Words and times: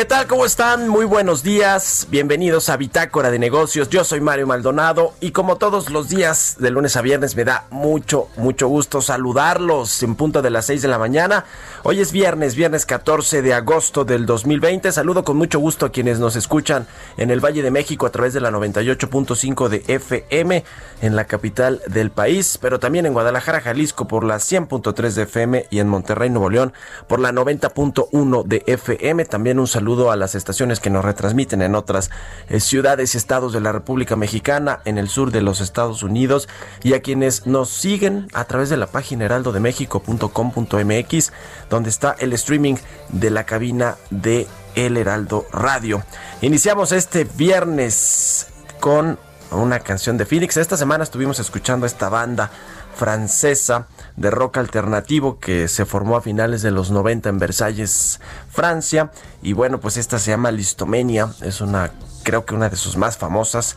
¿Qué 0.00 0.06
tal? 0.06 0.26
¿Cómo 0.26 0.46
están? 0.46 0.88
Muy 0.88 1.04
buenos 1.04 1.42
días. 1.42 2.06
Bienvenidos 2.08 2.70
a 2.70 2.78
Bitácora 2.78 3.30
de 3.30 3.38
Negocios. 3.38 3.90
Yo 3.90 4.02
soy 4.02 4.22
Mario 4.22 4.46
Maldonado 4.46 5.12
y 5.20 5.32
como 5.32 5.56
todos 5.56 5.90
los 5.90 6.08
días 6.08 6.56
de 6.58 6.70
lunes 6.70 6.96
a 6.96 7.02
viernes 7.02 7.36
me 7.36 7.44
da 7.44 7.66
mucho, 7.68 8.28
mucho 8.38 8.66
gusto 8.66 9.02
saludarlos 9.02 10.02
en 10.02 10.14
punto 10.14 10.40
de 10.40 10.48
las 10.48 10.64
6 10.64 10.80
de 10.80 10.88
la 10.88 10.98
mañana. 10.98 11.44
Hoy 11.82 12.00
es 12.00 12.12
viernes, 12.12 12.54
viernes 12.54 12.86
14 12.86 13.42
de 13.42 13.52
agosto 13.52 14.06
del 14.06 14.24
2020. 14.24 14.90
Saludo 14.90 15.22
con 15.22 15.36
mucho 15.36 15.58
gusto 15.58 15.84
a 15.84 15.92
quienes 15.92 16.18
nos 16.18 16.34
escuchan 16.34 16.86
en 17.18 17.30
el 17.30 17.44
Valle 17.44 17.62
de 17.62 17.70
México 17.70 18.06
a 18.06 18.10
través 18.10 18.32
de 18.32 18.40
la 18.40 18.50
98.5 18.50 19.68
de 19.68 19.84
FM 19.86 20.64
en 21.02 21.14
la 21.14 21.26
capital 21.26 21.82
del 21.88 22.10
país, 22.10 22.58
pero 22.58 22.80
también 22.80 23.04
en 23.04 23.12
Guadalajara, 23.12 23.60
Jalisco 23.60 24.08
por 24.08 24.24
la 24.24 24.36
100.3 24.36 25.12
de 25.12 25.22
FM 25.24 25.66
y 25.68 25.78
en 25.80 25.88
Monterrey, 25.88 26.30
Nuevo 26.30 26.48
León 26.48 26.72
por 27.06 27.20
la 27.20 27.32
90.1 27.32 28.44
de 28.44 28.62
FM. 28.66 29.26
También 29.26 29.58
un 29.58 29.66
saludo 29.66 29.89
a 29.90 30.16
las 30.16 30.36
estaciones 30.36 30.78
que 30.78 30.88
nos 30.88 31.04
retransmiten 31.04 31.62
en 31.62 31.74
otras 31.74 32.12
eh, 32.48 32.60
ciudades 32.60 33.14
y 33.14 33.16
estados 33.18 33.52
de 33.52 33.60
la 33.60 33.72
República 33.72 34.14
Mexicana, 34.14 34.78
en 34.84 34.98
el 34.98 35.08
sur 35.08 35.32
de 35.32 35.42
los 35.42 35.60
Estados 35.60 36.04
Unidos 36.04 36.48
y 36.84 36.94
a 36.94 37.02
quienes 37.02 37.46
nos 37.46 37.70
siguen 37.70 38.28
a 38.32 38.44
través 38.44 38.70
de 38.70 38.76
la 38.76 38.86
página 38.86 39.24
heraldodemexico.com.mx, 39.24 41.32
donde 41.68 41.90
está 41.90 42.14
el 42.20 42.32
streaming 42.34 42.76
de 43.08 43.30
la 43.30 43.42
cabina 43.44 43.96
de 44.10 44.46
El 44.76 44.96
Heraldo 44.96 45.44
Radio. 45.52 46.04
Iniciamos 46.40 46.92
este 46.92 47.24
viernes 47.24 48.46
con 48.78 49.18
una 49.50 49.80
canción 49.80 50.16
de 50.16 50.24
Phoenix. 50.24 50.56
Esta 50.56 50.76
semana 50.76 51.02
estuvimos 51.02 51.40
escuchando 51.40 51.84
esta 51.84 52.08
banda 52.08 52.52
francesa 52.94 53.86
de 54.16 54.30
rock 54.30 54.58
alternativo 54.58 55.38
que 55.38 55.68
se 55.68 55.84
formó 55.84 56.16
a 56.16 56.20
finales 56.20 56.62
de 56.62 56.70
los 56.70 56.90
90 56.90 57.28
en 57.28 57.38
Versalles, 57.38 58.20
Francia. 58.50 59.10
Y 59.42 59.52
bueno, 59.52 59.80
pues 59.80 59.96
esta 59.96 60.18
se 60.18 60.30
llama 60.30 60.50
Listomenia. 60.50 61.30
Es 61.40 61.60
una, 61.60 61.90
creo 62.22 62.44
que 62.44 62.54
una 62.54 62.68
de 62.68 62.76
sus 62.76 62.96
más 62.96 63.16
famosas. 63.16 63.76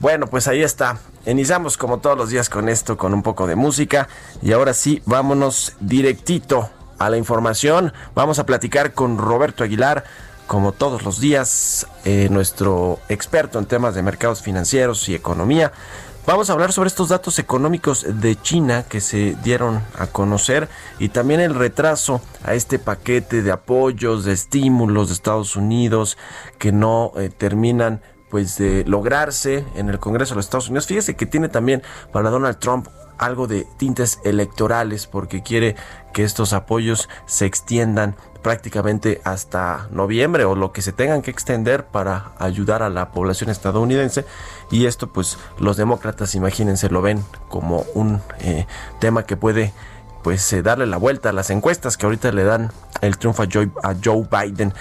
Bueno, 0.00 0.26
pues 0.26 0.48
ahí 0.48 0.62
está. 0.62 0.98
Iniciamos 1.26 1.76
como 1.76 1.98
todos 1.98 2.16
los 2.16 2.30
días 2.30 2.48
con 2.48 2.68
esto, 2.68 2.96
con 2.96 3.14
un 3.14 3.22
poco 3.22 3.46
de 3.46 3.56
música. 3.56 4.08
Y 4.42 4.52
ahora 4.52 4.74
sí, 4.74 5.02
vámonos 5.06 5.74
directito 5.80 6.70
a 6.98 7.10
la 7.10 7.16
información. 7.16 7.92
Vamos 8.14 8.38
a 8.38 8.46
platicar 8.46 8.94
con 8.94 9.18
Roberto 9.18 9.64
Aguilar 9.64 10.04
como 10.46 10.72
todos 10.72 11.02
los 11.02 11.20
días, 11.20 11.86
eh, 12.04 12.28
nuestro 12.30 13.00
experto 13.08 13.58
en 13.58 13.66
temas 13.66 13.94
de 13.94 14.02
mercados 14.02 14.42
financieros 14.42 15.08
y 15.08 15.14
economía. 15.14 15.72
Vamos 16.26 16.50
a 16.50 16.54
hablar 16.54 16.72
sobre 16.72 16.88
estos 16.88 17.10
datos 17.10 17.38
económicos 17.38 18.04
de 18.20 18.34
China 18.34 18.84
que 18.88 19.00
se 19.00 19.36
dieron 19.44 19.80
a 19.96 20.08
conocer 20.08 20.68
y 20.98 21.10
también 21.10 21.38
el 21.38 21.54
retraso 21.54 22.20
a 22.42 22.54
este 22.54 22.80
paquete 22.80 23.42
de 23.42 23.52
apoyos, 23.52 24.24
de 24.24 24.32
estímulos 24.32 25.06
de 25.06 25.14
Estados 25.14 25.54
Unidos 25.54 26.18
que 26.58 26.72
no 26.72 27.12
eh, 27.16 27.28
terminan 27.28 28.02
pues 28.28 28.58
de 28.58 28.84
lograrse 28.86 29.64
en 29.76 29.88
el 29.88 30.00
Congreso 30.00 30.34
de 30.34 30.38
los 30.38 30.46
Estados 30.46 30.68
Unidos. 30.68 30.88
Fíjese 30.88 31.14
que 31.14 31.26
tiene 31.26 31.48
también 31.48 31.84
para 32.10 32.28
Donald 32.28 32.58
Trump 32.58 32.88
algo 33.18 33.46
de 33.46 33.66
tintes 33.76 34.20
electorales 34.24 35.06
porque 35.06 35.42
quiere 35.42 35.76
que 36.12 36.24
estos 36.24 36.52
apoyos 36.52 37.08
se 37.26 37.46
extiendan 37.46 38.16
prácticamente 38.42 39.20
hasta 39.24 39.88
noviembre 39.90 40.44
o 40.44 40.54
lo 40.54 40.72
que 40.72 40.80
se 40.80 40.92
tengan 40.92 41.20
que 41.22 41.30
extender 41.30 41.84
para 41.84 42.32
ayudar 42.38 42.82
a 42.82 42.88
la 42.88 43.10
población 43.10 43.50
estadounidense 43.50 44.24
y 44.70 44.86
esto 44.86 45.08
pues 45.08 45.36
los 45.58 45.76
demócratas 45.76 46.34
imagínense 46.34 46.88
lo 46.88 47.02
ven 47.02 47.24
como 47.48 47.84
un 47.94 48.20
eh, 48.40 48.66
tema 49.00 49.24
que 49.24 49.36
puede 49.36 49.72
pues 50.22 50.52
eh, 50.52 50.62
darle 50.62 50.86
la 50.86 50.96
vuelta 50.96 51.30
a 51.30 51.32
las 51.32 51.50
encuestas 51.50 51.96
que 51.96 52.06
ahorita 52.06 52.32
le 52.32 52.42
dan 52.42 52.72
el 53.00 53.16
triunfo 53.16 53.44
a 53.44 53.48
Joe, 53.52 53.70
a 53.84 53.94
Joe 54.02 54.26
Biden. 54.28 54.74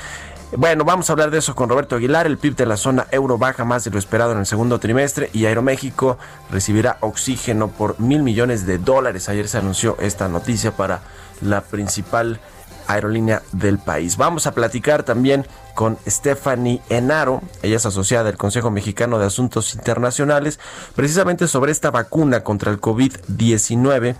Bueno, 0.58 0.86
vamos 0.86 1.10
a 1.10 1.14
hablar 1.14 1.32
de 1.32 1.40
eso 1.40 1.54
con 1.54 1.68
Roberto 1.68 1.98
Aguilar. 1.98 2.28
El 2.28 2.38
PIB 2.38 2.56
de 2.56 2.66
la 2.66 2.78
zona 2.78 3.08
euro 3.12 3.38
baja 3.38 3.66
más 3.66 3.84
de 3.84 3.92
lo 3.92 4.00
esperado 4.00 4.32
en 4.32 4.38
el 4.38 4.46
segundo 4.46 4.80
trimestre 4.80 5.30
y 5.34 5.46
Aeroméxico 5.46 6.18
recibirá 6.50 6.98
oxígeno 7.02 7.68
por 7.68 8.00
mil 8.00 8.24
millones 8.24 8.66
de 8.66 8.78
dólares. 8.78 9.28
Ayer 9.28 9.50
se 9.50 9.58
anunció 9.58 9.98
esta 10.00 10.30
noticia 10.30 10.72
para 10.72 11.02
la 11.42 11.60
principal 11.60 12.40
aerolínea 12.88 13.42
del 13.52 13.80
país. 13.80 14.16
Vamos 14.16 14.48
a 14.48 14.54
platicar 14.54 15.04
también 15.04 15.46
con 15.74 15.98
Stephanie 16.08 16.82
Enaro, 16.88 17.42
ella 17.62 17.76
es 17.76 17.86
asociada 17.86 18.24
del 18.24 18.38
Consejo 18.38 18.72
Mexicano 18.72 19.20
de 19.20 19.26
Asuntos 19.26 19.74
Internacionales, 19.74 20.60
precisamente 20.96 21.50
sobre 21.50 21.74
esta 21.74 21.92
vacuna 21.92 22.46
contra 22.46 22.72
el 22.72 22.80
COVID-19 22.80 24.16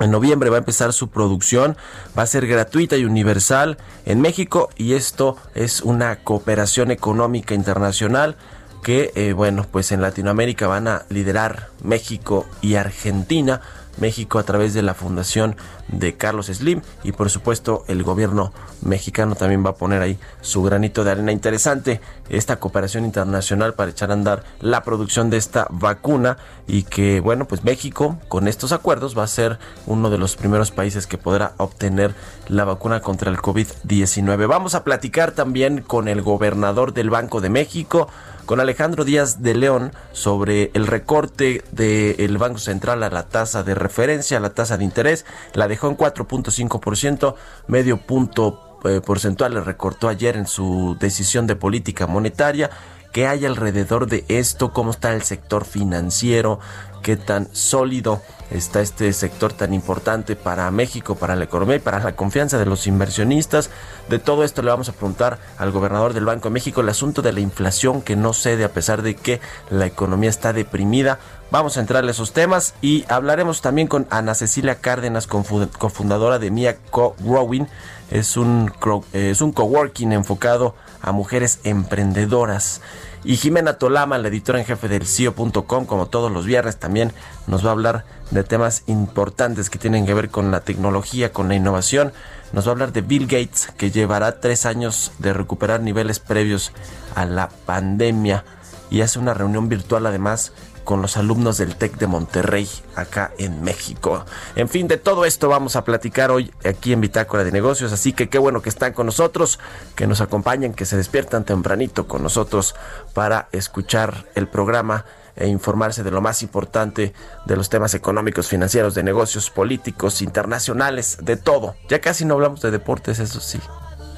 en 0.00 0.10
noviembre 0.10 0.50
va 0.50 0.56
a 0.56 0.60
empezar 0.60 0.92
su 0.92 1.08
producción, 1.08 1.76
va 2.16 2.22
a 2.22 2.26
ser 2.26 2.46
gratuita 2.46 2.96
y 2.96 3.04
universal 3.04 3.78
en 4.06 4.20
México 4.20 4.70
y 4.76 4.94
esto 4.94 5.36
es 5.54 5.82
una 5.82 6.16
cooperación 6.16 6.90
económica 6.90 7.54
internacional 7.54 8.36
que, 8.82 9.12
eh, 9.14 9.32
bueno, 9.32 9.66
pues 9.70 9.92
en 9.92 10.00
Latinoamérica 10.00 10.66
van 10.66 10.88
a 10.88 11.02
liderar 11.08 11.68
México 11.82 12.46
y 12.60 12.76
Argentina. 12.76 13.60
México 14.00 14.38
a 14.38 14.42
través 14.42 14.74
de 14.74 14.82
la 14.82 14.94
fundación 14.94 15.56
de 15.88 16.16
Carlos 16.16 16.46
Slim 16.46 16.82
y 17.02 17.12
por 17.12 17.30
supuesto 17.30 17.84
el 17.88 18.02
gobierno 18.02 18.52
mexicano 18.82 19.34
también 19.34 19.64
va 19.64 19.70
a 19.70 19.74
poner 19.74 20.02
ahí 20.02 20.18
su 20.40 20.62
granito 20.62 21.04
de 21.04 21.12
arena 21.12 21.32
interesante 21.32 22.00
esta 22.28 22.56
cooperación 22.56 23.04
internacional 23.04 23.74
para 23.74 23.90
echar 23.90 24.10
a 24.10 24.14
andar 24.14 24.44
la 24.60 24.82
producción 24.82 25.30
de 25.30 25.36
esta 25.36 25.66
vacuna 25.70 26.36
y 26.66 26.82
que 26.82 27.20
bueno 27.20 27.46
pues 27.46 27.64
México 27.64 28.18
con 28.28 28.48
estos 28.48 28.72
acuerdos 28.72 29.16
va 29.16 29.24
a 29.24 29.28
ser 29.28 29.58
uno 29.86 30.10
de 30.10 30.18
los 30.18 30.36
primeros 30.36 30.70
países 30.70 31.06
que 31.06 31.18
podrá 31.18 31.54
obtener 31.56 32.14
la 32.48 32.64
vacuna 32.64 33.00
contra 33.00 33.30
el 33.30 33.38
COVID-19 33.38 34.46
vamos 34.46 34.74
a 34.74 34.84
platicar 34.84 35.32
también 35.32 35.82
con 35.82 36.08
el 36.08 36.22
gobernador 36.22 36.92
del 36.92 37.10
Banco 37.10 37.40
de 37.40 37.48
México 37.48 38.08
con 38.48 38.60
Alejandro 38.60 39.04
Díaz 39.04 39.42
de 39.42 39.54
León 39.54 39.92
sobre 40.12 40.70
el 40.72 40.86
recorte 40.86 41.62
del 41.70 42.38
Banco 42.38 42.58
Central 42.58 43.02
a 43.02 43.10
la 43.10 43.24
tasa 43.24 43.62
de 43.62 43.74
referencia, 43.74 44.40
la 44.40 44.54
tasa 44.54 44.78
de 44.78 44.84
interés. 44.84 45.26
La 45.52 45.68
dejó 45.68 45.88
en 45.90 45.98
4.5%, 45.98 47.34
medio 47.66 47.98
punto 47.98 48.80
eh, 48.84 49.02
porcentual 49.04 49.52
le 49.52 49.60
recortó 49.60 50.08
ayer 50.08 50.34
en 50.34 50.46
su 50.46 50.96
decisión 50.98 51.46
de 51.46 51.56
política 51.56 52.06
monetaria. 52.06 52.70
¿Qué 53.12 53.26
hay 53.26 53.46
alrededor 53.46 54.06
de 54.06 54.24
esto? 54.28 54.72
¿Cómo 54.72 54.90
está 54.90 55.14
el 55.14 55.22
sector 55.22 55.64
financiero? 55.64 56.60
qué 57.08 57.16
tan 57.16 57.48
sólido 57.54 58.20
está 58.50 58.80
este 58.80 59.12
sector 59.12 59.52
tan 59.52 59.74
importante 59.74 60.36
para 60.36 60.70
México, 60.70 61.14
para 61.14 61.36
la 61.36 61.44
economía 61.44 61.76
y 61.76 61.80
para 61.80 62.00
la 62.00 62.16
confianza 62.16 62.58
de 62.58 62.66
los 62.66 62.86
inversionistas. 62.86 63.70
De 64.08 64.18
todo 64.18 64.44
esto 64.44 64.62
le 64.62 64.70
vamos 64.70 64.88
a 64.88 64.92
preguntar 64.92 65.38
al 65.58 65.70
gobernador 65.70 66.14
del 66.14 66.24
Banco 66.24 66.48
de 66.48 66.54
México 66.54 66.80
el 66.80 66.88
asunto 66.88 67.22
de 67.22 67.32
la 67.32 67.40
inflación 67.40 68.02
que 68.02 68.16
no 68.16 68.32
cede 68.32 68.64
a 68.64 68.72
pesar 68.72 69.02
de 69.02 69.16
que 69.16 69.40
la 69.70 69.86
economía 69.86 70.30
está 70.30 70.52
deprimida. 70.52 71.18
Vamos 71.50 71.78
a 71.78 71.80
entrarle 71.80 72.10
a 72.10 72.12
esos 72.12 72.32
temas 72.32 72.74
y 72.82 73.06
hablaremos 73.08 73.62
también 73.62 73.88
con 73.88 74.06
Ana 74.10 74.34
Cecilia 74.34 74.82
Cárdenas, 74.82 75.26
cofundadora 75.26 76.38
de 76.38 76.50
Mia 76.50 76.76
Co-Growing. 76.90 77.66
Es 78.10 78.36
un, 78.36 78.70
es 79.14 79.40
un 79.40 79.52
coworking 79.52 80.12
enfocado 80.12 80.74
a 81.00 81.12
mujeres 81.12 81.60
emprendedoras. 81.64 82.82
Y 83.24 83.36
Jimena 83.36 83.78
Tolama, 83.78 84.18
la 84.18 84.28
editora 84.28 84.58
en 84.58 84.66
jefe 84.66 84.88
del 84.88 85.06
CIO.com, 85.06 85.86
como 85.86 86.06
todos 86.06 86.30
los 86.30 86.44
viernes, 86.44 86.76
también 86.76 87.12
nos 87.46 87.64
va 87.64 87.70
a 87.70 87.72
hablar 87.72 88.04
de 88.30 88.44
temas 88.44 88.82
importantes 88.86 89.70
que 89.70 89.78
tienen 89.78 90.04
que 90.04 90.12
ver 90.12 90.28
con 90.28 90.50
la 90.50 90.60
tecnología, 90.60 91.32
con 91.32 91.48
la 91.48 91.54
innovación. 91.54 92.12
Nos 92.52 92.66
va 92.66 92.70
a 92.70 92.72
hablar 92.72 92.92
de 92.92 93.00
Bill 93.00 93.26
Gates, 93.26 93.72
que 93.78 93.90
llevará 93.90 94.40
tres 94.40 94.66
años 94.66 95.12
de 95.18 95.32
recuperar 95.32 95.80
niveles 95.80 96.20
previos 96.20 96.72
a 97.14 97.24
la 97.24 97.48
pandemia 97.48 98.44
y 98.90 99.02
hace 99.02 99.18
una 99.18 99.34
reunión 99.34 99.68
virtual 99.68 100.06
además 100.06 100.52
con 100.88 101.02
los 101.02 101.18
alumnos 101.18 101.58
del 101.58 101.76
TEC 101.76 101.98
de 101.98 102.06
Monterrey, 102.06 102.66
acá 102.96 103.32
en 103.36 103.60
México. 103.62 104.24
En 104.56 104.70
fin, 104.70 104.88
de 104.88 104.96
todo 104.96 105.26
esto 105.26 105.50
vamos 105.50 105.76
a 105.76 105.84
platicar 105.84 106.30
hoy 106.30 106.50
aquí 106.64 106.94
en 106.94 107.02
Bitácora 107.02 107.44
de 107.44 107.52
Negocios, 107.52 107.92
así 107.92 108.14
que 108.14 108.30
qué 108.30 108.38
bueno 108.38 108.62
que 108.62 108.70
están 108.70 108.94
con 108.94 109.04
nosotros, 109.04 109.58
que 109.94 110.06
nos 110.06 110.22
acompañen, 110.22 110.72
que 110.72 110.86
se 110.86 110.96
despiertan 110.96 111.44
tempranito 111.44 112.08
con 112.08 112.22
nosotros 112.22 112.74
para 113.12 113.50
escuchar 113.52 114.24
el 114.34 114.48
programa 114.48 115.04
e 115.36 115.46
informarse 115.48 116.02
de 116.02 116.10
lo 116.10 116.22
más 116.22 116.42
importante 116.42 117.12
de 117.44 117.56
los 117.56 117.68
temas 117.68 117.92
económicos, 117.92 118.48
financieros, 118.48 118.94
de 118.94 119.02
negocios, 119.02 119.50
políticos, 119.50 120.22
internacionales, 120.22 121.18
de 121.20 121.36
todo. 121.36 121.76
Ya 121.90 122.00
casi 122.00 122.24
no 122.24 122.32
hablamos 122.32 122.62
de 122.62 122.70
deportes, 122.70 123.18
eso 123.18 123.40
sí, 123.40 123.60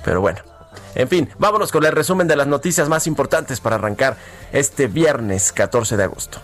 pero 0.05 0.20
bueno. 0.20 0.38
En 0.94 1.08
fin, 1.08 1.31
vámonos 1.37 1.72
con 1.72 1.84
el 1.84 1.90
resumen 1.90 2.28
de 2.28 2.37
las 2.37 2.46
noticias 2.46 2.88
más 2.88 3.08
importantes 3.08 3.58
para 3.58 3.75
arrancar 3.75 4.17
este 4.52 4.87
viernes 4.87 5.50
14 5.50 5.96
de 5.96 6.05
agosto. 6.05 6.40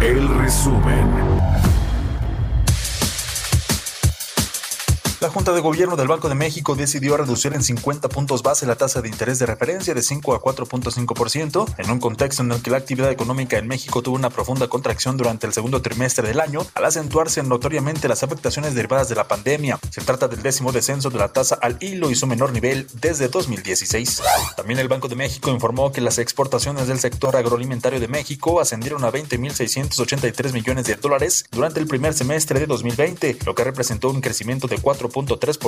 El 0.00 0.28
resumen. 0.28 1.21
La 5.22 5.30
Junta 5.30 5.52
de 5.52 5.60
Gobierno 5.60 5.94
del 5.94 6.08
Banco 6.08 6.28
de 6.28 6.34
México 6.34 6.74
decidió 6.74 7.16
reducir 7.16 7.54
en 7.54 7.62
50 7.62 8.08
puntos 8.08 8.42
base 8.42 8.66
la 8.66 8.74
tasa 8.74 9.00
de 9.02 9.08
interés 9.08 9.38
de 9.38 9.46
referencia 9.46 9.94
de 9.94 10.02
5 10.02 10.34
a 10.34 10.40
4.5% 10.40 11.74
en 11.78 11.90
un 11.92 12.00
contexto 12.00 12.42
en 12.42 12.50
el 12.50 12.60
que 12.60 12.72
la 12.72 12.78
actividad 12.78 13.08
económica 13.08 13.56
en 13.56 13.68
México 13.68 14.02
tuvo 14.02 14.16
una 14.16 14.30
profunda 14.30 14.66
contracción 14.66 15.16
durante 15.16 15.46
el 15.46 15.52
segundo 15.52 15.80
trimestre 15.80 16.26
del 16.26 16.40
año 16.40 16.66
al 16.74 16.86
acentuarse 16.86 17.40
notoriamente 17.44 18.08
las 18.08 18.24
afectaciones 18.24 18.74
derivadas 18.74 19.08
de 19.08 19.14
la 19.14 19.28
pandemia. 19.28 19.78
Se 19.90 20.00
trata 20.00 20.26
del 20.26 20.42
décimo 20.42 20.72
descenso 20.72 21.08
de 21.08 21.18
la 21.18 21.32
tasa 21.32 21.54
al 21.54 21.76
hilo 21.78 22.10
y 22.10 22.16
su 22.16 22.26
menor 22.26 22.50
nivel 22.50 22.88
desde 22.94 23.28
2016. 23.28 24.22
También 24.56 24.80
el 24.80 24.88
Banco 24.88 25.06
de 25.06 25.14
México 25.14 25.50
informó 25.50 25.92
que 25.92 26.00
las 26.00 26.18
exportaciones 26.18 26.88
del 26.88 26.98
sector 26.98 27.36
agroalimentario 27.36 28.00
de 28.00 28.08
México 28.08 28.60
ascendieron 28.60 29.04
a 29.04 29.12
20.683 29.12 30.52
millones 30.52 30.86
de 30.86 30.96
dólares 30.96 31.44
durante 31.52 31.78
el 31.78 31.86
primer 31.86 32.12
semestre 32.12 32.58
de 32.58 32.66
2020, 32.66 33.38
lo 33.46 33.54
que 33.54 33.62
representó 33.62 34.10
un 34.10 34.20
crecimiento 34.20 34.66
de 34.66 34.78
4 34.78 35.11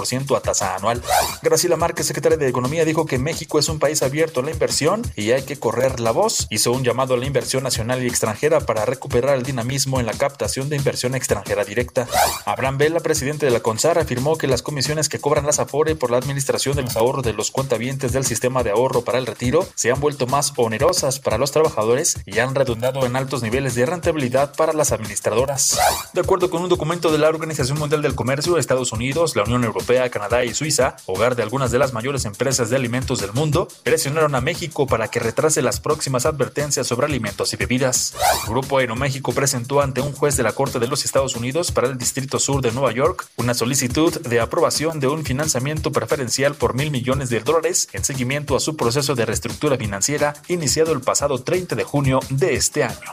ciento 0.05 0.37
a 0.37 0.41
tasa 0.41 0.75
anual. 0.77 1.03
Graciela 1.43 1.77
Márquez, 1.77 2.07
secretaria 2.07 2.37
de 2.37 2.49
Economía, 2.49 2.85
dijo 2.85 3.07
que 3.07 3.19
México 3.19 3.59
es 3.59 3.69
un 3.69 3.79
país 3.79 4.03
abierto 4.03 4.41
a 4.41 4.43
la 4.43 4.51
inversión 4.51 5.03
y 5.17 5.31
hay 5.31 5.43
que 5.43 5.59
correr 5.59 6.01
la 6.01 6.11
voz. 6.11 6.47
Hizo 6.51 6.73
un 6.73 6.85
llamado 6.85 7.15
a 7.15 7.17
la 7.17 7.27
inversión 7.27 7.63
nacional 7.63 8.03
y 8.03 8.07
extranjera 8.07 8.61
para 8.61 8.85
recuperar 8.85 9.37
el 9.37 9.43
dinamismo 9.43 10.01
en 10.01 10.07
la 10.07 10.13
captación 10.13 10.69
de 10.69 10.77
inversión 10.77 11.15
extranjera 11.15 11.65
directa. 11.65 12.07
Abraham 12.45 12.79
Vela, 12.79 13.01
presidente 13.01 13.47
de 13.47 13.53
la 13.53 13.61
CONSAR, 13.61 13.99
afirmó 13.99 14.37
que 14.37 14.47
las 14.47 14.63
comisiones 14.63 15.09
que 15.09 15.19
cobran 15.19 15.47
las 15.47 15.59
AFORE 15.59 15.97
por 15.97 16.11
la 16.11 16.19
administración 16.19 16.77
de 16.77 16.83
los 16.83 16.97
ahorros 16.97 17.25
de 17.25 17.33
los 17.33 17.51
cuentavientes 17.51 18.13
del 18.13 18.25
sistema 18.25 18.63
de 18.63 18.71
ahorro 18.71 19.03
para 19.03 19.19
el 19.19 19.27
retiro 19.27 19.67
se 19.75 19.91
han 19.91 20.01
vuelto 20.01 20.27
más 20.27 20.53
onerosas 20.57 21.21
para 21.21 21.39
los 21.39 21.53
trabajadores 21.53 22.19
y 22.27 22.39
han 22.39 22.55
redundado 22.55 23.07
en 23.07 23.17
altos 23.17 23.43
niveles 23.43 23.75
de 23.75 23.87
rentabilidad 23.87 24.55
para 24.57 24.73
las 24.73 24.93
administradoras. 24.93 25.79
De 26.13 26.21
acuerdo 26.21 26.51
con 26.51 26.63
un 26.63 26.69
documento 26.69 27.13
de 27.13 27.19
la 27.19 27.29
Organización 27.29 27.79
Mundial 27.79 28.03
del 28.03 28.15
Comercio, 28.15 28.59
Estados 28.59 28.93
Unidos, 28.93 29.34
la 29.37 29.45
Unión 29.45 29.65
Europea, 29.65 30.11
Canadá 30.11 30.45
y 30.45 30.55
Suiza, 30.55 30.97
hogar 31.07 31.37
de 31.37 31.43
algunas 31.43 31.71
de 31.71 31.79
las 31.79 31.93
mayores 31.93 32.25
empresas 32.25 32.71
de 32.71 32.77
alimentos 32.77 33.21
del 33.21 33.33
mundo, 33.33 33.69
presionaron 33.83 34.35
a 34.35 34.41
México 34.41 34.87
para 34.87 35.09
que 35.09 35.21
retrase 35.21 35.63
las 35.63 35.81
próximas 35.81 36.27
advertencias 36.27 36.87
sobre 36.87 37.07
alimentos 37.07 37.53
y 37.53 37.57
bebidas. 37.57 38.15
El 38.43 38.51
Grupo 38.51 38.79
Aeroméxico 38.79 39.33
presentó 39.33 39.81
ante 39.81 40.01
un 40.01 40.13
juez 40.13 40.37
de 40.37 40.43
la 40.43 40.53
Corte 40.53 40.79
de 40.79 40.89
los 40.89 41.05
Estados 41.05 41.37
Unidos 41.37 41.73
para 41.73 41.89
el 41.89 41.99
Distrito 41.99 42.39
Sur 42.39 42.63
de 42.63 42.73
Nueva 42.73 42.93
York 42.93 43.27
una 43.37 43.55
solicitud 43.55 44.21
de 44.21 44.41
aprobación 44.41 45.01
de 45.01 45.09
un 45.09 45.25
financiamiento 45.25 45.93
preferencial 45.93 46.55
por 46.55 46.75
mil 46.75 46.91
millones 46.91 47.31
de 47.31 47.41
dólares 47.41 47.89
en 47.93 48.05
seguimiento 48.05 48.57
a 48.57 48.61
su 48.61 48.77
proceso 48.77 49.15
de 49.15 49.27
reestructura 49.27 49.77
financiera 49.77 50.35
iniciado 50.49 50.93
el 50.93 51.01
pasado 51.01 51.43
30 51.43 51.77
de 51.77 51.85
junio 51.85 52.21
de 52.31 52.55
este 52.55 52.85
año. 52.85 53.13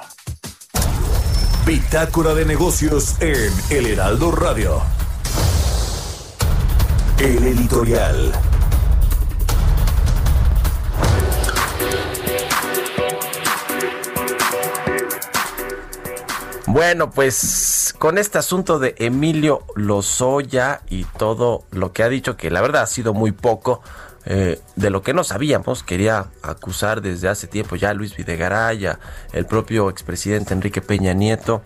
Bitácora 1.65 2.33
de 2.33 2.45
negocios 2.45 3.15
en 3.21 3.53
El 3.69 3.87
Heraldo 3.87 4.31
Radio. 4.31 4.81
El 7.21 7.45
editorial. 7.45 8.31
Bueno, 16.65 17.11
pues 17.11 17.93
con 17.99 18.17
este 18.17 18.39
asunto 18.39 18.79
de 18.79 18.95
Emilio 18.97 19.67
Lozoya 19.75 20.81
y 20.89 21.03
todo 21.03 21.65
lo 21.69 21.93
que 21.93 22.01
ha 22.01 22.09
dicho, 22.09 22.35
que 22.37 22.49
la 22.49 22.59
verdad 22.59 22.81
ha 22.81 22.87
sido 22.87 23.13
muy 23.13 23.31
poco, 23.31 23.83
eh, 24.25 24.59
de 24.75 24.89
lo 24.89 25.01
que 25.01 25.13
no 25.13 25.23
sabíamos, 25.23 25.83
quería 25.83 26.27
acusar 26.43 27.01
desde 27.01 27.27
hace 27.27 27.47
tiempo 27.47 27.75
ya 27.75 27.89
a 27.89 27.93
Luis 27.93 28.15
Videgaray, 28.15 28.87
el 29.33 29.45
propio 29.45 29.89
expresidente 29.89 30.53
Enrique 30.53 30.81
Peña 30.81 31.13
Nieto. 31.13 31.61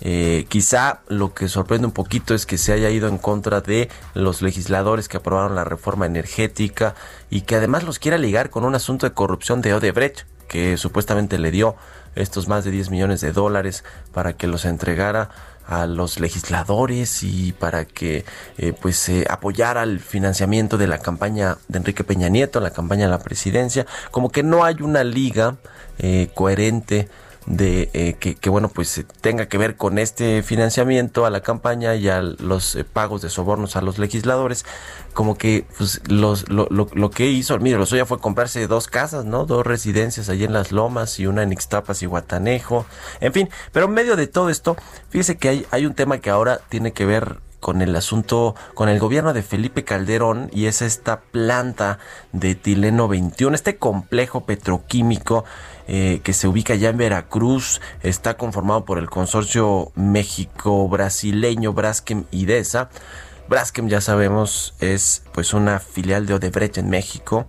Eh, 0.00 0.46
quizá 0.48 1.00
lo 1.08 1.34
que 1.34 1.48
sorprende 1.48 1.86
un 1.86 1.92
poquito 1.92 2.34
es 2.34 2.46
que 2.46 2.56
se 2.56 2.72
haya 2.72 2.88
ido 2.90 3.08
en 3.08 3.18
contra 3.18 3.60
de 3.60 3.90
los 4.14 4.42
legisladores 4.42 5.08
que 5.08 5.16
aprobaron 5.16 5.56
la 5.56 5.64
reforma 5.64 6.06
energética 6.06 6.94
y 7.30 7.42
que 7.42 7.56
además 7.56 7.82
los 7.82 7.98
quiera 7.98 8.16
ligar 8.16 8.50
con 8.50 8.64
un 8.64 8.74
asunto 8.74 9.06
de 9.06 9.12
corrupción 9.12 9.60
de 9.60 9.74
Odebrecht, 9.74 10.24
que 10.46 10.76
supuestamente 10.76 11.38
le 11.38 11.50
dio 11.50 11.76
estos 12.14 12.48
más 12.48 12.64
de 12.64 12.70
10 12.70 12.90
millones 12.90 13.20
de 13.20 13.32
dólares 13.32 13.84
para 14.12 14.32
que 14.32 14.46
los 14.46 14.64
entregara 14.64 15.30
a 15.68 15.86
los 15.86 16.18
legisladores 16.18 17.22
y 17.22 17.52
para 17.52 17.84
que 17.84 18.24
eh, 18.56 18.72
pues 18.72 19.10
apoyara 19.28 19.82
el 19.82 20.00
financiamiento 20.00 20.78
de 20.78 20.86
la 20.86 20.98
campaña 20.98 21.58
de 21.68 21.78
Enrique 21.78 22.04
Peña 22.04 22.28
Nieto, 22.28 22.58
la 22.58 22.70
campaña 22.70 23.04
de 23.04 23.10
la 23.10 23.18
presidencia, 23.18 23.86
como 24.10 24.30
que 24.30 24.42
no 24.42 24.64
hay 24.64 24.76
una 24.80 25.04
liga 25.04 25.56
eh, 25.98 26.30
coherente 26.34 27.08
de 27.48 27.88
eh, 27.94 28.14
que, 28.14 28.50
bueno 28.50 28.68
pues 28.68 29.04
tenga 29.22 29.48
que 29.48 29.56
ver 29.56 29.76
con 29.76 29.98
este 29.98 30.42
financiamiento 30.42 31.24
a 31.24 31.30
la 31.30 31.40
campaña 31.40 31.94
y 31.94 32.08
a 32.08 32.20
los 32.20 32.76
eh, 32.76 32.84
pagos 32.84 33.22
de 33.22 33.30
sobornos 33.30 33.74
a 33.74 33.80
los 33.80 33.98
legisladores 33.98 34.66
como 35.14 35.38
que 35.38 35.64
pues 35.78 36.02
los 36.08 36.50
lo, 36.50 36.66
lo, 36.70 36.88
lo 36.92 37.10
que 37.10 37.26
hizo 37.26 37.58
mire 37.58 37.82
ya 37.86 38.04
fue 38.04 38.18
comprarse 38.18 38.66
dos 38.66 38.86
casas 38.86 39.24
no 39.24 39.46
dos 39.46 39.66
residencias 39.66 40.28
allí 40.28 40.44
en 40.44 40.52
las 40.52 40.72
lomas 40.72 41.18
y 41.18 41.26
una 41.26 41.42
en 41.42 41.52
Ixtapas 41.52 42.02
y 42.02 42.06
Guatanejo 42.06 42.84
en 43.20 43.32
fin. 43.32 43.48
Pero 43.72 43.86
en 43.86 43.92
medio 43.92 44.16
de 44.16 44.26
todo 44.26 44.50
esto 44.50 44.76
fíjese 45.08 45.38
que 45.38 45.48
hay 45.48 45.66
hay 45.70 45.86
un 45.86 45.94
tema 45.94 46.18
que 46.18 46.28
ahora 46.28 46.60
tiene 46.68 46.92
que 46.92 47.06
ver 47.06 47.38
con 47.60 47.82
el 47.82 47.96
asunto, 47.96 48.54
con 48.74 48.88
el 48.88 48.98
gobierno 48.98 49.32
de 49.32 49.42
Felipe 49.42 49.84
Calderón 49.84 50.48
y 50.52 50.66
es 50.66 50.80
esta 50.82 51.20
planta 51.20 51.98
de 52.32 52.54
Tileno 52.54 53.08
21, 53.08 53.54
este 53.54 53.78
complejo 53.78 54.44
petroquímico 54.44 55.44
eh, 55.88 56.20
que 56.22 56.32
se 56.32 56.46
ubica 56.46 56.74
ya 56.74 56.90
en 56.90 56.98
Veracruz, 56.98 57.80
está 58.02 58.36
conformado 58.36 58.84
por 58.84 58.98
el 58.98 59.08
consorcio 59.08 59.90
México-Brasileño 59.94 61.72
Braskem 61.72 62.24
Idesa. 62.30 62.90
Braskem 63.48 63.88
ya 63.88 64.02
sabemos 64.02 64.74
es 64.78 65.22
pues 65.32 65.54
una 65.54 65.80
filial 65.80 66.26
de 66.26 66.34
Odebrecht 66.34 66.76
en 66.76 66.90
México 66.90 67.46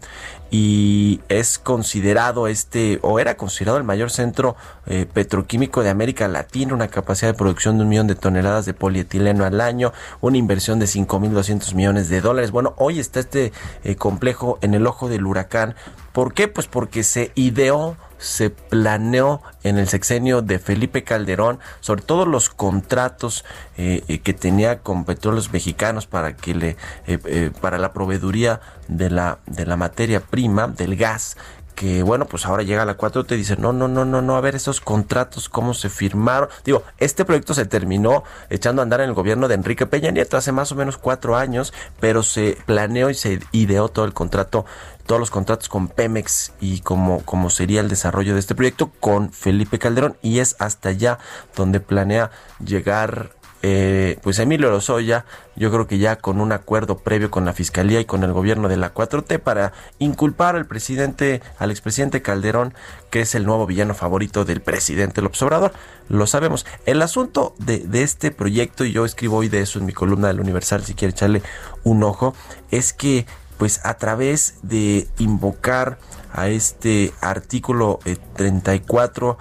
y 0.50 1.20
es 1.28 1.60
considerado 1.60 2.48
este 2.48 3.00
o 3.02 3.20
era 3.20 3.36
considerado 3.36 3.78
el 3.78 3.84
mayor 3.84 4.10
centro 4.10 4.56
eh, 4.88 5.06
petroquímico 5.12 5.84
de 5.84 5.90
América 5.90 6.30
Latina, 6.30 6.74
una 6.74 6.88
capacidad 6.88 7.32
de 7.32 7.38
producción 7.38 7.78
de 7.78 7.84
un 7.84 7.90
millón 7.90 8.08
de 8.08 8.16
toneladas 8.16 8.66
de 8.66 8.74
polietileno 8.74 9.44
al 9.44 9.60
año, 9.60 9.92
una 10.22 10.38
inversión 10.38 10.80
de 10.80 10.86
5.200 10.86 11.76
millones 11.76 12.08
de 12.08 12.22
dólares. 12.22 12.52
Bueno, 12.52 12.74
hoy 12.78 13.00
está 13.00 13.20
este 13.20 13.52
eh, 13.84 13.96
complejo 13.98 14.58
en 14.62 14.76
el 14.76 14.88
ojo 14.88 15.10
del 15.10 15.26
huracán. 15.26 15.76
¿Por 16.14 16.34
qué? 16.34 16.48
Pues 16.48 16.68
porque 16.68 17.04
se 17.04 17.34
ideó 17.36 17.98
se 18.20 18.50
planeó 18.50 19.42
en 19.64 19.78
el 19.78 19.88
sexenio 19.88 20.42
de 20.42 20.60
Felipe 20.60 21.04
Calderón, 21.04 21.60
sobre 21.80 22.02
todo 22.04 22.26
los 22.26 22.50
contratos 22.50 23.46
eh, 23.78 24.04
eh, 24.08 24.20
que 24.20 24.34
tenía 24.34 24.80
con 24.80 25.06
petróleos 25.06 25.52
mexicanos 25.52 26.06
para 26.06 26.36
que 26.36 26.54
le 26.54 26.78
eh, 27.08 27.52
para 27.62 27.78
la 27.78 27.94
proveeduría 27.94 28.60
de 28.88 29.10
la 29.10 29.40
de 29.46 29.66
la 29.66 29.78
materia 29.78 30.20
prima 30.20 30.68
del 30.68 30.96
gas 30.96 31.38
que 31.80 32.04
bueno, 32.04 32.26
pues 32.26 32.46
ahora 32.46 32.64
llega 32.64 32.84
la 32.84 32.96
4 32.96 33.24
te 33.24 33.38
dice, 33.38 33.56
no, 33.56 33.72
no, 33.72 33.88
no, 33.88 34.04
no, 34.04 34.22
no, 34.22 34.36
a 34.36 34.42
ver 34.42 34.54
esos 34.54 34.82
contratos, 34.82 35.48
cómo 35.48 35.74
se 35.74 35.88
firmaron. 35.88 36.50
Digo, 36.66 36.84
este 36.98 37.24
proyecto 37.24 37.54
se 37.54 37.66
terminó 37.66 38.26
echando 38.50 38.82
a 38.82 38.84
andar 38.84 39.00
en 39.00 39.08
el 39.08 39.16
gobierno 39.16 39.48
de 39.48 39.56
Enrique 39.56 39.86
Peña 39.86 40.12
Nieto 40.12 40.36
hace 40.36 40.52
más 40.52 40.74
o 40.74 40.76
menos 40.76 40.98
cuatro 40.98 41.38
años, 41.38 41.74
pero 42.02 42.22
se 42.22 42.58
planeó 42.66 43.10
y 43.10 43.14
se 43.14 43.40
ideó 43.54 43.88
todo 43.88 44.04
el 44.04 44.14
contrato 44.14 44.66
todos 45.06 45.22
los 45.22 45.32
contratos 45.32 45.70
con 45.70 45.88
Pemex 45.88 46.52
y 46.60 46.82
cómo, 46.82 47.24
cómo 47.24 47.50
sería 47.50 47.80
el 47.80 47.88
desarrollo 47.88 48.34
de 48.34 48.42
este 48.42 48.56
proyecto 48.56 48.92
con 49.00 49.32
Felipe 49.32 49.80
Calderón 49.80 50.18
y 50.22 50.40
es 50.40 50.58
hasta 50.60 50.90
allá 50.90 51.18
donde 51.56 51.80
planea 51.80 52.30
llegar 52.64 53.32
eh, 53.62 54.18
pues 54.24 54.40
Emilio 54.40 54.70
Lozoya, 54.70 55.26
yo 55.58 55.70
creo 55.70 55.86
que 55.86 55.98
ya 55.98 56.16
con 56.16 56.40
un 56.40 56.54
acuerdo 56.54 57.00
previo 57.00 57.30
con 57.30 57.44
la 57.44 57.52
Fiscalía 57.52 58.00
y 58.00 58.06
con 58.06 58.24
el 58.24 58.32
gobierno 58.32 58.70
de 58.70 58.78
la 58.78 58.94
4T 58.94 59.40
para 59.40 59.74
inculpar 60.00 60.56
al 60.56 60.66
presidente, 60.66 61.42
al 61.58 61.70
expresidente 61.70 62.22
Calderón, 62.22 62.74
que 63.10 63.22
es 63.22 63.36
el 63.36 63.46
nuevo 63.46 63.66
villano 63.66 63.94
favorito 63.94 64.46
del 64.46 64.62
presidente 64.62 65.22
López 65.22 65.42
Obrador. 65.42 65.74
Lo 66.08 66.26
sabemos. 66.26 66.66
El 66.86 67.02
asunto 67.02 67.54
de, 67.58 67.86
este 68.02 68.32
proyecto, 68.32 68.86
y 68.86 68.94
yo 68.94 69.04
escribo 69.04 69.38
hoy 69.38 69.50
de 69.50 69.60
eso 69.60 69.80
en 69.80 69.86
mi 69.86 69.94
columna 69.94 70.30
del 70.30 70.40
Universal, 70.40 70.84
si 70.86 70.94
quiere 70.94 71.12
echarle 71.12 71.42
un 71.84 72.04
ojo, 72.04 72.34
es 72.72 72.94
que 72.94 73.26
pues 73.58 73.86
a 73.86 73.96
través 73.96 74.56
de 74.62 75.10
invocar 75.18 76.00
a 76.32 76.48
este 76.48 77.12
artículo 77.20 78.00
34 78.38 79.38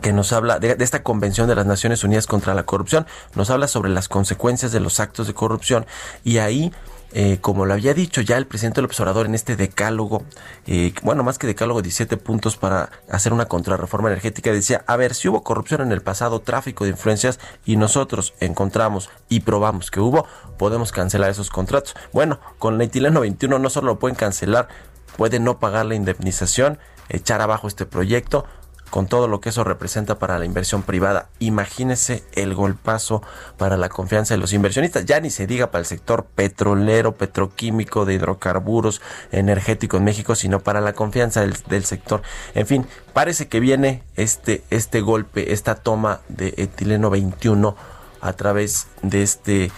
que 0.00 0.12
nos 0.12 0.32
habla 0.32 0.58
de, 0.58 0.76
esta 0.80 1.02
Convención 1.02 1.48
de 1.48 1.54
las 1.54 1.66
Naciones 1.66 2.04
Unidas 2.04 2.26
contra 2.26 2.54
la 2.54 2.64
Corrupción, 2.64 3.06
nos 3.34 3.50
habla 3.50 3.68
sobre 3.68 3.90
las 3.90 4.08
consecuencias 4.08 4.72
de 4.72 4.80
los 4.80 5.00
actos 5.00 5.26
de 5.26 5.34
corrupción 5.34 5.86
y 6.24 6.38
ahí, 6.38 6.72
eh, 7.12 7.38
como 7.40 7.64
lo 7.64 7.74
había 7.74 7.94
dicho 7.94 8.20
ya 8.20 8.36
el 8.36 8.46
presidente 8.46 8.76
del 8.76 8.86
observador 8.86 9.26
en 9.26 9.34
este 9.34 9.56
decálogo, 9.56 10.24
eh, 10.66 10.92
bueno, 11.02 11.22
más 11.22 11.38
que 11.38 11.46
decálogo, 11.46 11.80
17 11.80 12.16
puntos 12.16 12.56
para 12.56 12.90
hacer 13.08 13.32
una 13.32 13.46
contrarreforma 13.46 14.08
energética, 14.08 14.52
decía, 14.52 14.84
a 14.86 14.96
ver, 14.96 15.14
si 15.14 15.28
hubo 15.28 15.44
corrupción 15.44 15.80
en 15.80 15.92
el 15.92 16.02
pasado, 16.02 16.40
tráfico 16.40 16.84
de 16.84 16.90
influencias 16.90 17.38
y 17.64 17.76
nosotros 17.76 18.34
encontramos 18.40 19.10
y 19.28 19.40
probamos 19.40 19.90
que 19.90 20.00
hubo, 20.00 20.26
podemos 20.58 20.92
cancelar 20.92 21.30
esos 21.30 21.50
contratos. 21.50 21.94
Bueno, 22.12 22.40
con 22.58 22.78
la 22.78 22.84
etileno 22.84 23.20
21 23.20 23.58
no 23.58 23.70
solo 23.70 23.88
lo 23.88 23.98
pueden 23.98 24.16
cancelar, 24.16 24.68
pueden 25.16 25.44
no 25.44 25.60
pagar 25.60 25.86
la 25.86 25.94
indemnización, 25.94 26.78
echar 27.08 27.40
abajo 27.40 27.68
este 27.68 27.86
proyecto, 27.86 28.46
con 28.90 29.06
todo 29.06 29.28
lo 29.28 29.40
que 29.40 29.48
eso 29.48 29.64
representa 29.64 30.18
para 30.18 30.38
la 30.38 30.44
inversión 30.44 30.82
privada. 30.82 31.28
Imagínese 31.38 32.22
el 32.32 32.54
golpazo 32.54 33.22
para 33.56 33.76
la 33.76 33.88
confianza 33.88 34.34
de 34.34 34.38
los 34.38 34.52
inversionistas. 34.52 35.04
Ya 35.04 35.20
ni 35.20 35.30
se 35.30 35.46
diga 35.46 35.70
para 35.70 35.80
el 35.80 35.86
sector 35.86 36.24
petrolero, 36.24 37.16
petroquímico, 37.16 38.04
de 38.04 38.14
hidrocarburos, 38.14 39.00
energético 39.32 39.96
en 39.96 40.04
México, 40.04 40.34
sino 40.34 40.60
para 40.60 40.80
la 40.80 40.92
confianza 40.92 41.40
del, 41.40 41.84
sector. 41.84 42.22
En 42.54 42.66
fin, 42.66 42.86
parece 43.12 43.48
que 43.48 43.60
viene 43.60 44.02
este, 44.16 44.62
este 44.70 45.00
golpe, 45.00 45.52
esta 45.52 45.74
toma 45.74 46.20
de 46.28 46.54
etileno 46.56 47.10
21 47.10 47.76
a 48.20 48.32
través 48.32 48.86
de 49.02 49.22
este 49.22 49.72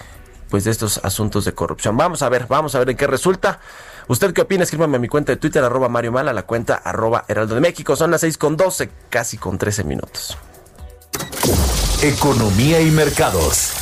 pues 0.51 0.65
de 0.65 0.71
estos 0.71 1.01
asuntos 1.03 1.45
de 1.45 1.53
corrupción. 1.53 1.97
Vamos 1.97 2.23
a 2.23 2.29
ver, 2.29 2.47
vamos 2.49 2.75
a 2.75 2.79
ver 2.79 2.91
en 2.91 2.97
qué 2.97 3.07
resulta. 3.07 3.59
¿Usted 4.09 4.33
qué 4.33 4.43
opina? 4.43 4.63
Escríbame 4.63 4.97
a 4.97 5.01
mi 5.01 5.09
cuenta 5.09 5.33
de 5.33 5.37
Twitter, 5.37 5.65
arroba 5.65 5.89
Mario 5.89 6.13
Mal, 6.13 6.29
a 6.29 6.33
la 6.33 6.45
cuenta 6.45 6.77
arroba 6.77 7.25
Heraldo 7.27 7.57
de 7.57 7.61
México. 7.61 7.97
Son 7.97 8.11
las 8.11 8.21
6 8.21 8.39
con 8.39 8.57
12, 8.57 8.89
casi 9.11 9.37
con 9.37 9.59
13 9.59 9.83
minutos. 9.83 10.39
Economía 12.03 12.81
y 12.81 12.91
mercados. 12.93 13.73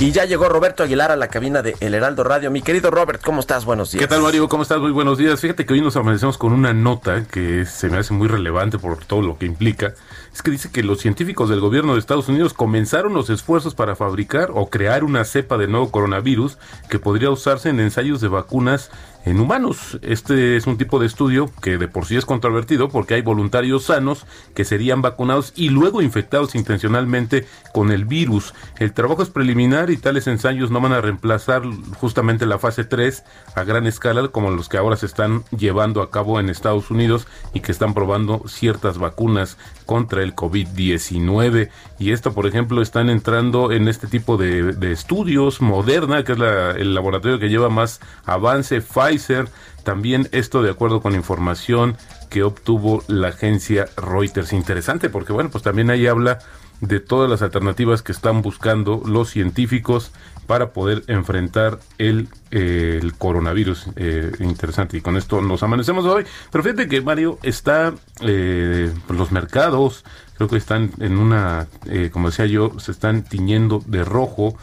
Y 0.00 0.12
ya 0.12 0.26
llegó 0.26 0.48
Roberto 0.48 0.82
Aguilar 0.82 1.10
a 1.10 1.16
la 1.16 1.28
cabina 1.28 1.62
de 1.62 1.76
El 1.80 1.94
Heraldo 1.94 2.22
Radio. 2.22 2.50
Mi 2.50 2.62
querido 2.62 2.90
Robert, 2.90 3.22
¿cómo 3.24 3.40
estás? 3.40 3.64
Buenos 3.64 3.90
días. 3.90 4.02
¿Qué 4.02 4.06
tal, 4.06 4.20
Mario? 4.20 4.48
¿Cómo 4.48 4.62
estás? 4.62 4.78
Muy 4.78 4.92
buenos 4.92 5.18
días. 5.18 5.40
Fíjate 5.40 5.64
que 5.66 5.72
hoy 5.72 5.80
nos 5.80 5.96
amanecemos 5.96 6.38
con 6.38 6.52
una 6.52 6.72
nota 6.72 7.24
que 7.24 7.64
se 7.64 7.88
me 7.88 7.96
hace 7.96 8.12
muy 8.12 8.28
relevante 8.28 8.78
por 8.78 9.04
todo 9.04 9.22
lo 9.22 9.38
que 9.38 9.46
implica. 9.46 9.94
Es 10.32 10.42
que 10.42 10.50
dice 10.50 10.70
que 10.70 10.82
los 10.82 11.00
científicos 11.00 11.48
del 11.48 11.60
gobierno 11.60 11.94
de 11.94 12.00
Estados 12.00 12.28
Unidos 12.28 12.54
comenzaron 12.54 13.14
los 13.14 13.30
esfuerzos 13.30 13.74
para 13.74 13.96
fabricar 13.96 14.50
o 14.54 14.68
crear 14.70 15.04
una 15.04 15.24
cepa 15.24 15.58
de 15.58 15.68
nuevo 15.68 15.90
coronavirus 15.90 16.58
que 16.88 16.98
podría 16.98 17.30
usarse 17.30 17.70
en 17.70 17.80
ensayos 17.80 18.20
de 18.20 18.28
vacunas 18.28 18.90
en 19.24 19.40
humanos. 19.40 19.98
Este 20.02 20.56
es 20.56 20.66
un 20.66 20.78
tipo 20.78 20.98
de 20.98 21.06
estudio 21.06 21.50
que 21.60 21.78
de 21.78 21.88
por 21.88 22.06
sí 22.06 22.16
es 22.16 22.24
controvertido 22.24 22.88
porque 22.88 23.14
hay 23.14 23.22
voluntarios 23.22 23.84
sanos 23.84 24.26
que 24.54 24.64
serían 24.64 25.02
vacunados 25.02 25.52
y 25.54 25.70
luego 25.70 26.02
infectados 26.02 26.54
intencionalmente 26.54 27.46
con 27.72 27.90
el 27.90 28.04
virus. 28.04 28.54
El 28.78 28.92
trabajo 28.92 29.22
es 29.22 29.30
preliminar 29.30 29.90
y 29.90 29.96
tales 29.96 30.26
ensayos 30.26 30.70
no 30.70 30.80
van 30.80 30.92
a 30.92 31.00
reemplazar 31.00 31.62
justamente 32.00 32.46
la 32.46 32.58
fase 32.58 32.84
3 32.84 33.24
a 33.54 33.64
gran 33.64 33.86
escala 33.86 34.28
como 34.28 34.50
los 34.50 34.68
que 34.68 34.78
ahora 34.78 34.96
se 34.96 35.06
están 35.06 35.44
llevando 35.56 36.02
a 36.02 36.10
cabo 36.10 36.40
en 36.40 36.48
Estados 36.48 36.90
Unidos 36.90 37.26
y 37.54 37.60
que 37.60 37.72
están 37.72 37.94
probando 37.94 38.42
ciertas 38.46 38.98
vacunas 38.98 39.56
contra 39.86 40.22
el 40.22 40.34
COVID-19. 40.34 41.70
Y 41.98 42.12
esto, 42.12 42.34
por 42.34 42.46
ejemplo, 42.46 42.82
están 42.82 43.08
entrando 43.08 43.72
en 43.72 43.88
este 43.88 44.06
tipo 44.06 44.36
de, 44.36 44.76
estudios. 44.92 45.60
Moderna, 45.60 46.24
que 46.24 46.32
es 46.32 46.38
la, 46.38 46.72
el 46.72 46.94
laboratorio 46.94 47.38
que 47.38 47.48
lleva 47.48 47.68
más 47.68 48.00
avance, 48.24 48.80
Pfizer. 49.08 49.48
También 49.84 50.28
esto 50.32 50.62
de 50.62 50.70
acuerdo 50.70 51.00
con 51.00 51.14
información 51.14 51.96
que 52.28 52.42
obtuvo 52.42 53.02
la 53.08 53.28
agencia 53.28 53.88
Reuters. 53.96 54.52
Interesante 54.52 55.08
porque, 55.08 55.32
bueno, 55.32 55.50
pues 55.50 55.64
también 55.64 55.90
ahí 55.90 56.06
habla 56.06 56.38
de 56.80 57.00
todas 57.00 57.28
las 57.28 57.42
alternativas 57.42 58.02
que 58.02 58.12
están 58.12 58.42
buscando 58.42 59.02
los 59.04 59.30
científicos 59.30 60.12
para 60.46 60.72
poder 60.72 61.04
enfrentar 61.08 61.78
el, 61.98 62.28
eh, 62.50 63.00
coronavirus. 63.18 63.88
Eh, 63.96 64.32
interesante. 64.40 64.96
Y 64.96 65.00
con 65.00 65.16
esto 65.16 65.42
nos 65.42 65.62
amanecemos 65.62 66.04
hoy. 66.06 66.24
Pero 66.50 66.64
fíjate 66.64 66.88
que 66.88 67.02
Mario 67.02 67.38
está, 67.42 67.94
eh, 68.20 68.90
los 69.08 69.32
mercados, 69.32 70.04
creo 70.36 70.48
que 70.48 70.56
están 70.56 70.92
en 71.00 71.18
una, 71.18 71.66
como 72.12 72.30
decía 72.30 72.46
yo, 72.46 72.72
se 72.78 72.92
están 72.92 73.24
tiñendo 73.24 73.82
de 73.86 74.04
rojo. 74.04 74.56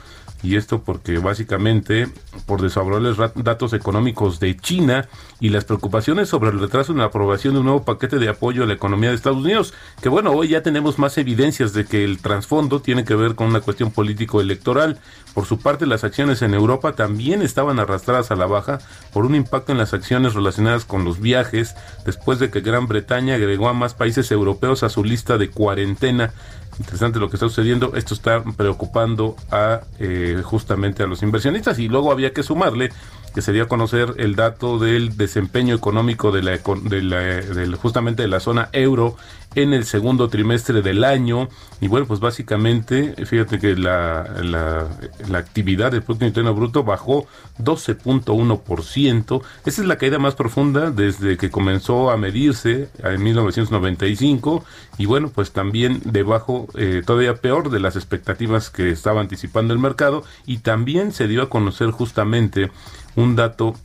Y 0.44 0.58
esto 0.58 0.84
porque 0.84 1.18
básicamente 1.18 2.08
por 2.46 2.62
desfavorables 2.62 3.18
datos 3.36 3.74
económicos 3.74 4.40
de 4.40 4.56
China 4.56 5.08
y 5.40 5.50
las 5.50 5.66
preocupaciones 5.66 6.30
sobre 6.30 6.52
el 6.52 6.60
retraso 6.60 6.92
en 6.92 7.00
la 7.00 7.06
aprobación 7.06 7.54
de 7.54 7.62
un 7.62 7.66
nuevo 7.66 7.84
paquete 7.84 8.20
de 8.20 8.30
apoyo 8.30 8.64
a 8.64 8.68
la 8.68 8.74
economía 8.74 9.10
de 9.10 9.16
Estados 9.16 9.40
Unidos, 9.40 9.74
que 10.02 10.10
bueno, 10.10 10.32
hoy 10.32 10.50
ya 10.50 10.62
tenemos 10.62 11.00
más 11.00 11.18
evidencias 11.18 11.74
de 11.74 11.86
que 11.86 12.04
el 12.04 12.20
trasfondo 12.20 12.82
tiene 12.82 13.06
que 13.06 13.16
ver 13.16 13.36
con 13.36 13.48
una 13.48 13.62
cuestión 13.62 13.92
político-electoral. 13.92 15.00
Por 15.34 15.46
su 15.46 15.60
parte, 15.60 15.86
las 15.86 16.04
acciones 16.04 16.42
en 16.42 16.54
Europa 16.54 16.94
también 16.94 17.42
estaban 17.42 17.80
arrastradas 17.80 18.32
a 18.32 18.36
la 18.36 18.46
baja 18.46 18.80
por 19.12 19.26
un 19.26 19.36
impacto 19.36 19.72
en 19.72 19.78
las 19.78 19.94
acciones 19.94 20.34
relacionadas 20.34 20.86
con 20.86 21.04
los 21.04 21.20
viajes, 21.20 21.76
después 22.06 22.40
de 22.40 22.50
que 22.50 22.62
Gran 22.62 22.88
Bretaña 22.88 23.36
agregó 23.36 23.68
a 23.68 23.74
más 23.74 23.94
países 23.94 24.32
europeos 24.32 24.84
a 24.84 24.90
su 24.90 25.04
lista 25.04 25.38
de 25.38 25.50
cuarentena 25.50 26.34
interesante 26.80 27.20
lo 27.20 27.30
que 27.30 27.36
está 27.36 27.48
sucediendo. 27.48 27.96
Esto 27.96 28.14
está 28.14 28.44
preocupando 28.44 29.36
a 29.52 29.82
eh, 30.00 30.42
justamente 30.44 31.04
a 31.04 31.08
los 31.08 31.24
inversionistas 31.24 31.80
y 31.80 31.88
luego 31.88 32.12
había 32.12 32.34
que 32.34 32.44
sumarle 32.44 32.92
que 33.36 33.42
se 33.42 33.52
dio 33.52 33.64
a 33.64 33.68
conocer 33.68 34.14
el 34.18 34.36
dato 34.36 34.80
del 34.80 35.18
desempeño 35.18 35.76
económico 35.76 36.32
de 36.32 36.42
la, 36.42 36.52
de 36.58 37.04
la 37.04 37.18
de 37.18 37.76
justamente 37.76 38.22
de 38.22 38.30
la 38.30 38.40
zona 38.40 38.70
euro 38.72 39.18
en 39.56 39.74
el 39.74 39.86
segundo 39.86 40.30
trimestre 40.30 40.82
del 40.82 41.04
año. 41.04 41.50
Y 41.82 41.90
bueno 41.90 42.08
pues 42.08 42.22
básicamente 42.22 43.14
fíjate 43.26 43.60
que 43.60 43.76
la, 43.76 44.24
la, 44.42 44.88
la 45.30 45.38
actividad 45.38 45.92
del 45.92 46.02
Producto 46.02 46.26
Interno 46.26 46.56
Bruto 46.56 46.84
bajó 46.86 47.28
12.1%. 47.62 49.42
Esa 49.66 49.82
es 49.82 49.88
la 49.88 49.98
caída 49.98 50.18
más 50.18 50.36
profunda 50.36 50.92
desde 50.92 51.36
que 51.36 51.52
comenzó 51.52 52.12
a 52.12 52.18
medirse 52.18 52.88
en 53.04 53.22
1995 53.22 54.64
y 54.98 55.08
bueno 55.08 55.28
pues 55.28 55.52
también 55.52 56.02
debajo 56.06 56.68
eh, 56.76 57.02
todavía 57.06 57.36
peor 57.36 57.70
de 57.70 57.82
las 57.82 57.98
expectativas 57.98 58.70
que 58.70 58.92
estaba 58.92 59.20
anticipando 59.20 59.74
el 59.74 59.80
mercado. 59.80 60.24
Y 60.46 60.60
también 60.60 61.12
se 61.12 61.28
dio 61.28 61.42
a 61.42 61.50
conocer 61.50 61.92
justamente 61.92 62.72
un 63.16 63.36
dato 63.36 63.76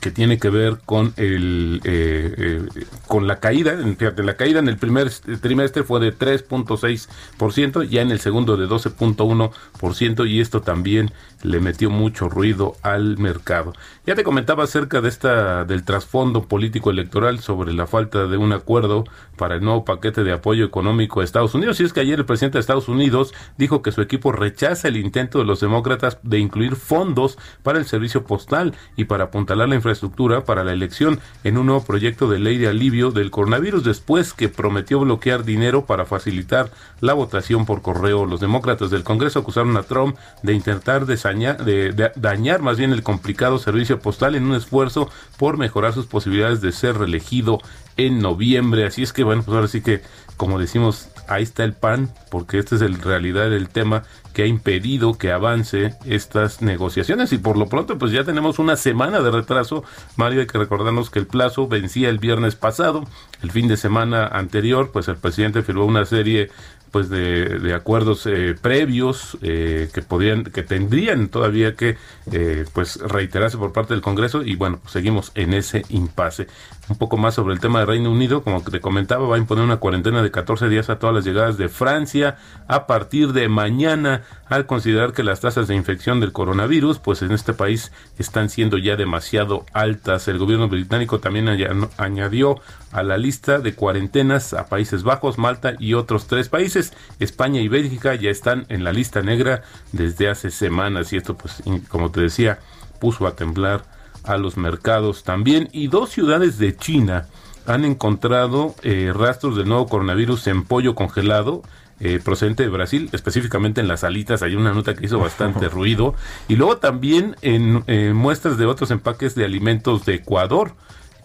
que 0.00 0.10
tiene 0.10 0.38
que 0.38 0.50
ver 0.50 0.78
con 0.84 1.12
el 1.16 1.80
eh, 1.84 2.34
eh, 2.36 2.84
con 3.06 3.26
la 3.26 3.40
caída, 3.40 3.74
la 4.16 4.36
caída 4.36 4.60
en 4.60 4.68
el 4.68 4.76
primer 4.76 5.10
trimestre 5.40 5.82
fue 5.82 5.98
de 6.00 6.16
3.6%, 6.16 7.88
ya 7.88 8.02
en 8.02 8.10
el 8.10 8.20
segundo 8.20 8.56
de 8.56 8.68
12.1% 8.68 10.28
y 10.28 10.40
esto 10.40 10.60
también 10.60 11.10
le 11.42 11.60
metió 11.60 11.90
mucho 11.90 12.28
ruido 12.28 12.76
al 12.82 13.18
mercado. 13.18 13.72
Ya 14.06 14.14
te 14.14 14.24
comentaba 14.24 14.64
acerca 14.64 15.00
de 15.00 15.08
esta 15.08 15.64
del 15.64 15.84
trasfondo 15.84 16.44
político 16.44 16.90
electoral 16.90 17.40
sobre 17.40 17.72
la 17.72 17.86
falta 17.86 18.26
de 18.26 18.36
un 18.36 18.52
acuerdo 18.52 19.04
para 19.36 19.56
el 19.56 19.62
nuevo 19.62 19.84
paquete 19.84 20.24
de 20.24 20.32
apoyo 20.32 20.64
económico 20.64 21.20
a 21.20 21.24
Estados 21.24 21.54
Unidos. 21.54 21.80
Y 21.80 21.84
es 21.84 21.92
que 21.92 22.00
ayer 22.00 22.18
el 22.18 22.24
presidente 22.24 22.58
de 22.58 22.60
Estados 22.60 22.88
Unidos 22.88 23.34
dijo 23.56 23.82
que 23.82 23.92
su 23.92 24.02
equipo 24.02 24.32
rechaza 24.32 24.88
el 24.88 24.96
intento 24.96 25.38
de 25.38 25.44
los 25.44 25.60
demócratas 25.60 26.18
de 26.22 26.38
incluir 26.38 26.76
fondos 26.76 27.38
para 27.62 27.78
el 27.78 27.86
servicio 27.86 28.24
postal 28.24 28.74
y 28.96 29.04
para 29.04 29.24
apuntalar 29.24 29.68
la 29.68 29.76
infraestructura 29.76 30.44
para 30.44 30.64
la 30.64 30.72
elección 30.72 31.20
en 31.44 31.58
un 31.58 31.66
nuevo 31.66 31.84
proyecto 31.84 32.28
de 32.28 32.38
ley 32.38 32.58
de 32.58 32.68
alivio 32.68 33.10
del 33.10 33.30
coronavirus 33.30 33.84
después 33.84 34.32
que 34.32 34.48
prometió 34.48 35.00
bloquear 35.00 35.44
dinero 35.44 35.86
para 35.86 36.04
facilitar 36.04 36.70
la 37.00 37.14
votación 37.14 37.66
por 37.66 37.82
correo. 37.82 38.26
Los 38.26 38.40
demócratas 38.40 38.90
del 38.90 39.04
Congreso 39.04 39.40
acusaron 39.40 39.76
a 39.76 39.82
Trump 39.82 40.16
de 40.42 40.54
intentar 40.54 41.06
dañar 41.32 42.62
más 42.62 42.78
bien 42.78 42.92
el 42.92 43.02
complicado 43.02 43.58
servicio 43.58 44.00
postal 44.00 44.34
en 44.34 44.44
un 44.44 44.54
esfuerzo 44.54 45.10
por 45.36 45.56
mejorar 45.56 45.92
sus 45.92 46.06
posibilidades 46.06 46.60
de 46.60 46.72
ser 46.72 46.98
reelegido 46.98 47.60
en 47.96 48.20
noviembre. 48.20 48.86
Así 48.86 49.02
es 49.02 49.12
que 49.12 49.24
bueno, 49.24 49.42
pues 49.42 49.54
ahora 49.54 49.68
sí 49.68 49.80
que 49.80 50.02
como 50.38 50.60
decimos, 50.60 51.08
ahí 51.26 51.42
está 51.42 51.64
el 51.64 51.72
pan, 51.74 52.10
porque 52.30 52.58
este 52.60 52.76
es 52.76 52.82
en 52.82 53.02
realidad 53.02 53.52
el 53.52 53.68
tema 53.68 54.04
que 54.32 54.44
ha 54.44 54.46
impedido 54.46 55.18
que 55.18 55.32
avance 55.32 55.94
estas 56.06 56.62
negociaciones 56.62 57.32
y 57.32 57.38
por 57.38 57.58
lo 57.58 57.66
pronto 57.66 57.98
pues 57.98 58.12
ya 58.12 58.22
tenemos 58.22 58.60
una 58.60 58.76
semana 58.76 59.20
de 59.20 59.32
retraso. 59.32 59.82
Mario, 60.16 60.40
hay 60.40 60.46
que 60.46 60.56
recordarnos 60.56 61.10
que 61.10 61.18
el 61.18 61.26
plazo 61.26 61.66
vencía 61.66 62.08
el 62.08 62.18
viernes 62.18 62.54
pasado, 62.54 63.04
el 63.42 63.50
fin 63.50 63.66
de 63.66 63.76
semana 63.76 64.28
anterior 64.28 64.92
pues 64.92 65.08
el 65.08 65.16
presidente 65.16 65.62
firmó 65.62 65.84
una 65.84 66.06
serie 66.06 66.50
pues 66.98 67.10
de, 67.10 67.72
acuerdos 67.76 68.26
eh, 68.26 68.56
previos 68.60 69.38
eh, 69.40 69.88
que 69.94 70.02
podrían 70.02 70.42
que 70.42 70.64
tendrían 70.64 71.28
todavía 71.28 71.76
que 71.76 71.96
eh, 72.32 72.64
pues 72.72 72.96
reiterarse 72.96 73.56
por 73.56 73.72
parte 73.72 73.94
del 73.94 74.00
Congreso. 74.02 74.42
Y 74.42 74.56
bueno 74.56 74.80
pues 74.82 74.92
seguimos 74.92 75.30
en 75.36 75.54
ese 75.54 75.84
impasse. 75.90 76.48
Un 76.88 76.96
poco 76.96 77.16
más 77.18 77.34
sobre 77.34 77.54
el 77.54 77.60
tema 77.60 77.80
de 77.80 77.86
Reino 77.86 78.10
Unido. 78.10 78.42
Como 78.42 78.62
te 78.62 78.80
comentaba 78.80 79.28
va 79.28 79.36
a 79.36 79.38
imponer 79.38 79.62
una 79.62 79.76
cuarentena 79.76 80.22
de 80.24 80.32
14 80.32 80.68
días 80.68 80.90
a 80.90 80.98
todas 80.98 81.14
las 81.14 81.24
llegadas 81.24 81.56
de 81.56 81.68
Francia 81.68 82.36
a 82.66 82.88
partir 82.88 83.32
de 83.32 83.48
mañana 83.48 84.22
al 84.48 84.66
considerar 84.66 85.12
que 85.12 85.22
las 85.22 85.40
tasas 85.40 85.68
de 85.68 85.76
infección 85.76 86.18
del 86.18 86.32
coronavirus 86.32 86.98
pues 86.98 87.22
en 87.22 87.30
este 87.30 87.52
país 87.52 87.92
están 88.18 88.48
siendo 88.48 88.76
ya 88.76 88.96
demasiado 88.96 89.66
altas. 89.72 90.26
El 90.26 90.38
gobierno 90.38 90.68
británico 90.68 91.20
también 91.20 91.48
aña- 91.48 91.70
añadió 91.96 92.56
a 92.90 93.02
la 93.02 93.18
lista 93.18 93.58
de 93.58 93.74
cuarentenas 93.74 94.54
a 94.54 94.66
Países 94.66 95.02
Bajos, 95.02 95.36
Malta 95.36 95.74
y 95.78 95.92
otros 95.92 96.26
tres 96.26 96.48
países. 96.48 96.87
España 97.18 97.60
y 97.60 97.68
Bélgica 97.68 98.14
ya 98.14 98.30
están 98.30 98.66
en 98.68 98.84
la 98.84 98.92
lista 98.92 99.22
negra 99.22 99.62
desde 99.92 100.28
hace 100.28 100.50
semanas. 100.50 101.12
Y 101.12 101.16
esto 101.16 101.36
pues 101.36 101.62
como 101.88 102.10
te 102.10 102.20
decía 102.20 102.58
puso 103.00 103.26
a 103.26 103.36
temblar 103.36 103.84
a 104.24 104.36
los 104.36 104.56
mercados 104.56 105.24
también. 105.24 105.68
Y 105.72 105.88
dos 105.88 106.10
ciudades 106.10 106.58
de 106.58 106.76
China 106.76 107.26
han 107.66 107.84
encontrado 107.84 108.74
eh, 108.82 109.12
rastros 109.14 109.56
del 109.56 109.68
nuevo 109.68 109.88
coronavirus 109.88 110.46
en 110.46 110.64
pollo 110.64 110.94
congelado 110.94 111.62
eh, 112.00 112.20
procedente 112.22 112.62
de 112.62 112.68
Brasil, 112.68 113.10
específicamente 113.12 113.80
en 113.80 113.88
las 113.88 114.04
alitas, 114.04 114.42
hay 114.42 114.54
una 114.54 114.72
nota 114.72 114.94
que 114.94 115.04
hizo 115.04 115.18
bastante 115.18 115.68
ruido, 115.68 116.14
y 116.46 116.54
luego 116.54 116.76
también 116.76 117.34
en 117.42 117.82
eh, 117.88 118.12
muestras 118.14 118.56
de 118.56 118.66
otros 118.66 118.92
empaques 118.92 119.34
de 119.34 119.44
alimentos 119.44 120.06
de 120.06 120.14
Ecuador 120.14 120.74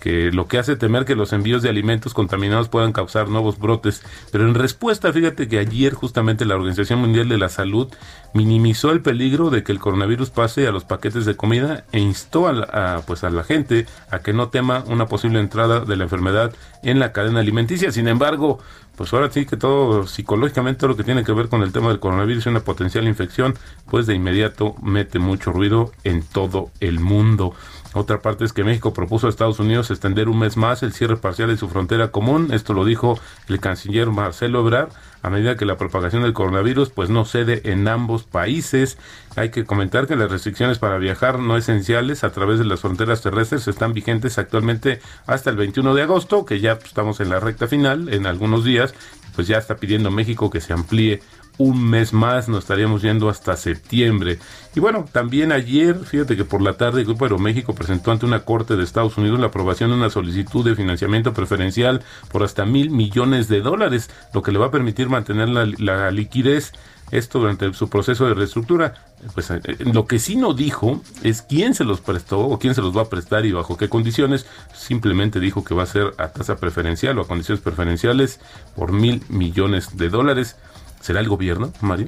que 0.04 0.34
lo 0.34 0.48
que 0.50 0.58
hace 0.58 0.76
temer 0.76 1.06
que 1.06 1.16
los 1.16 1.32
envíos 1.32 1.62
de 1.62 1.70
alimentos 1.70 2.14
contaminados 2.14 2.68
puedan 2.68 2.92
causar 2.92 3.30
nuevos 3.30 3.58
brotes. 3.58 4.04
Pero 4.34 4.46
en 4.46 4.54
respuesta, 4.54 5.14
fíjate 5.14 5.48
que 5.48 5.60
ayer 5.60 5.94
justamente 5.94 6.44
la 6.44 6.56
Organización 6.56 7.00
Mundial 7.00 7.30
de 7.30 7.38
la 7.38 7.48
Salud 7.48 7.88
minimizó 8.34 8.92
el 8.92 9.00
peligro 9.02 9.50
de 9.50 9.64
que 9.64 9.72
el 9.72 9.80
coronavirus 9.80 10.30
pase 10.30 10.68
a 10.68 10.74
los 10.74 10.84
paquetes 10.84 11.24
de 11.26 11.38
comida 11.38 11.86
e 11.94 12.00
instó 12.00 12.48
a, 12.50 12.52
la- 12.52 13.02
pues 13.08 13.24
a 13.24 13.30
la 13.30 13.46
gente 13.46 13.86
a 14.12 14.20
que 14.20 14.34
no 14.34 14.50
tema 14.50 14.84
una 14.88 15.06
posible 15.06 15.40
entrada 15.40 15.80
de 15.80 15.96
la 15.96 16.04
enfermedad 16.04 16.54
en 16.84 17.00
la 17.00 17.14
cadena 17.14 17.40
alimenticia. 17.40 17.90
Sin 17.94 18.10
embargo, 18.10 18.60
pues 18.98 19.14
ahora 19.14 19.32
sí 19.32 19.46
que 19.46 19.56
todo 19.56 20.06
psicológicamente 20.06 20.80
todo 20.82 20.90
lo 20.90 20.98
que 20.98 21.06
tiene 21.06 21.24
que 21.24 21.32
ver 21.32 21.48
con 21.48 21.64
el 21.64 21.72
tema 21.72 21.88
del 21.88 22.02
coronavirus 22.02 22.46
y 22.46 22.50
una 22.50 22.60
potencial 22.60 23.08
infección, 23.08 23.56
pues 23.90 24.06
de 24.06 24.16
inmediato 24.16 24.76
mete 24.84 25.18
mucho 25.20 25.54
ruido 25.54 25.92
en 26.04 26.24
todo 26.24 26.72
el 26.82 27.00
mundo. 27.00 27.54
Otra 27.94 28.22
parte 28.22 28.44
es 28.44 28.54
que 28.54 28.64
México 28.64 28.94
propuso 28.94 29.28
a 29.28 29.30
Estados 29.30 29.60
Unidos 29.60 29.92
extender 29.92 30.28
un 30.28 30.40
mes 30.40 30.58
más 30.58 30.82
el 30.84 30.94
cierre 30.94 31.18
parcial 31.18 31.50
de 31.50 31.58
su 31.58 31.70
frontera 31.70 32.10
común. 32.10 32.50
Esto 32.52 32.74
lo 32.74 32.86
dijo 32.86 33.20
el 33.48 33.60
canciller 33.60 34.08
Marcelo 34.08 34.62
Ebrard 34.62 34.90
a 35.22 35.30
medida 35.30 35.56
que 35.56 35.66
la 35.66 35.78
propagación 35.78 36.24
del 36.24 36.34
coronavirus 36.34 36.90
pues 36.90 37.10
no 37.10 37.24
cede 37.24 37.62
en 37.72 37.88
ambos 37.88 38.24
países. 38.24 38.98
Hay 39.36 39.50
que 39.50 39.64
comentar 39.64 40.06
que 40.06 40.18
las 40.18 40.30
restricciones 40.30 40.80
para 40.80 40.98
viajar 40.98 41.40
no 41.40 41.56
esenciales 41.56 42.24
a 42.24 42.32
través 42.32 42.60
de 42.60 42.66
las 42.66 42.82
fronteras 42.82 43.22
terrestres 43.22 43.68
están 43.68 43.94
vigentes 43.94 44.38
actualmente 44.38 45.00
hasta 45.26 45.50
el 45.50 45.56
21 45.56 45.96
de 45.96 46.02
agosto, 46.02 46.46
que 46.46 46.60
ya 46.60 46.76
pues, 46.76 46.88
estamos 46.88 47.20
en 47.22 47.30
la 47.30 47.40
recta 47.40 47.68
final 47.68 48.14
en 48.14 48.26
algunos 48.26 48.66
días, 48.66 48.94
pues 49.36 49.48
ya 49.48 49.58
está 49.58 49.78
pidiendo 49.78 50.12
México 50.12 50.50
que 50.50 50.62
se 50.62 50.74
amplíe 50.74 51.22
un 51.58 51.90
mes 51.90 52.14
más, 52.14 52.50
nos 52.50 52.60
estaríamos 52.60 53.02
yendo 53.02 53.30
hasta 53.30 53.56
septiembre. 53.56 54.40
Y 54.76 54.80
bueno, 54.80 55.06
también 55.12 55.52
ayer, 55.52 55.96
fíjate 56.04 56.36
que 56.36 56.46
por 56.46 56.62
la 56.62 56.74
tarde 56.74 57.02
el 57.02 57.06
Grupo 57.06 57.26
Aeroméxico 57.26 57.76
presentó 57.76 58.12
ante 58.12 58.26
una 58.26 58.44
corte 58.44 58.76
de 58.76 58.84
Estados 58.84 59.18
Unidos 59.18 59.39
la 59.39 59.48
aprobación 59.48 59.92
de 59.92 59.98
una 59.98 60.10
solicitud 60.10 60.66
de 60.66 60.76
financiamiento 60.76 61.34
preferencial 61.34 62.02
por 62.32 62.44
hasta 62.44 62.66
mil 62.66 62.89
millones 62.89 63.48
de 63.48 63.62
dólares, 63.62 64.10
lo 64.34 64.42
que 64.42 64.52
le 64.52 64.60
va 64.60 64.68
a 64.68 64.72
permitir 64.72 65.10
mantener 65.10 65.50
la, 65.50 66.12
liquidez. 66.12 66.74
Esto 67.12 67.38
durante 67.38 67.72
su 67.76 67.89
proceso 67.89 68.26
de 68.26 68.34
reestructura. 68.34 69.06
Pues 69.36 69.52
eh, 69.52 69.62
lo 69.80 70.08
que 70.08 70.18
sí 70.18 70.36
no 70.36 70.56
dijo 70.56 71.00
es 71.22 71.44
quién 71.44 71.76
se 71.76 71.84
los 71.84 72.02
prestó 72.02 72.39
o 72.39 72.58
quién 72.58 72.74
se 72.74 72.82
los 72.82 72.98
va 72.98 73.04
a 73.04 73.10
prestar 73.10 73.46
y 73.46 73.52
bajo 73.52 73.78
qué 73.78 73.88
condiciones. 73.88 74.48
Simplemente 74.74 75.39
dijo 75.39 75.63
que 75.63 75.76
va 75.76 75.84
a 75.84 75.86
ser 75.86 76.16
a 76.18 76.30
tasa 76.30 76.56
preferencial 76.56 77.20
o 77.20 77.22
a 77.22 77.28
condiciones 77.28 77.62
preferenciales 77.62 78.39
por 78.76 78.94
mil 78.94 79.22
millones 79.30 79.96
de 79.96 80.10
dólares. 80.10 80.56
¿Será 81.04 81.20
el 81.20 81.28
gobierno, 81.28 81.74
Mario? 81.82 82.08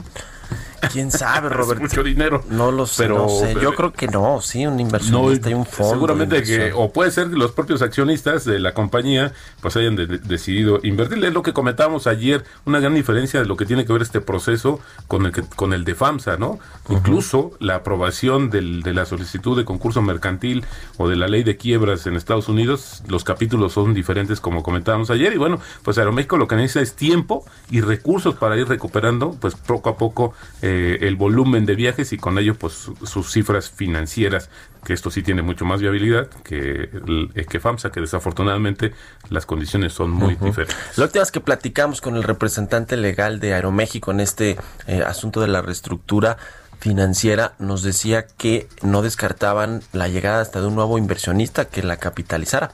¿Quién 0.91 1.11
sabe, 1.11 1.47
Es 1.51 1.53
Roberto? 1.55 1.83
mucho 1.83 2.03
dinero. 2.03 2.43
No 2.49 2.71
lo 2.71 2.85
sé, 2.87 3.03
Pero- 3.03 3.17
no 3.17 3.29
sé. 3.29 3.55
Yo 3.61 3.73
creo 3.75 3.91
que 3.93 4.07
no, 4.07 4.41
sí, 4.41 4.65
un 4.65 4.79
inversionista 4.79 5.49
y 5.49 5.53
un 5.53 5.65
fondo. 5.65 5.93
seguramente 5.93 6.43
que 6.43 6.71
o 6.73 6.91
puede 6.91 7.11
ser 7.11 7.29
que 7.29 7.35
los 7.35 7.51
propios 7.51 7.81
accionistas 7.81 8.45
de 8.45 8.59
la 8.59 8.73
compañía 8.73 9.33
pues 9.61 9.75
hayan 9.77 9.95
de- 9.95 10.07
de- 10.07 10.17
decidido 10.19 10.79
invertir 10.83 11.23
es 11.23 11.33
lo 11.33 11.41
que 11.43 11.53
comentábamos 11.53 12.07
ayer 12.07 12.43
una 12.65 12.79
gran 12.79 12.93
diferencia 12.95 13.39
de 13.39 13.45
lo 13.45 13.55
que 13.57 13.65
tiene 13.65 13.85
que 13.85 13.93
ver 13.93 14.01
este 14.01 14.21
proceso 14.21 14.79
con 15.07 15.25
el 15.25 15.31
que, 15.31 15.41
con 15.55 15.73
el 15.73 15.83
de 15.85 15.95
FAMSA 15.95 16.37
no 16.37 16.59
incluso 16.89 17.51
la 17.59 17.75
aprobación 17.75 18.49
del- 18.49 18.83
de 18.83 18.93
la 18.93 19.05
solicitud 19.05 19.57
de 19.57 19.65
concurso 19.65 20.01
mercantil 20.01 20.65
o 20.97 21.07
de 21.07 21.15
la 21.15 21.27
ley 21.27 21.43
de 21.43 21.57
quiebras 21.57 22.05
en 22.07 22.15
Estados 22.15 22.47
Unidos 22.49 23.03
los 23.07 23.23
capítulos 23.23 23.73
son 23.73 23.93
diferentes 23.93 24.39
como 24.39 24.63
comentábamos 24.63 25.09
ayer 25.09 25.33
y 25.33 25.37
bueno 25.37 25.59
pues 25.83 25.97
Aeroméxico 25.97 26.37
lo 26.37 26.47
que 26.47 26.55
necesita 26.55 26.81
es 26.81 26.93
tiempo 26.95 27.45
y 27.69 27.81
recursos 27.81 28.35
para 28.35 28.57
ir 28.57 28.67
recuperando 28.67 29.35
pues 29.39 29.55
poco 29.55 29.89
a 29.89 29.97
poco 29.97 30.33
eh, 30.61 30.74
el 31.01 31.15
volumen 31.15 31.65
de 31.65 31.75
viajes 31.75 32.13
y 32.13 32.17
con 32.17 32.37
ello 32.37 32.55
pues 32.55 32.73
su- 32.73 32.95
sus 33.05 33.31
cifras 33.31 33.69
financieras 33.69 34.49
que 34.85 34.93
esto 34.93 35.09
sí 35.09 35.23
tiene 35.23 35.41
mucho 35.41 35.65
más 35.65 35.81
viabilidad 35.81 36.27
que, 36.43 36.89
eh, 37.35 37.45
que 37.49 37.59
FAMSA, 37.59 37.91
que 37.91 38.01
desafortunadamente 38.01 38.93
las 39.29 39.45
condiciones 39.45 39.93
son 39.93 40.11
muy 40.11 40.35
diferentes. 40.35 40.75
La 40.95 41.05
última 41.05 41.21
vez 41.23 41.31
que 41.31 41.39
platicamos 41.39 42.01
con 42.01 42.15
el 42.15 42.23
representante 42.23 42.95
legal 42.95 43.39
de 43.39 43.53
Aeroméxico 43.55 44.11
en 44.11 44.19
este 44.19 44.57
eh, 44.87 45.01
asunto 45.05 45.41
de 45.41 45.47
la 45.47 45.61
reestructura 45.63 46.37
financiera, 46.79 47.53
nos 47.57 47.81
decía 47.81 48.27
que 48.27 48.67
no 48.83 49.01
descartaban 49.01 49.81
la 49.93 50.07
llegada 50.07 50.41
hasta 50.41 50.61
de 50.61 50.67
un 50.67 50.75
nuevo 50.75 50.97
inversionista 50.97 51.65
que 51.65 51.81
la 51.81 51.97
capitalizara. 51.97 52.71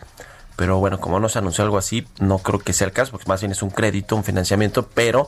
Pero 0.57 0.77
bueno, 0.79 0.99
como 0.99 1.19
no 1.19 1.29
se 1.29 1.39
anunció 1.39 1.63
algo 1.63 1.77
así, 1.77 2.05
no 2.19 2.37
creo 2.39 2.59
que 2.59 2.73
sea 2.73 2.85
el 2.87 2.93
caso, 2.93 3.11
porque 3.11 3.27
más 3.29 3.39
bien 3.41 3.51
es 3.53 3.61
un 3.63 3.69
crédito, 3.69 4.15
un 4.15 4.23
financiamiento, 4.23 4.87
pero 4.93 5.27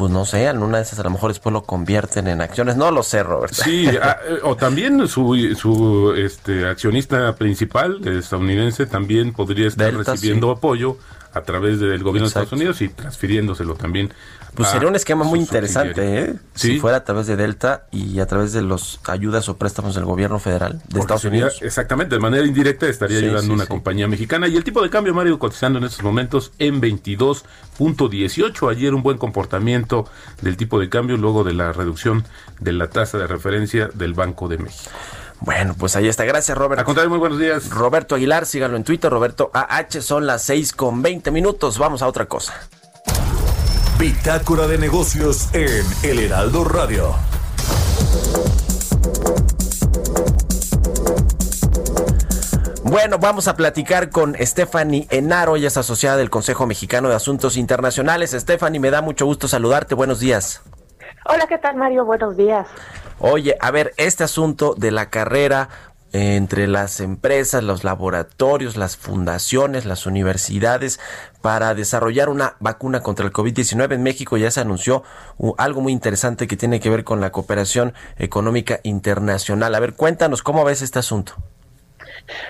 pues 0.00 0.10
no 0.10 0.24
sé, 0.24 0.46
en 0.46 0.62
una 0.62 0.78
de 0.78 0.84
esas 0.84 0.98
a 0.98 1.02
lo 1.02 1.10
mejor 1.10 1.30
después 1.30 1.52
lo 1.52 1.62
convierten 1.62 2.26
en 2.26 2.40
acciones. 2.40 2.74
No 2.74 2.90
lo 2.90 3.02
sé, 3.02 3.22
Robert. 3.22 3.52
Sí, 3.52 3.86
ah, 4.02 4.16
eh, 4.26 4.38
o 4.42 4.56
también 4.56 5.06
su, 5.06 5.54
su 5.54 6.14
este, 6.16 6.66
accionista 6.66 7.34
principal 7.34 8.00
estadounidense 8.08 8.86
también 8.86 9.34
podría 9.34 9.68
estar 9.68 9.92
Delta, 9.92 10.12
recibiendo 10.12 10.46
sí. 10.46 10.54
apoyo 10.56 10.96
a 11.32 11.42
través 11.42 11.78
del 11.80 12.02
gobierno 12.02 12.28
Exacto. 12.28 12.56
de 12.56 12.62
Estados 12.64 12.80
Unidos 12.80 12.82
y 12.82 12.88
transfiriéndoselo 12.88 13.74
también. 13.74 14.12
Pues 14.54 14.68
sería 14.68 14.88
un 14.88 14.96
esquema 14.96 15.22
muy 15.24 15.38
interesante. 15.38 16.20
¿eh? 16.22 16.34
Sí. 16.54 16.72
Si 16.72 16.80
fuera 16.80 16.96
a 16.98 17.04
través 17.04 17.28
de 17.28 17.36
Delta 17.36 17.86
y 17.92 18.18
a 18.18 18.26
través 18.26 18.52
de 18.52 18.62
los 18.62 19.00
ayudas 19.06 19.48
o 19.48 19.56
préstamos 19.56 19.94
del 19.94 20.04
gobierno 20.04 20.40
federal 20.40 20.72
de 20.72 20.78
Porque 20.86 20.98
Estados 21.00 21.22
sería- 21.22 21.44
Unidos. 21.44 21.62
Exactamente, 21.62 22.16
de 22.16 22.20
manera 22.20 22.44
indirecta 22.44 22.88
estaría 22.88 23.18
Sí, 23.20 23.24
ayudando 23.26 23.46
sí, 23.46 23.52
una 23.52 23.66
compañía 23.66 24.08
mexicana. 24.08 24.48
Y 24.48 24.56
el 24.56 24.64
tipo 24.64 24.82
de 24.82 24.90
cambio, 24.90 25.14
Mario, 25.14 25.38
cotizando 25.38 25.78
en 25.78 25.84
estos 25.84 26.02
momentos 26.02 26.52
en 26.58 26.80
22.18. 27.78 28.68
Ayer 28.70 28.92
un 28.94 29.02
buen 29.04 29.18
comportamiento 29.18 30.06
del 30.42 30.56
tipo 30.56 30.80
de 30.80 30.88
cambio 30.88 31.16
luego 31.16 31.44
de 31.44 31.54
la 31.54 31.72
reducción 31.72 32.24
de 32.58 32.72
la 32.72 32.90
tasa 32.90 33.18
de 33.18 33.26
referencia 33.28 33.88
del 33.94 34.14
Banco 34.14 34.48
de 34.48 34.58
México. 34.58 34.90
Bueno, 35.40 35.74
pues 35.78 35.96
ahí 35.96 36.08
está. 36.08 36.24
Gracias, 36.24 36.56
Robert. 36.56 36.80
A 36.80 36.84
contrario, 36.84 37.10
muy 37.10 37.18
buenos 37.18 37.38
días. 37.38 37.70
Roberto 37.70 38.14
Aguilar, 38.14 38.46
síganlo 38.46 38.76
en 38.76 38.84
Twitter, 38.84 39.10
Roberto 39.10 39.50
AH, 39.54 40.02
son 40.02 40.26
las 40.26 40.42
6 40.42 40.72
con 40.74 41.02
20 41.02 41.30
minutos. 41.30 41.78
Vamos 41.78 42.02
a 42.02 42.06
otra 42.06 42.26
cosa. 42.26 42.54
Bitácora 43.98 44.66
de 44.66 44.78
negocios 44.78 45.48
en 45.54 45.84
El 46.02 46.18
Heraldo 46.20 46.64
Radio. 46.64 47.14
Bueno, 52.82 53.18
vamos 53.18 53.46
a 53.46 53.54
platicar 53.56 54.10
con 54.10 54.34
Stephanie 54.40 55.06
Enaro, 55.10 55.54
ella 55.54 55.68
es 55.68 55.76
asociada 55.76 56.16
del 56.16 56.28
Consejo 56.28 56.66
Mexicano 56.66 57.08
de 57.08 57.14
Asuntos 57.14 57.56
Internacionales. 57.56 58.32
Stephanie, 58.32 58.80
me 58.80 58.90
da 58.90 59.00
mucho 59.00 59.26
gusto 59.26 59.46
saludarte. 59.48 59.94
Buenos 59.94 60.18
días. 60.18 60.62
Hola, 61.26 61.46
¿qué 61.46 61.58
tal 61.58 61.76
Mario? 61.76 62.04
Buenos 62.04 62.36
días. 62.36 62.66
Oye, 63.22 63.54
a 63.60 63.70
ver, 63.70 63.92
este 63.98 64.24
asunto 64.24 64.74
de 64.76 64.90
la 64.90 65.10
carrera 65.10 65.68
entre 66.12 66.66
las 66.66 67.00
empresas, 67.00 67.62
los 67.62 67.84
laboratorios, 67.84 68.78
las 68.78 68.96
fundaciones, 68.96 69.84
las 69.84 70.06
universidades 70.06 70.98
para 71.42 71.74
desarrollar 71.74 72.30
una 72.30 72.56
vacuna 72.60 73.02
contra 73.02 73.26
el 73.26 73.32
COVID-19. 73.32 73.92
En 73.92 74.02
México 74.02 74.38
ya 74.38 74.50
se 74.50 74.60
anunció 74.60 75.02
algo 75.58 75.82
muy 75.82 75.92
interesante 75.92 76.46
que 76.46 76.56
tiene 76.56 76.80
que 76.80 76.88
ver 76.88 77.04
con 77.04 77.20
la 77.20 77.30
cooperación 77.30 77.92
económica 78.16 78.80
internacional. 78.84 79.74
A 79.74 79.80
ver, 79.80 79.94
cuéntanos 79.94 80.42
cómo 80.42 80.64
ves 80.64 80.80
este 80.80 80.98
asunto. 80.98 81.34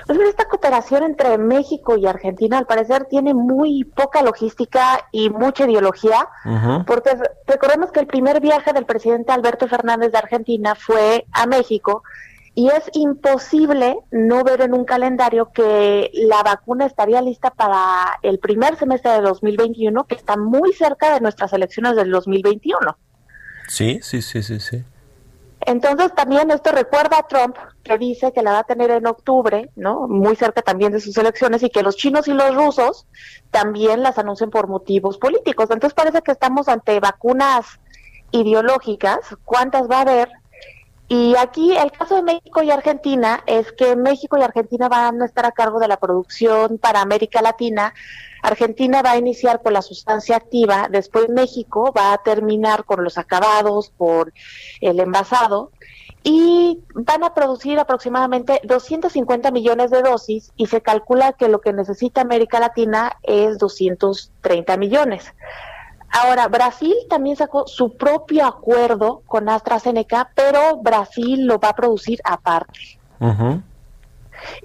Pues 0.06 0.18
mira, 0.18 0.30
esta 0.30 0.46
cooperación 0.46 1.02
entre 1.02 1.38
México 1.38 1.96
y 1.96 2.06
Argentina 2.06 2.58
al 2.58 2.66
parecer 2.66 3.06
tiene 3.06 3.34
muy 3.34 3.84
poca 3.84 4.22
logística 4.22 5.06
y 5.12 5.30
mucha 5.30 5.64
ideología, 5.64 6.28
porque 6.86 7.10
re- 7.14 7.30
recordemos 7.46 7.90
que 7.92 8.00
el 8.00 8.06
primer 8.06 8.40
viaje 8.40 8.72
del 8.72 8.84
presidente 8.86 9.32
Alberto 9.32 9.68
Fernández 9.68 10.12
de 10.12 10.18
Argentina 10.18 10.74
fue 10.74 11.26
a 11.32 11.46
México 11.46 12.02
y 12.54 12.68
es 12.68 12.82
imposible 12.94 13.96
no 14.10 14.42
ver 14.42 14.60
en 14.62 14.74
un 14.74 14.84
calendario 14.84 15.50
que 15.52 16.10
la 16.14 16.42
vacuna 16.42 16.84
estaría 16.84 17.22
lista 17.22 17.50
para 17.50 18.18
el 18.22 18.38
primer 18.40 18.76
semestre 18.76 19.12
de 19.12 19.20
2021, 19.20 20.04
que 20.04 20.16
está 20.16 20.36
muy 20.36 20.72
cerca 20.72 21.14
de 21.14 21.20
nuestras 21.20 21.52
elecciones 21.52 21.94
del 21.96 22.10
2021. 22.10 22.98
Sí, 23.68 24.00
sí, 24.02 24.20
sí, 24.20 24.42
sí, 24.42 24.58
sí. 24.58 24.82
Entonces 25.66 26.14
también 26.14 26.50
esto 26.50 26.72
recuerda 26.72 27.18
a 27.18 27.26
Trump 27.26 27.56
que 27.82 27.98
dice 27.98 28.32
que 28.32 28.42
la 28.42 28.52
va 28.52 28.58
a 28.60 28.64
tener 28.64 28.90
en 28.90 29.06
octubre, 29.06 29.70
¿no? 29.76 30.08
Muy 30.08 30.34
cerca 30.36 30.62
también 30.62 30.92
de 30.92 31.00
sus 31.00 31.16
elecciones 31.18 31.62
y 31.62 31.70
que 31.70 31.82
los 31.82 31.96
chinos 31.96 32.28
y 32.28 32.32
los 32.32 32.54
rusos 32.54 33.06
también 33.50 34.02
las 34.02 34.18
anuncian 34.18 34.50
por 34.50 34.68
motivos 34.68 35.18
políticos. 35.18 35.70
Entonces 35.70 35.94
parece 35.94 36.22
que 36.22 36.32
estamos 36.32 36.68
ante 36.68 36.98
vacunas 36.98 37.78
ideológicas, 38.30 39.18
cuántas 39.44 39.88
va 39.90 39.98
a 39.98 40.02
haber. 40.02 40.30
Y 41.08 41.34
aquí 41.36 41.76
el 41.76 41.90
caso 41.92 42.16
de 42.16 42.22
México 42.22 42.62
y 42.62 42.70
Argentina 42.70 43.42
es 43.44 43.72
que 43.72 43.96
México 43.96 44.38
y 44.38 44.42
Argentina 44.42 44.88
van 44.88 45.20
a 45.20 45.26
estar 45.26 45.44
a 45.44 45.52
cargo 45.52 45.80
de 45.80 45.88
la 45.88 45.98
producción 45.98 46.78
para 46.78 47.00
América 47.00 47.42
Latina. 47.42 47.92
Argentina 48.42 49.02
va 49.02 49.12
a 49.12 49.18
iniciar 49.18 49.62
con 49.62 49.72
la 49.72 49.82
sustancia 49.82 50.36
activa, 50.36 50.88
después 50.90 51.28
México 51.28 51.92
va 51.96 52.12
a 52.12 52.18
terminar 52.18 52.84
con 52.84 53.04
los 53.04 53.18
acabados, 53.18 53.90
por 53.96 54.32
el 54.80 55.00
envasado, 55.00 55.70
y 56.22 56.80
van 56.94 57.24
a 57.24 57.34
producir 57.34 57.78
aproximadamente 57.78 58.60
250 58.64 59.50
millones 59.50 59.90
de 59.90 60.02
dosis 60.02 60.52
y 60.56 60.66
se 60.66 60.82
calcula 60.82 61.32
que 61.32 61.48
lo 61.48 61.60
que 61.60 61.72
necesita 61.72 62.20
América 62.20 62.60
Latina 62.60 63.16
es 63.22 63.58
230 63.58 64.76
millones. 64.76 65.32
Ahora, 66.12 66.48
Brasil 66.48 66.94
también 67.08 67.36
sacó 67.36 67.66
su 67.68 67.96
propio 67.96 68.44
acuerdo 68.44 69.22
con 69.26 69.48
AstraZeneca, 69.48 70.30
pero 70.34 70.78
Brasil 70.78 71.46
lo 71.46 71.58
va 71.58 71.68
a 71.68 71.76
producir 71.76 72.20
aparte. 72.24 72.98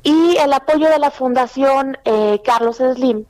Y 0.02 0.38
el 0.38 0.54
apoyo 0.54 0.90
de 0.90 0.98
la 0.98 1.12
Fundación 1.12 1.98
eh, 2.04 2.42
Carlos 2.44 2.78
Slim 2.78 3.26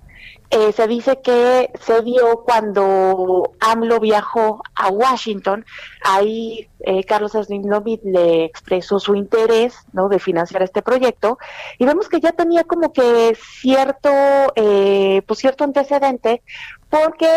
eh, 0.55 0.71
se 0.71 0.87
dice 0.87 1.19
que 1.21 1.69
se 1.81 2.01
dio 2.01 2.43
cuando 2.45 3.51
AMLO 3.59 3.99
viajó 3.99 4.61
a 4.73 4.87
Washington. 4.87 5.65
Ahí 6.01 6.69
eh, 6.85 7.03
Carlos 7.03 7.33
Slim 7.33 7.67
Lomit 7.67 8.01
le 8.03 8.45
expresó 8.45 8.99
su 8.99 9.15
interés 9.15 9.75
de 9.91 10.19
financiar 10.19 10.61
este 10.61 10.81
proyecto 10.81 11.37
y 11.79 11.85
vemos 11.85 12.07
que 12.07 12.19
ya 12.19 12.31
tenía 12.31 12.63
como 12.63 12.93
que 12.93 13.35
cierto, 13.59 14.09
eh, 14.55 15.21
pues 15.25 15.39
cierto 15.39 15.63
antecedente 15.63 16.41
porque 16.89 17.27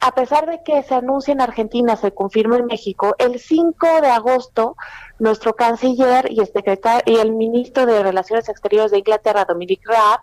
a 0.00 0.12
pesar 0.12 0.46
de 0.46 0.62
que 0.62 0.82
se 0.82 0.94
anuncia 0.94 1.32
en 1.32 1.40
Argentina, 1.40 1.96
se 1.96 2.12
confirma 2.12 2.56
en 2.56 2.66
México, 2.66 3.16
el 3.18 3.40
5 3.40 4.00
de 4.00 4.08
agosto 4.08 4.76
nuestro 5.18 5.56
canciller 5.56 6.30
y 6.30 6.40
el, 6.40 6.46
secretario, 6.46 7.02
y 7.06 7.18
el 7.18 7.32
ministro 7.32 7.84
de 7.86 8.02
Relaciones 8.02 8.48
Exteriores 8.48 8.92
de 8.92 8.98
Inglaterra, 8.98 9.44
Dominic 9.44 9.80
Raab, 9.84 10.20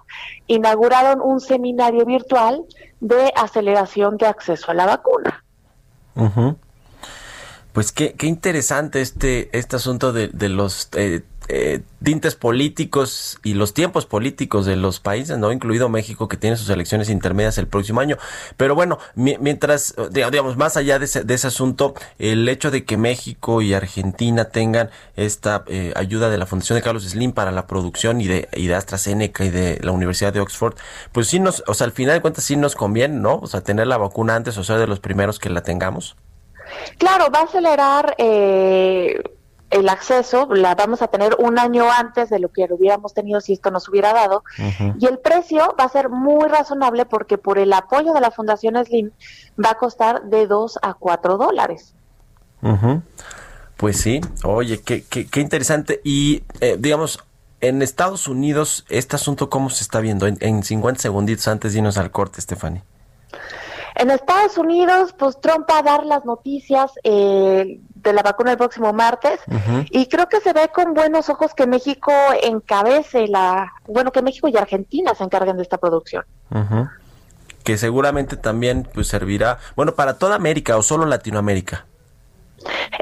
inauguraron 0.47 1.19
un 1.21 1.41
seminario 1.41 2.05
virtual 2.05 2.63
de 3.01 3.33
aceleración 3.35 4.17
de 4.17 4.27
acceso 4.27 4.71
a 4.71 4.73
la 4.73 4.85
vacuna. 4.85 5.43
Pues 7.75 7.91
qué, 7.91 8.13
qué 8.13 8.27
interesante 8.27 9.01
este, 9.01 9.49
este 9.51 9.75
asunto 9.75 10.13
de, 10.13 10.29
de 10.29 10.47
los 10.47 10.87
eh, 10.93 11.23
eh, 11.49 11.81
tintes 12.01 12.35
políticos 12.35 13.37
y 13.43 13.53
los 13.53 13.73
tiempos 13.73 14.05
políticos 14.05 14.65
de 14.65 14.77
los 14.77 15.01
países, 15.01 15.37
¿no? 15.37 15.51
Incluido 15.51 15.89
México, 15.89 16.29
que 16.29 16.37
tiene 16.37 16.55
sus 16.55 16.69
elecciones 16.69 17.09
intermedias 17.09 17.57
el 17.57 17.67
próximo 17.67 17.99
año. 17.99 18.17
Pero 18.55 18.75
bueno, 18.75 18.97
mi- 19.15 19.37
mientras, 19.41 19.93
digamos, 20.09 20.55
más 20.55 20.77
allá 20.77 20.99
de 20.99 21.05
ese, 21.05 21.25
de 21.25 21.33
ese 21.33 21.47
asunto, 21.47 21.95
el 22.17 22.47
hecho 22.47 22.71
de 22.71 22.85
que 22.85 22.95
México 22.95 23.61
y 23.61 23.73
Argentina 23.73 24.45
tengan 24.45 24.89
esta 25.17 25.65
eh, 25.67 25.91
ayuda 25.97 26.29
de 26.29 26.37
la 26.37 26.45
Fundación 26.45 26.77
de 26.77 26.81
Carlos 26.81 27.03
Slim 27.03 27.33
para 27.33 27.51
la 27.51 27.67
producción 27.67 28.21
y 28.21 28.27
de, 28.27 28.47
y 28.53 28.67
de 28.67 28.75
AstraZeneca 28.75 29.43
y 29.43 29.49
de 29.49 29.79
la 29.83 29.91
Universidad 29.91 30.31
de 30.31 30.39
Oxford, 30.39 30.75
pues 31.11 31.27
sí 31.27 31.41
nos, 31.41 31.61
o 31.67 31.73
sea, 31.73 31.83
al 31.87 31.91
final 31.91 32.15
de 32.15 32.21
cuentas 32.21 32.45
sí 32.45 32.55
nos 32.55 32.73
conviene, 32.73 33.15
¿no? 33.19 33.35
O 33.39 33.47
sea, 33.47 33.59
tener 33.59 33.87
la 33.87 33.97
vacuna 33.97 34.35
antes 34.37 34.57
o 34.57 34.63
ser 34.63 34.79
de 34.79 34.87
los 34.87 35.01
primeros 35.01 35.39
que 35.39 35.49
la 35.49 35.61
tengamos. 35.61 36.15
Claro, 36.97 37.27
va 37.33 37.39
a 37.39 37.43
acelerar 37.43 38.15
eh, 38.17 39.21
el 39.69 39.89
acceso, 39.89 40.47
la 40.53 40.75
vamos 40.75 41.01
a 41.01 41.07
tener 41.07 41.35
un 41.39 41.59
año 41.59 41.91
antes 41.91 42.29
de 42.29 42.39
lo 42.39 42.49
que 42.49 42.67
lo 42.67 42.75
hubiéramos 42.75 43.13
tenido 43.13 43.41
si 43.41 43.53
esto 43.53 43.71
nos 43.71 43.89
hubiera 43.89 44.13
dado. 44.13 44.43
Y 44.99 45.05
el 45.05 45.19
precio 45.19 45.75
va 45.79 45.85
a 45.85 45.89
ser 45.89 46.09
muy 46.09 46.47
razonable 46.47 47.05
porque 47.05 47.37
por 47.37 47.57
el 47.57 47.73
apoyo 47.73 48.13
de 48.13 48.21
la 48.21 48.31
Fundación 48.31 48.83
Slim 48.83 49.11
va 49.63 49.71
a 49.71 49.75
costar 49.75 50.23
de 50.23 50.47
2 50.47 50.79
a 50.81 50.93
4 50.93 51.37
dólares. 51.37 51.93
Pues 53.77 53.97
sí, 53.97 54.21
oye, 54.43 54.81
qué, 54.81 55.03
qué, 55.03 55.27
qué 55.27 55.41
interesante. 55.41 55.99
Y 56.03 56.43
eh, 56.61 56.77
digamos, 56.79 57.19
en 57.61 57.81
Estados 57.81 58.27
Unidos, 58.27 58.85
este 58.89 59.15
asunto, 59.15 59.49
¿cómo 59.49 59.69
se 59.69 59.83
está 59.83 59.99
viendo? 59.99 60.27
En, 60.27 60.37
en 60.39 60.63
50 60.63 61.01
segunditos 61.01 61.47
antes, 61.47 61.73
dinos 61.73 61.97
al 61.97 62.11
corte, 62.11 62.41
Stephanie. 62.41 62.83
En 63.95 64.11
Estados 64.11 64.57
Unidos, 64.57 65.13
pues 65.17 65.39
Trump 65.39 65.65
va 65.69 65.79
a 65.79 65.83
dar 65.83 66.05
las 66.05 66.25
noticias 66.25 66.91
eh, 67.03 67.79
de 67.95 68.13
la 68.13 68.21
vacuna 68.21 68.51
el 68.51 68.57
próximo 68.57 68.91
martes 68.93 69.39
y 69.89 70.07
creo 70.07 70.27
que 70.27 70.41
se 70.41 70.53
ve 70.53 70.69
con 70.73 70.93
buenos 70.93 71.29
ojos 71.29 71.53
que 71.53 71.65
México 71.65 72.11
encabece 72.43 73.27
la, 73.27 73.73
bueno, 73.87 74.11
que 74.11 74.21
México 74.21 74.47
y 74.47 74.57
Argentina 74.57 75.15
se 75.15 75.23
encarguen 75.23 75.57
de 75.57 75.63
esta 75.63 75.77
producción. 75.77 76.23
Que 77.63 77.77
seguramente 77.77 78.37
también 78.37 78.87
pues 78.93 79.07
servirá, 79.07 79.59
bueno, 79.75 79.95
para 79.95 80.17
toda 80.17 80.35
América 80.35 80.77
o 80.77 80.83
solo 80.83 81.05
Latinoamérica. 81.05 81.85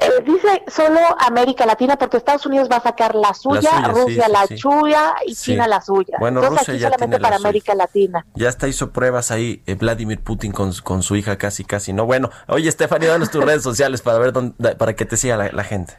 Eh, 0.01 0.23
dice 0.25 0.63
solo 0.67 0.99
América 1.19 1.65
Latina 1.65 1.97
porque 1.97 2.17
Estados 2.17 2.45
Unidos 2.45 2.67
va 2.71 2.77
a 2.77 2.81
sacar 2.83 3.15
la 3.15 3.33
suya, 3.33 3.71
Rusia 3.87 4.25
sí, 4.25 4.31
la 4.31 4.47
sí. 4.47 4.57
suya 4.57 5.13
y 5.25 5.35
Sí. 5.35 5.51
China 5.53 5.67
la 5.67 5.81
suya. 5.81 6.17
Bueno, 6.19 6.39
Entonces 6.41 6.59
Rusia 6.67 6.73
aquí 6.73 6.81
ya 6.81 6.87
solamente 6.87 7.05
tiene 7.17 7.21
la 7.21 7.27
para 7.27 7.37
suya. 7.37 7.47
América 7.49 7.75
Latina. 7.75 8.25
Ya 8.35 8.49
hasta 8.49 8.67
hizo 8.67 8.91
pruebas 8.91 9.31
ahí 9.31 9.61
eh, 9.65 9.75
Vladimir 9.75 10.21
Putin 10.23 10.51
con, 10.51 10.73
su- 10.73 10.83
con 10.83 11.03
su 11.03 11.15
hija 11.15 11.37
casi, 11.37 11.63
casi, 11.63 11.93
¿no? 11.93 12.05
Bueno, 12.05 12.29
oye, 12.47 12.71
Stephanie, 12.71 13.07
danos 13.07 13.29
tus 13.31 13.43
redes 13.43 13.63
sociales 13.63 14.01
para 14.01 14.17
ver 14.19 14.33
dónde, 14.33 14.75
para 14.75 14.95
que 14.95 15.05
te 15.05 15.17
siga 15.17 15.37
la, 15.37 15.49
la 15.51 15.63
gente. 15.63 15.97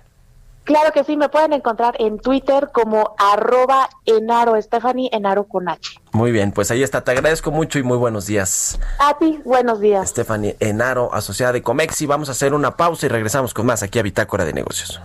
Claro 0.64 0.92
que 0.92 1.04
sí, 1.04 1.16
me 1.16 1.28
pueden 1.28 1.52
encontrar 1.52 1.94
en 1.98 2.18
Twitter 2.18 2.70
como 2.72 3.14
arroba 3.18 3.88
enaro, 4.06 4.60
Stephanie 4.60 5.10
enaro 5.12 5.44
con 5.44 5.68
H. 5.68 6.00
Muy 6.12 6.32
bien, 6.32 6.52
pues 6.52 6.70
ahí 6.70 6.82
está. 6.82 7.04
Te 7.04 7.10
agradezco 7.10 7.50
mucho 7.50 7.78
y 7.78 7.82
muy 7.82 7.98
buenos 7.98 8.26
días. 8.26 8.78
A 8.98 9.18
ti, 9.18 9.40
buenos 9.44 9.80
días. 9.80 10.08
Stephanie 10.08 10.56
Enaro, 10.60 11.12
asociada 11.12 11.52
de 11.52 11.62
Comexi. 11.62 12.06
Vamos 12.06 12.28
a 12.28 12.32
hacer 12.32 12.54
una 12.54 12.76
pausa 12.76 13.06
y 13.06 13.08
regresamos 13.10 13.52
con 13.52 13.66
más 13.66 13.82
aquí 13.82 13.98
a 13.98 14.02
Bitácora 14.02 14.44
de 14.44 14.52
Negocios. 14.54 15.00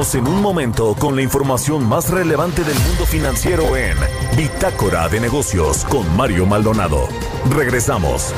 En 0.00 0.26
un 0.26 0.40
momento 0.40 0.96
con 0.98 1.14
la 1.14 1.20
información 1.20 1.86
más 1.86 2.08
relevante 2.08 2.64
del 2.64 2.74
mundo 2.74 3.04
financiero 3.04 3.76
en 3.76 3.94
Bitácora 4.34 5.10
de 5.10 5.20
Negocios 5.20 5.84
con 5.84 6.16
Mario 6.16 6.46
Maldonado. 6.46 7.06
Regresamos. 7.50 8.32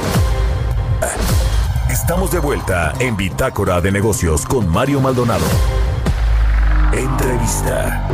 Estamos 1.88 2.32
de 2.32 2.40
vuelta 2.40 2.92
en 2.98 3.16
Bitácora 3.16 3.80
de 3.80 3.92
Negocios 3.92 4.44
con 4.44 4.68
Mario 4.68 5.00
Maldonado. 5.00 5.44
Entrevista. 6.92 8.08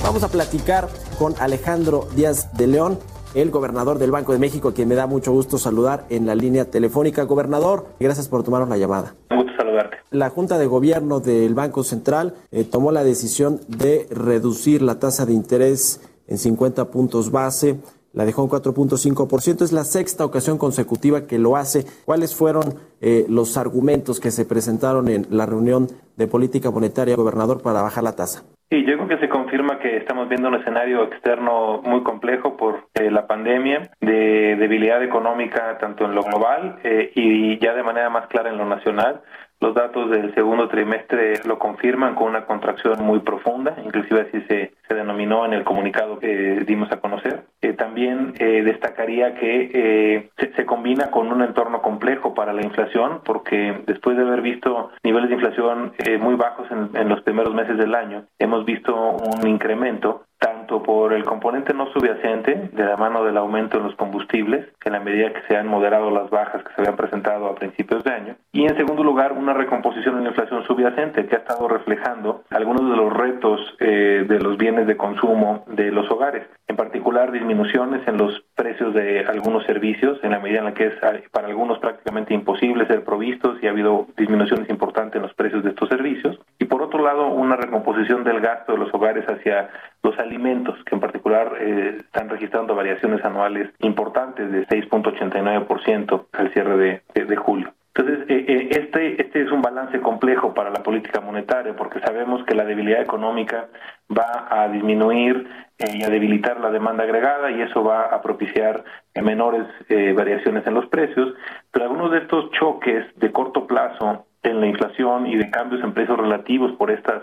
Vamos 0.00 0.22
a 0.22 0.28
platicar 0.28 0.88
con 1.18 1.34
Alejandro 1.40 2.08
Díaz 2.14 2.56
de 2.56 2.68
León, 2.68 3.00
el 3.34 3.50
gobernador 3.50 3.98
del 3.98 4.10
Banco 4.10 4.32
de 4.32 4.38
México, 4.38 4.72
quien 4.72 4.88
me 4.88 4.94
da 4.94 5.06
mucho 5.06 5.32
gusto 5.32 5.58
saludar 5.58 6.06
en 6.08 6.26
la 6.26 6.34
línea 6.34 6.64
telefónica. 6.64 7.24
Gobernador, 7.24 7.86
gracias 8.00 8.28
por 8.28 8.42
tomarnos 8.42 8.68
la 8.68 8.76
llamada. 8.76 9.14
Un 9.30 9.38
gusto 9.38 9.52
saludarte. 9.56 9.98
La 10.10 10.30
Junta 10.30 10.58
de 10.58 10.66
Gobierno 10.66 11.20
del 11.20 11.54
Banco 11.54 11.84
Central 11.84 12.34
eh, 12.50 12.64
tomó 12.64 12.92
la 12.92 13.04
decisión 13.04 13.60
de 13.68 14.06
reducir 14.10 14.82
la 14.82 14.98
tasa 14.98 15.26
de 15.26 15.34
interés 15.34 16.00
en 16.26 16.38
50 16.38 16.86
puntos 16.90 17.30
base. 17.30 17.78
La 18.14 18.24
dejó 18.24 18.42
en 18.42 18.48
4.5%. 18.48 19.62
Es 19.62 19.72
la 19.72 19.84
sexta 19.84 20.24
ocasión 20.24 20.58
consecutiva 20.58 21.26
que 21.26 21.38
lo 21.38 21.56
hace. 21.56 21.84
¿Cuáles 22.04 22.34
fueron 22.34 22.76
eh, 23.00 23.26
los 23.28 23.56
argumentos 23.56 24.18
que 24.18 24.30
se 24.30 24.44
presentaron 24.44 25.08
en 25.08 25.26
la 25.30 25.46
reunión 25.46 25.88
de 26.16 26.26
política 26.26 26.70
monetaria, 26.70 27.16
gobernador, 27.16 27.60
para 27.60 27.82
bajar 27.82 28.02
la 28.02 28.16
tasa? 28.16 28.44
Sí, 28.70 28.84
yo 28.84 28.96
creo 28.96 29.08
que 29.08 29.18
se 29.18 29.30
confirma 29.30 29.78
que 29.78 29.96
estamos 29.96 30.28
viendo 30.28 30.48
un 30.48 30.56
escenario 30.56 31.04
externo 31.04 31.80
muy 31.82 32.02
complejo 32.02 32.58
por 32.58 32.90
eh, 32.92 33.10
la 33.10 33.26
pandemia, 33.26 33.90
de 34.00 34.56
debilidad 34.56 35.02
económica 35.02 35.78
tanto 35.78 36.04
en 36.04 36.14
lo 36.14 36.22
global 36.22 36.78
eh, 36.84 37.10
y 37.14 37.58
ya 37.60 37.72
de 37.72 37.82
manera 37.82 38.10
más 38.10 38.26
clara 38.26 38.50
en 38.50 38.58
lo 38.58 38.66
nacional. 38.66 39.22
Los 39.60 39.74
datos 39.74 40.10
del 40.10 40.32
segundo 40.34 40.68
trimestre 40.68 41.40
lo 41.44 41.58
confirman 41.58 42.14
con 42.14 42.28
una 42.28 42.46
contracción 42.46 43.04
muy 43.04 43.18
profunda, 43.20 43.76
inclusive 43.84 44.20
así 44.20 44.40
se, 44.42 44.72
se 44.86 44.94
denominó 44.94 45.44
en 45.44 45.52
el 45.52 45.64
comunicado 45.64 46.20
que 46.20 46.64
dimos 46.64 46.92
a 46.92 47.00
conocer. 47.00 47.44
Eh, 47.60 47.72
también 47.72 48.34
eh, 48.38 48.62
destacaría 48.62 49.34
que 49.34 49.70
eh, 49.74 50.30
se, 50.54 50.64
combina 50.64 51.10
con 51.10 51.32
un 51.32 51.42
entorno 51.42 51.82
complejo 51.82 52.34
para 52.34 52.52
la 52.52 52.62
inflación, 52.62 53.20
porque 53.24 53.82
después 53.86 54.16
de 54.16 54.22
haber 54.22 54.42
visto 54.42 54.90
niveles 55.02 55.28
de 55.28 55.34
inflación 55.34 55.92
eh, 55.98 56.18
muy 56.18 56.36
bajos 56.36 56.68
en 56.70 57.08
los 57.08 57.20
primeros 57.22 57.52
meses 57.52 57.76
del 57.78 57.94
año, 57.96 58.26
hemos 58.38 58.64
visto 58.64 58.94
un 58.94 59.48
incremento 59.48 60.24
tanto 60.68 60.82
por 60.82 61.14
el 61.14 61.24
componente 61.24 61.72
no 61.72 61.90
subyacente 61.92 62.68
de 62.72 62.84
la 62.84 62.96
mano 62.96 63.24
del 63.24 63.38
aumento 63.38 63.78
en 63.78 63.84
los 63.84 63.94
combustibles, 63.94 64.66
en 64.84 64.92
la 64.92 65.00
medida 65.00 65.32
que 65.32 65.40
se 65.48 65.56
han 65.56 65.66
moderado 65.66 66.10
las 66.10 66.28
bajas 66.30 66.62
que 66.62 66.74
se 66.74 66.80
habían 66.82 66.96
presentado 66.96 67.46
a 67.46 67.54
principios 67.54 68.04
de 68.04 68.12
año, 68.12 68.36
y 68.52 68.64
en 68.64 68.76
segundo 68.76 69.02
lugar 69.02 69.32
una 69.32 69.54
recomposición 69.54 70.18
en 70.18 70.24
la 70.24 70.30
inflación 70.30 70.64
subyacente 70.64 71.26
que 71.26 71.36
ha 71.36 71.38
estado 71.38 71.68
reflejando 71.68 72.42
algunos 72.50 72.90
de 72.90 72.96
los 72.96 73.12
retos 73.12 73.60
eh, 73.80 74.26
de 74.28 74.40
los 74.40 74.58
bienes 74.58 74.86
de 74.86 74.96
consumo 74.96 75.64
de 75.68 75.90
los 75.90 76.10
hogares, 76.10 76.46
en 76.66 76.76
particular 76.76 77.32
disminuciones 77.32 78.06
en 78.06 78.18
los 78.18 78.42
precios 78.54 78.92
de 78.92 79.20
algunos 79.26 79.64
servicios, 79.64 80.18
en 80.22 80.32
la 80.32 80.38
medida 80.38 80.58
en 80.58 80.64
la 80.66 80.74
que 80.74 80.86
es 80.86 80.94
ah, 81.02 81.12
para 81.30 81.48
algunos 81.48 81.78
prácticamente 81.78 82.34
imposible 82.34 82.86
ser 82.86 83.04
provistos 83.04 83.58
y 83.62 83.66
ha 83.66 83.70
habido 83.70 84.06
disminuciones 84.16 84.68
importantes 84.68 85.16
en 85.16 85.22
los 85.22 85.34
precios 85.34 85.62
de 85.62 85.70
estos 85.70 85.88
servicios, 85.88 86.38
y 86.58 86.66
por 86.66 86.82
otro 86.82 87.02
lado 87.02 87.28
una 87.28 87.56
recomposición 87.56 88.24
del 88.24 88.40
gasto 88.40 88.72
de 88.72 88.78
los 88.78 88.92
hogares 88.92 89.24
hacia 89.26 89.70
los 90.02 90.18
alimentos, 90.18 90.76
que 90.84 90.94
en 90.94 91.00
particular 91.00 91.52
eh, 91.60 91.96
están 92.00 92.28
registrando 92.28 92.74
variaciones 92.74 93.24
anuales 93.24 93.70
importantes 93.80 94.50
de 94.50 94.66
6.89% 94.66 96.26
al 96.32 96.52
cierre 96.52 97.02
de, 97.14 97.24
de, 97.24 97.36
julio. 97.36 97.72
Entonces, 97.98 98.26
eh, 98.28 98.44
eh, 98.46 98.68
este, 98.70 99.20
este 99.20 99.42
es 99.42 99.50
un 99.50 99.60
balance 99.60 99.98
complejo 100.00 100.54
para 100.54 100.70
la 100.70 100.84
política 100.84 101.20
monetaria, 101.20 101.74
porque 101.74 101.98
sabemos 101.98 102.44
que 102.44 102.54
la 102.54 102.64
debilidad 102.64 103.02
económica 103.02 103.66
va 104.08 104.46
a 104.48 104.68
disminuir 104.68 105.48
eh, 105.78 105.84
y 105.94 106.04
a 106.04 106.08
debilitar 106.08 106.60
la 106.60 106.70
demanda 106.70 107.02
agregada 107.02 107.50
y 107.50 107.60
eso 107.60 107.82
va 107.82 108.04
a 108.04 108.22
propiciar 108.22 108.84
eh, 109.14 109.22
menores 109.22 109.66
variaciones 110.14 110.64
en 110.66 110.74
los 110.74 110.86
precios, 110.86 111.34
pero 111.72 111.86
algunos 111.86 112.12
de 112.12 112.18
estos 112.18 112.50
choques 112.52 113.04
de 113.16 113.32
corto 113.32 113.66
plazo 113.66 114.26
en 114.44 114.60
la 114.60 114.68
inflación 114.68 115.26
y 115.26 115.36
de 115.36 115.50
cambios 115.50 115.82
en 115.82 115.92
precios 115.92 116.18
relativos 116.18 116.72
por 116.72 116.90
estas 116.92 117.22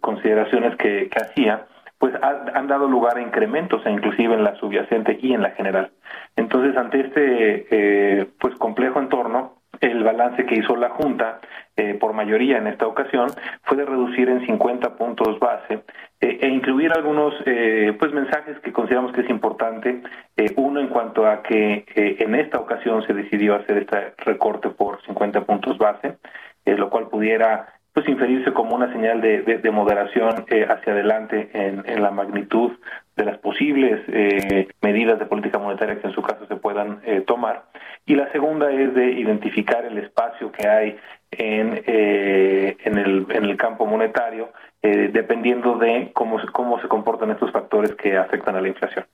consideraciones 0.00 0.76
que 0.76 1.10
hacía, 1.14 1.66
pues 1.98 2.14
ha- 2.22 2.44
han 2.54 2.68
dado 2.68 2.86
lugar 2.88 3.16
a 3.18 3.22
incrementos 3.22 3.84
e 3.84 3.90
inclusive 3.90 4.34
en 4.34 4.44
la 4.44 4.54
subyacente 4.56 5.18
y 5.20 5.32
en 5.34 5.42
la 5.42 5.50
general. 5.50 5.90
Entonces, 6.36 6.76
ante 6.76 7.00
este 7.00 7.66
eh, 7.70 8.26
pues 8.38 8.54
complejo 8.56 9.00
entorno, 9.00 9.56
el 9.80 10.02
balance 10.02 10.44
que 10.46 10.56
hizo 10.56 10.74
la 10.76 10.90
Junta 10.90 11.40
eh, 11.76 11.94
por 11.94 12.12
mayoría 12.12 12.58
en 12.58 12.66
esta 12.66 12.86
ocasión 12.86 13.28
fue 13.62 13.76
de 13.76 13.84
reducir 13.84 14.28
en 14.28 14.44
50 14.44 14.96
puntos 14.96 15.38
base 15.38 15.84
eh, 16.20 16.38
e 16.40 16.48
incluir 16.48 16.90
algunos 16.92 17.34
eh, 17.46 17.94
pues 17.98 18.12
mensajes 18.12 18.58
que 18.60 18.72
consideramos 18.72 19.12
que 19.12 19.20
es 19.20 19.30
importante. 19.30 20.02
Eh, 20.36 20.52
uno 20.56 20.80
en 20.80 20.88
cuanto 20.88 21.26
a 21.26 21.42
que 21.42 21.84
eh, 21.94 22.16
en 22.20 22.34
esta 22.34 22.58
ocasión 22.58 23.02
se 23.06 23.12
decidió 23.14 23.54
hacer 23.54 23.78
este 23.78 24.14
recorte 24.18 24.70
por 24.70 25.00
50 25.02 25.42
puntos 25.42 25.78
base, 25.78 26.16
lo 26.64 26.90
cual 26.90 27.08
pudiera 27.08 27.66
pues 27.98 28.08
inferirse 28.10 28.52
como 28.52 28.76
una 28.76 28.92
señal 28.92 29.20
de, 29.20 29.42
de- 29.42 29.58
de 29.58 29.70
moderación 29.72 30.44
eh, 30.50 30.64
hacia 30.70 30.92
adelante 30.92 31.50
en, 31.52 31.82
la 32.00 32.12
magnitud 32.12 32.70
de 33.16 33.24
las 33.24 33.38
posibles 33.38 34.00
eh, 34.06 34.68
medidas 34.82 35.18
de 35.18 35.24
política 35.26 35.58
monetaria 35.58 36.00
que 36.00 36.06
en 36.06 36.12
su 36.14 36.22
caso 36.22 36.46
se 36.46 36.54
puedan 36.54 37.00
eh, 37.04 37.22
tomar. 37.26 37.64
Y 38.06 38.14
la 38.14 38.30
segunda 38.30 38.70
es 38.70 38.94
de 38.94 39.10
identificar 39.10 39.84
el 39.84 39.98
espacio 39.98 40.52
que 40.52 40.68
hay 40.68 40.96
en, 41.32 41.82
eh, 41.88 42.76
el, 42.98 43.26
en 43.30 43.44
el 43.44 43.56
campo 43.56 43.84
monetario, 43.84 44.50
eh, 44.80 45.10
dependiendo 45.12 45.76
de 45.76 46.12
cómo, 46.14 46.38
se- 46.40 46.46
cómo 46.52 46.80
se 46.80 46.86
comportan 46.86 47.32
estos 47.32 47.50
factores 47.50 47.96
que 47.96 48.16
afectan 48.16 48.54
a 48.54 48.60
la 48.60 48.68
inflación. 48.68 49.06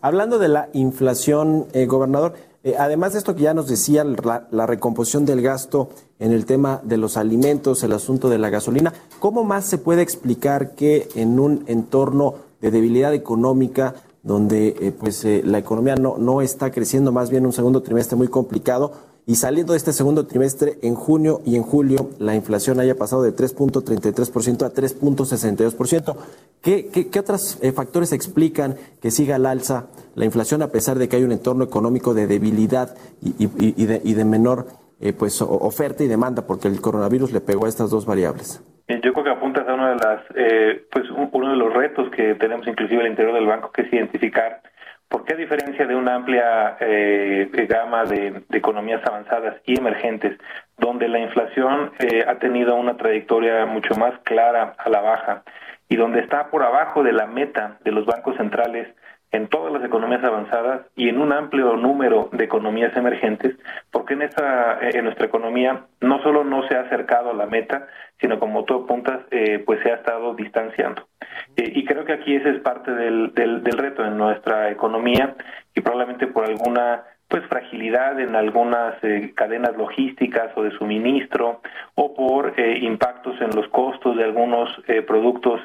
Hablando 0.00 0.40
de 0.40 0.48
la 0.48 0.66
inflación, 0.72 1.66
gobernador, 1.86 2.32
eh, 2.64 2.76
además 2.78 3.12
de 3.12 3.18
esto 3.18 3.34
que 3.34 3.42
ya 3.42 3.54
nos 3.54 3.68
decía, 3.68 4.04
la, 4.04 4.66
recomposición 4.66 5.24
del 5.24 5.42
gasto 5.42 5.88
en 6.18 6.32
el 6.32 6.46
tema 6.46 6.80
de 6.84 6.96
los 6.96 7.16
alimentos, 7.16 7.82
el 7.82 7.92
asunto 7.92 8.28
de 8.28 8.38
la 8.38 8.50
gasolina, 8.50 8.92
¿cómo 9.18 9.42
más 9.42 9.64
se 9.64 9.78
puede 9.78 10.02
explicar 10.02 10.74
que 10.74 11.08
en 11.16 11.40
un 11.40 11.64
entorno 11.66 12.34
de 12.60 12.70
debilidad 12.70 13.14
económica, 13.14 13.94
donde 14.22 14.76
eh, 14.80 14.92
pues 14.92 15.24
eh, 15.24 15.42
la 15.44 15.58
economía 15.58 15.96
no, 15.96 16.16
no 16.18 16.40
está 16.40 16.70
creciendo, 16.70 17.10
más 17.10 17.30
bien 17.30 17.46
un 17.46 17.52
segundo 17.52 17.82
trimestre 17.82 18.16
muy 18.16 18.28
complicado, 18.28 18.92
y 19.26 19.36
saliendo 19.36 19.72
de 19.72 19.76
este 19.76 19.92
segundo 19.92 20.26
trimestre, 20.26 20.78
en 20.82 20.94
junio 20.94 21.42
y 21.44 21.56
en 21.56 21.62
julio, 21.62 22.10
la 22.18 22.34
inflación 22.34 22.80
haya 22.80 22.96
pasado 22.96 23.22
de 23.22 23.34
3.33% 23.34 24.64
a 24.64 24.72
3.62%. 24.72 26.16
¿Qué, 26.60 26.88
qué, 26.88 27.08
qué 27.08 27.18
otros 27.20 27.58
eh, 27.60 27.72
factores 27.72 28.12
explican 28.12 28.76
que 29.00 29.12
siga 29.12 29.36
al 29.36 29.46
alza 29.46 29.86
la 30.14 30.24
inflación 30.24 30.62
a 30.62 30.68
pesar 30.68 30.96
de 30.98 31.08
que 31.08 31.16
hay 31.16 31.24
un 31.24 31.32
entorno 31.32 31.64
económico 31.64 32.14
de 32.14 32.26
debilidad 32.26 32.88
y, 33.22 33.46
de, 33.86 34.00
y 34.04 34.14
de 34.14 34.24
menor 34.24 34.66
eh, 35.00 35.12
pues, 35.12 35.40
oferta 35.42 36.04
y 36.04 36.08
demanda? 36.08 36.46
Porque 36.46 36.68
el 36.68 36.80
coronavirus 36.80 37.32
le 37.32 37.40
pegó 37.40 37.66
a 37.66 37.68
estas 37.68 37.90
dos 37.90 38.06
variables. 38.06 38.62
Eh, 38.88 39.00
Yo 39.02 39.12
creo 39.12 39.24
que 39.24 39.30
apuntas 39.30 39.66
a 39.68 39.74
uno 39.74 39.88
de 39.88 39.96
las, 39.96 40.20
eh, 40.34 40.86
pues 40.92 41.08
un- 41.10 41.30
uno 41.32 41.50
de 41.50 41.56
los 41.56 41.72
retos 41.72 42.10
que 42.10 42.34
tenemos 42.34 42.66
inclusive 42.66 43.00
al 43.00 43.08
interior 43.08 43.34
del 43.34 43.46
banco, 43.46 43.70
que 43.72 43.82
es 43.82 43.92
identificar 43.92 44.60
por 45.08 45.24
qué 45.24 45.34
a 45.34 45.36
diferencia 45.36 45.86
de 45.86 45.94
una 45.94 46.14
amplia 46.14 46.76
eh, 46.80 47.50
gama 47.68 48.04
de, 48.04 48.42
de 48.48 48.58
economías 48.58 49.02
avanzadas 49.06 49.56
y 49.66 49.78
emergentes, 49.78 50.38
donde 50.78 51.06
la 51.08 51.18
inflación 51.20 51.92
eh, 51.98 52.24
ha 52.26 52.38
tenido 52.38 52.76
una 52.76 52.96
trayectoria 52.96 53.66
mucho 53.66 53.94
más 53.96 54.14
clara 54.24 54.74
a 54.78 54.88
la 54.88 55.00
baja 55.00 55.42
y 55.88 55.96
donde 55.96 56.20
está 56.20 56.48
por 56.50 56.62
abajo 56.62 57.02
de 57.02 57.12
la 57.12 57.26
meta 57.26 57.78
de 57.84 57.92
los 57.92 58.06
bancos 58.06 58.36
centrales 58.36 58.88
en 59.32 59.48
todas 59.48 59.72
las 59.72 59.82
economías 59.82 60.22
avanzadas 60.22 60.82
y 60.94 61.08
en 61.08 61.18
un 61.18 61.32
amplio 61.32 61.76
número 61.76 62.28
de 62.32 62.44
economías 62.44 62.94
emergentes, 62.96 63.56
porque 63.90 64.14
en 64.14 64.22
esta 64.22 64.78
en 64.80 65.04
nuestra 65.04 65.26
economía 65.26 65.86
no 66.00 66.22
solo 66.22 66.44
no 66.44 66.68
se 66.68 66.76
ha 66.76 66.82
acercado 66.82 67.30
a 67.30 67.34
la 67.34 67.46
meta, 67.46 67.88
sino 68.20 68.38
como 68.38 68.64
tú 68.64 68.84
apuntas, 68.84 69.20
eh, 69.30 69.62
pues 69.64 69.80
se 69.82 69.90
ha 69.90 69.96
estado 69.96 70.34
distanciando. 70.34 71.08
Eh, 71.56 71.72
y 71.74 71.84
creo 71.84 72.04
que 72.04 72.12
aquí 72.12 72.36
ese 72.36 72.50
es 72.50 72.60
parte 72.60 72.92
del, 72.92 73.32
del 73.34 73.78
reto 73.78 74.04
en 74.04 74.18
nuestra 74.18 74.70
economía 74.70 75.34
y 75.74 75.80
probablemente 75.80 76.26
por 76.26 76.44
alguna 76.44 77.02
pues 77.32 77.46
fragilidad 77.46 78.20
en 78.20 78.36
algunas 78.36 79.02
eh, 79.02 79.32
cadenas 79.34 79.74
logísticas 79.74 80.50
o 80.54 80.64
de 80.64 80.70
suministro 80.72 81.62
o 81.94 82.14
por 82.14 82.52
eh, 82.60 82.80
impactos 82.82 83.40
en 83.40 83.56
los 83.56 83.66
costos 83.68 84.18
de 84.18 84.24
algunos 84.24 84.68
eh, 84.86 85.00
productos 85.00 85.62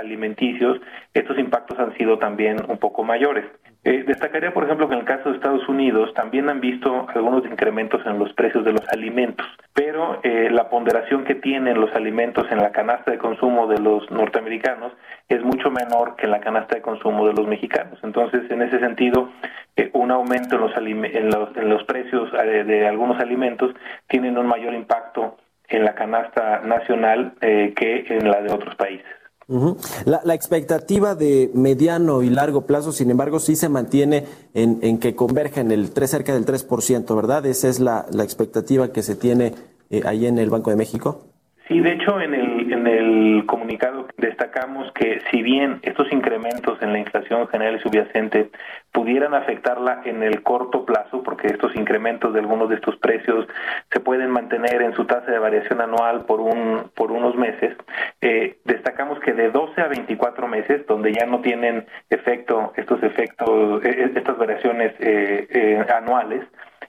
alimenticios, 0.00 0.78
estos 1.12 1.36
impactos 1.36 1.76
han 1.80 1.92
sido 1.96 2.18
también 2.18 2.58
un 2.68 2.78
poco 2.78 3.02
mayores. 3.02 3.44
Eh, 3.88 4.04
destacaría, 4.06 4.52
por 4.52 4.64
ejemplo, 4.64 4.86
que 4.86 4.92
en 4.92 5.00
el 5.00 5.06
caso 5.06 5.30
de 5.30 5.36
Estados 5.36 5.66
Unidos 5.66 6.12
también 6.12 6.50
han 6.50 6.60
visto 6.60 7.06
algunos 7.14 7.46
incrementos 7.46 8.04
en 8.04 8.18
los 8.18 8.30
precios 8.34 8.62
de 8.62 8.72
los 8.72 8.86
alimentos, 8.92 9.46
pero 9.72 10.20
eh, 10.24 10.50
la 10.50 10.68
ponderación 10.68 11.24
que 11.24 11.34
tienen 11.34 11.80
los 11.80 11.90
alimentos 11.94 12.44
en 12.50 12.58
la 12.58 12.70
canasta 12.70 13.10
de 13.10 13.16
consumo 13.16 13.66
de 13.66 13.80
los 13.80 14.10
norteamericanos 14.10 14.92
es 15.30 15.42
mucho 15.42 15.70
menor 15.70 16.16
que 16.16 16.26
en 16.26 16.32
la 16.32 16.40
canasta 16.40 16.74
de 16.74 16.82
consumo 16.82 17.26
de 17.26 17.32
los 17.32 17.46
mexicanos. 17.46 17.98
Entonces, 18.02 18.42
en 18.50 18.60
ese 18.60 18.78
sentido, 18.78 19.30
eh, 19.74 19.88
un 19.94 20.10
aumento 20.10 20.56
en 20.56 20.60
los, 20.60 20.76
en 20.76 21.30
en 21.56 21.68
los 21.70 21.84
precios 21.84 22.30
de 22.30 22.86
algunos 22.86 23.18
alimentos 23.22 23.74
tienen 24.06 24.36
un 24.36 24.48
mayor 24.48 24.74
impacto 24.74 25.38
en 25.66 25.86
la 25.86 25.94
canasta 25.94 26.60
nacional 26.60 27.32
que 27.40 28.04
en 28.06 28.30
la 28.30 28.42
de 28.42 28.52
otros 28.52 28.74
países. 28.74 29.17
Ujú. 29.48 29.78
la, 30.04 30.20
la 30.24 30.34
expectativa 30.34 31.14
de 31.14 31.50
mediano 31.54 32.22
y 32.22 32.28
largo 32.28 32.66
plazo, 32.66 32.92
sin 32.92 33.10
embargo, 33.10 33.40
sí 33.40 33.56
se 33.56 33.70
mantiene 33.70 34.24
en, 34.52 34.78
en 34.82 34.98
que 34.98 35.14
converja 35.14 35.62
en 35.62 35.72
el 35.72 35.90
3, 35.90 36.10
cerca 36.10 36.34
del 36.34 36.44
3%, 36.44 37.16
¿verdad? 37.16 37.46
Esa 37.46 37.68
es 37.68 37.80
la, 37.80 38.04
la 38.12 38.24
expectativa 38.24 38.92
que 38.92 39.02
se 39.02 39.16
tiene 39.16 39.54
eh, 39.88 40.02
ahí 40.04 40.26
en 40.26 40.38
el 40.38 40.50
Banco 40.50 40.68
de 40.68 40.76
México. 40.76 41.24
Sí, 41.66 41.80
de 41.80 41.94
hecho, 41.94 42.20
en 42.20 42.34
el, 42.34 42.72
en 42.72 42.86
el 42.86 43.46
comunicado 43.46 43.97
destacamos 44.18 44.90
que 44.92 45.22
si 45.30 45.42
bien 45.42 45.78
estos 45.82 46.12
incrementos 46.12 46.82
en 46.82 46.92
la 46.92 46.98
inflación 46.98 47.48
general 47.48 47.76
y 47.76 47.80
subyacente 47.80 48.50
pudieran 48.92 49.32
afectarla 49.32 50.02
en 50.04 50.22
el 50.22 50.42
corto 50.42 50.84
plazo, 50.84 51.22
porque 51.22 51.46
estos 51.46 51.74
incrementos 51.76 52.34
de 52.34 52.40
algunos 52.40 52.68
de 52.68 52.74
estos 52.74 52.96
precios 52.96 53.46
se 53.90 54.00
pueden 54.00 54.30
mantener 54.30 54.82
en 54.82 54.92
su 54.94 55.04
tasa 55.04 55.30
de 55.30 55.38
variación 55.38 55.80
anual 55.80 56.24
por, 56.26 56.40
un, 56.40 56.90
por 56.94 57.12
unos 57.12 57.36
meses, 57.36 57.76
eh, 58.20 58.58
destacamos 58.64 59.20
que 59.20 59.32
de 59.32 59.50
12 59.50 59.80
a 59.80 59.88
24 59.88 60.48
meses, 60.48 60.86
donde 60.86 61.12
ya 61.12 61.24
no 61.24 61.40
tienen 61.40 61.86
efecto 62.10 62.72
estos 62.76 63.02
efectos, 63.02 63.84
eh, 63.84 64.10
estas 64.14 64.36
variaciones 64.36 64.92
eh, 64.98 65.46
eh, 65.50 65.86
anuales, 65.94 66.44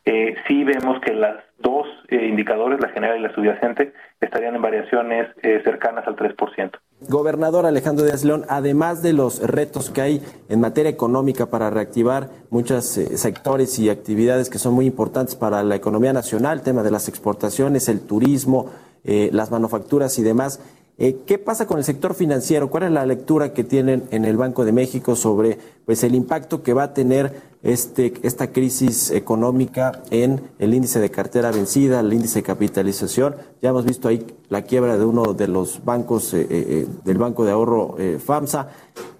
eh, 0.06 0.36
sí 0.48 0.64
vemos 0.64 1.00
que 1.02 1.14
las 1.14 1.36
dos 1.62 1.88
eh, 2.08 2.28
indicadores, 2.28 2.80
la 2.80 2.90
general 2.90 3.20
y 3.20 3.22
la 3.22 3.34
subyacente, 3.34 3.94
estarían 4.22 4.56
en 4.56 4.62
variaciones 4.62 5.28
eh, 5.42 5.62
cercanas 5.64 6.08
al 6.08 6.16
3%. 6.16 6.72
Gobernador 7.08 7.66
Alejandro 7.66 8.06
Díaz 8.06 8.24
León, 8.26 8.46
además 8.50 9.02
de 9.02 9.14
los 9.14 9.42
retos 9.42 9.90
que 9.90 10.02
hay 10.02 10.22
en 10.50 10.60
materia 10.60 10.90
económica 10.90 11.46
para 11.48 11.70
reactivar 11.70 12.30
muchos 12.50 12.98
eh, 12.98 13.18
sectores 13.18 13.80
y 13.80 13.90
actividades 13.90 14.50
que 14.50 14.60
son 14.60 14.74
muy 14.74 14.86
importantes 14.86 15.36
para 15.36 15.64
la 15.64 15.76
economía 15.76 16.14
nacional, 16.14 16.62
tema 16.62 16.84
de 16.84 16.92
las 16.92 17.08
exportaciones, 17.08 17.88
el 17.90 18.02
turismo, 18.02 18.72
las 19.02 19.50
manufacturas 19.50 20.20
y 20.20 20.24
demás, 20.24 20.60
eh, 21.00 21.18
¿Qué 21.26 21.38
pasa 21.38 21.66
con 21.66 21.78
el 21.78 21.84
sector 21.84 22.14
financiero? 22.14 22.70
¿Cuál 22.70 22.84
es 22.84 22.92
la 22.92 23.06
lectura 23.06 23.54
que 23.54 23.64
tienen 23.64 24.04
en 24.12 24.26
el 24.26 24.38
Banco 24.38 24.66
de 24.66 24.72
México 24.72 25.16
sobre 25.16 25.58
pues, 25.86 26.04
el 26.04 26.14
impacto 26.14 26.62
que 26.62 26.74
va 26.74 26.84
a 26.84 26.94
tener 26.94 27.32
este, 27.64 28.14
esta 28.24 28.52
crisis 28.52 29.12
económica 29.12 30.04
en 30.12 30.42
el 30.60 30.74
índice 30.74 31.00
de 31.00 31.10
cartera 31.10 31.52
vencida, 31.52 32.02
el 32.02 32.14
índice 32.14 32.40
de 32.40 32.46
capitalización? 32.46 33.36
Ya 33.62 33.70
hemos 33.70 33.86
visto 33.86 34.08
ahí 34.08 34.26
la 34.50 34.62
quiebra 34.62 34.98
de 34.98 35.06
uno 35.06 35.34
de 35.34 35.48
los 35.48 35.84
bancos, 35.86 36.34
eh, 36.34 36.46
eh, 36.50 36.88
del 37.06 37.18
Banco 37.18 37.46
de 37.46 37.52
Ahorro 37.52 37.96
FAMSA. 38.26 38.68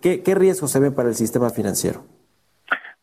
¿Qué, 0.02 0.22
¿Qué 0.22 0.36
riesgos 0.36 0.72
se 0.72 0.80
ven 0.80 0.94
para 0.94 1.10
el 1.10 1.16
sistema 1.16 1.50
financiero? 1.50 2.02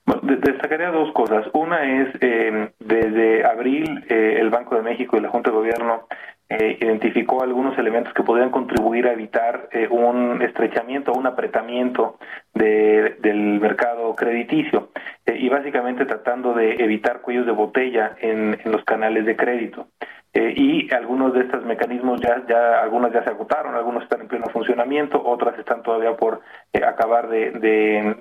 Bueno, 0.07 0.23
destacaría 0.41 0.91
dos 0.91 1.13
cosas. 1.13 1.47
Una 1.53 2.03
es, 2.03 2.15
eh, 2.21 2.71
desde 2.79 3.45
abril, 3.45 4.05
eh, 4.09 4.37
el 4.41 4.51
Banco 4.51 4.77
de 4.77 4.83
México 4.83 5.17
y 5.17 5.21
la 5.21 5.29
Junta 5.31 5.51
de 5.51 5.57
Gobierno 5.57 6.07
eh, 6.49 6.79
identificó 6.81 7.43
algunos 7.43 7.77
elementos 7.77 8.15
que 8.15 8.23
podrían 8.23 8.51
contribuir 8.51 9.09
a 9.09 9.13
evitar 9.13 9.69
eh, 9.73 9.89
un 9.91 10.41
estrechamiento, 10.43 11.13
un 11.13 11.27
apretamiento 11.27 12.19
de, 12.55 13.17
del 13.21 13.61
mercado 13.61 14.15
crediticio 14.15 14.91
eh, 15.25 15.37
y 15.39 15.49
básicamente 15.49 16.05
tratando 16.05 16.55
de 16.55 16.75
evitar 16.75 17.21
cuellos 17.21 17.47
de 17.47 17.53
botella 17.53 18.15
en, 18.21 18.57
los 18.65 18.85
canales 18.85 19.27
de 19.27 19.35
crédito. 19.35 19.89
Eh, 20.33 20.53
y 20.55 20.95
algunos 20.95 21.33
de 21.33 21.41
estos 21.41 21.65
mecanismos 21.65 22.21
ya, 22.21 22.45
ya, 22.47 22.89
ya 23.13 23.25
se 23.25 23.31
agotaron, 23.31 23.75
algunos 23.75 24.05
están 24.05 24.21
en 24.21 24.29
pleno 24.29 24.47
funcionamiento, 24.53 25.21
otras 25.25 25.59
están 25.59 25.83
todavía 25.83 26.15
por 26.17 26.43
acabar 26.87 27.29
de, 27.29 27.51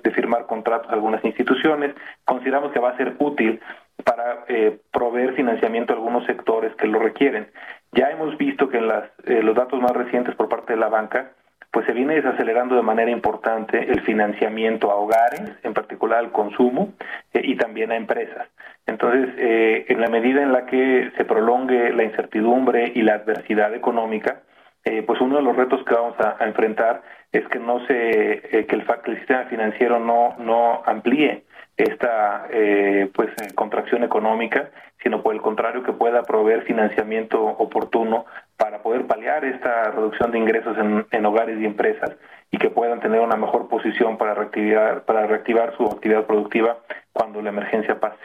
de, 0.02 0.10
firmar 0.10 0.46
contratos 0.46 0.90
algunas 0.90 1.22
instituciones. 1.24 1.94
Consideramos 2.24 2.72
que 2.72 2.80
va 2.80 2.90
a 2.90 2.96
ser 2.96 3.14
útil 3.18 3.60
para 4.04 4.44
eh, 4.48 4.78
proveer 4.92 5.34
financiamiento 5.34 5.92
a 5.92 5.96
algunos 5.96 6.24
sectores 6.26 6.74
que 6.76 6.86
lo 6.86 6.98
requieren. 6.98 7.48
Ya 7.92 8.10
hemos 8.10 8.36
visto 8.36 8.68
que 8.68 8.78
en 8.78 8.88
las, 8.88 9.04
eh, 9.24 9.42
los 9.42 9.56
datos 9.56 9.80
más 9.80 9.92
recientes 9.92 10.34
por 10.34 10.48
parte 10.48 10.74
de 10.74 10.78
la 10.78 10.88
banca, 10.88 11.32
pues 11.70 11.86
se 11.86 11.92
viene 11.92 12.14
desacelerando 12.14 12.76
de 12.76 12.82
manera 12.82 13.10
importante 13.10 13.78
el 13.90 14.00
financiamiento 14.02 14.90
a 14.90 14.96
hogares, 14.96 15.42
en 15.62 15.74
particular 15.74 16.20
al 16.20 16.32
consumo, 16.32 16.94
eh, 17.32 17.42
y 17.44 17.56
también 17.56 17.92
a 17.92 17.96
empresas. 17.96 18.48
Entonces, 18.86 19.34
eh, 19.36 19.86
en 19.88 20.00
la 20.00 20.08
medida 20.08 20.42
en 20.42 20.52
la 20.52 20.66
que 20.66 21.10
se 21.16 21.24
prolongue 21.24 21.92
la 21.92 22.04
incertidumbre 22.04 22.92
y 22.94 23.02
la 23.02 23.14
adversidad 23.14 23.74
económica, 23.74 24.42
eh, 24.84 25.02
pues 25.02 25.20
uno 25.20 25.36
de 25.36 25.42
los 25.42 25.56
retos 25.56 25.84
que 25.84 25.94
vamos 25.94 26.14
a, 26.20 26.36
enfrentar 26.44 27.02
es 27.32 27.46
que 27.48 27.58
no 27.58 27.84
se, 27.86 28.56
eh, 28.56 28.66
que, 28.66 28.76
el, 28.76 28.86
que 28.86 29.10
el 29.10 29.18
sistema 29.18 29.44
financiero 29.46 29.98
no, 29.98 30.36
no 30.38 30.82
amplíe 30.86 31.42
esta 31.76 32.48
eh, 32.50 33.10
pues 33.14 33.30
contracción 33.54 34.02
económica, 34.02 34.70
sino 35.02 35.22
por 35.22 35.34
el 35.34 35.42
contrario 35.42 35.82
que 35.82 35.92
pueda 35.92 36.22
proveer 36.22 36.62
financiamiento 36.62 37.42
oportuno 37.42 38.24
para 38.56 38.82
poder 38.82 39.06
paliar 39.06 39.44
esta 39.44 39.90
reducción 39.90 40.32
de 40.32 40.38
ingresos 40.38 40.76
en, 40.78 41.06
en, 41.10 41.26
hogares 41.26 41.60
y 41.60 41.66
empresas 41.66 42.12
y 42.50 42.58
que 42.58 42.70
puedan 42.70 43.00
tener 43.00 43.20
una 43.20 43.36
mejor 43.36 43.68
posición 43.68 44.16
para 44.16 44.34
reactivar, 44.34 45.04
para 45.04 45.26
reactivar 45.26 45.76
su 45.76 45.84
actividad 45.84 46.24
productiva 46.24 46.78
cuando 47.12 47.42
la 47.42 47.50
emergencia 47.50 48.00
pase. 48.00 48.18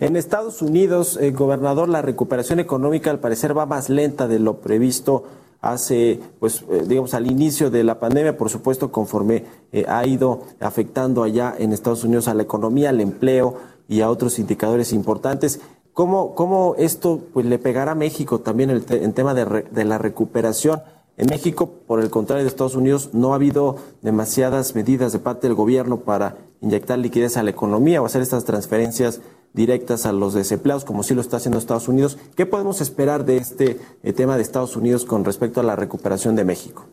En 0.00 0.16
Estados 0.16 0.60
Unidos, 0.60 1.18
eh, 1.18 1.30
gobernador, 1.30 1.88
la 1.88 2.02
recuperación 2.02 2.60
económica 2.60 3.10
al 3.10 3.20
parecer 3.20 3.56
va 3.56 3.64
más 3.64 3.88
lenta 3.88 4.28
de 4.28 4.38
lo 4.38 4.60
previsto 4.60 5.24
hace, 5.60 6.20
pues, 6.38 6.64
eh, 6.70 6.84
digamos, 6.86 7.14
al 7.14 7.30
inicio 7.30 7.70
de 7.70 7.84
la 7.84 8.00
pandemia, 8.00 8.36
por 8.36 8.50
supuesto, 8.50 8.90
conforme 8.90 9.44
eh, 9.72 9.84
ha 9.88 10.06
ido 10.06 10.42
afectando 10.60 11.22
allá 11.22 11.54
en 11.58 11.72
Estados 11.72 12.04
Unidos 12.04 12.28
a 12.28 12.34
la 12.34 12.42
economía, 12.42 12.90
al 12.90 13.00
empleo 13.00 13.56
y 13.88 14.00
a 14.00 14.10
otros 14.10 14.38
indicadores 14.38 14.92
importantes. 14.92 15.60
¿Cómo, 15.92 16.34
cómo 16.34 16.74
esto 16.78 17.20
pues, 17.32 17.46
le 17.46 17.58
pegará 17.58 17.92
a 17.92 17.96
México 17.96 18.40
también 18.40 18.70
en 18.70 19.12
tema 19.12 19.34
de, 19.34 19.44
re 19.44 19.66
de 19.70 19.84
la 19.84 19.98
recuperación? 19.98 20.80
En 21.16 21.26
México, 21.26 21.68
por 21.86 22.00
el 22.00 22.08
contrario 22.08 22.44
de 22.44 22.48
Estados 22.48 22.76
Unidos, 22.76 23.10
no 23.12 23.32
ha 23.32 23.34
habido 23.34 23.76
demasiadas 24.00 24.74
medidas 24.74 25.12
de 25.12 25.18
parte 25.18 25.48
del 25.48 25.54
gobierno 25.54 25.98
para 25.98 26.38
inyectar 26.62 26.98
liquidez 26.98 27.36
a 27.36 27.42
la 27.42 27.50
economía 27.50 28.00
o 28.00 28.06
hacer 28.06 28.22
estas 28.22 28.44
transferencias 28.44 29.20
directas 29.52 30.06
a 30.06 30.12
los 30.12 30.34
desempleados, 30.34 30.84
como 30.84 31.02
sí 31.02 31.14
lo 31.14 31.20
está 31.20 31.38
haciendo 31.38 31.58
Estados 31.58 31.88
Unidos. 31.88 32.18
¿Qué 32.36 32.46
podemos 32.46 32.80
esperar 32.80 33.24
de 33.24 33.36
este 33.36 33.76
eh, 34.02 34.12
tema 34.12 34.36
de 34.36 34.42
Estados 34.42 34.76
Unidos 34.76 35.04
con 35.04 35.24
respecto 35.24 35.60
a 35.60 35.64
la 35.64 35.76
recuperación 35.76 36.36
de 36.36 36.44
México? 36.44 36.86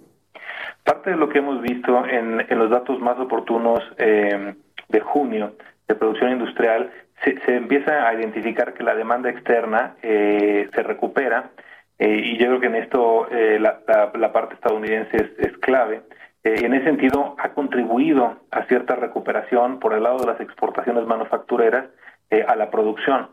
Parte 0.88 1.10
de 1.10 1.18
lo 1.18 1.28
que 1.28 1.40
hemos 1.40 1.62
visto 1.62 2.06
en, 2.06 2.40
en 2.50 2.58
los 2.58 2.70
datos 2.70 2.98
más 3.02 3.20
oportunos 3.20 3.84
eh, 3.98 4.56
de 4.88 5.00
junio 5.02 5.52
de 5.86 5.96
producción 5.96 6.32
industrial, 6.32 6.92
se, 7.26 7.56
empieza 7.56 8.08
a 8.08 8.14
identificar 8.14 8.74
que 8.74 8.84
la 8.84 8.96
demanda 8.96 9.30
externa 9.30 9.96
eh, 10.02 10.70
se 10.74 10.84
recupera 10.84 11.52
eh, 12.00 12.22
y 12.24 12.38
yo 12.38 12.46
creo 12.48 12.60
que 12.62 12.68
en 12.68 12.76
esto 12.76 13.28
la, 13.30 14.32
parte 14.32 14.56
estadounidense 14.56 15.18
es, 15.18 15.46
es 15.46 15.58
clave. 15.58 16.04
En 16.44 16.74
ese 16.74 16.86
sentido, 16.86 17.36
ha 17.38 17.50
contribuido 17.50 18.38
a 18.52 18.64
cierta 18.68 18.96
recuperación 18.96 19.80
por 19.80 19.94
el 19.94 20.04
lado 20.04 20.20
de 20.20 20.28
las 20.28 20.40
exportaciones 20.40 21.06
manufactureras 21.06 21.88
eh, 22.30 22.46
a 22.48 22.56
la 22.56 22.70
producción. 22.70 23.30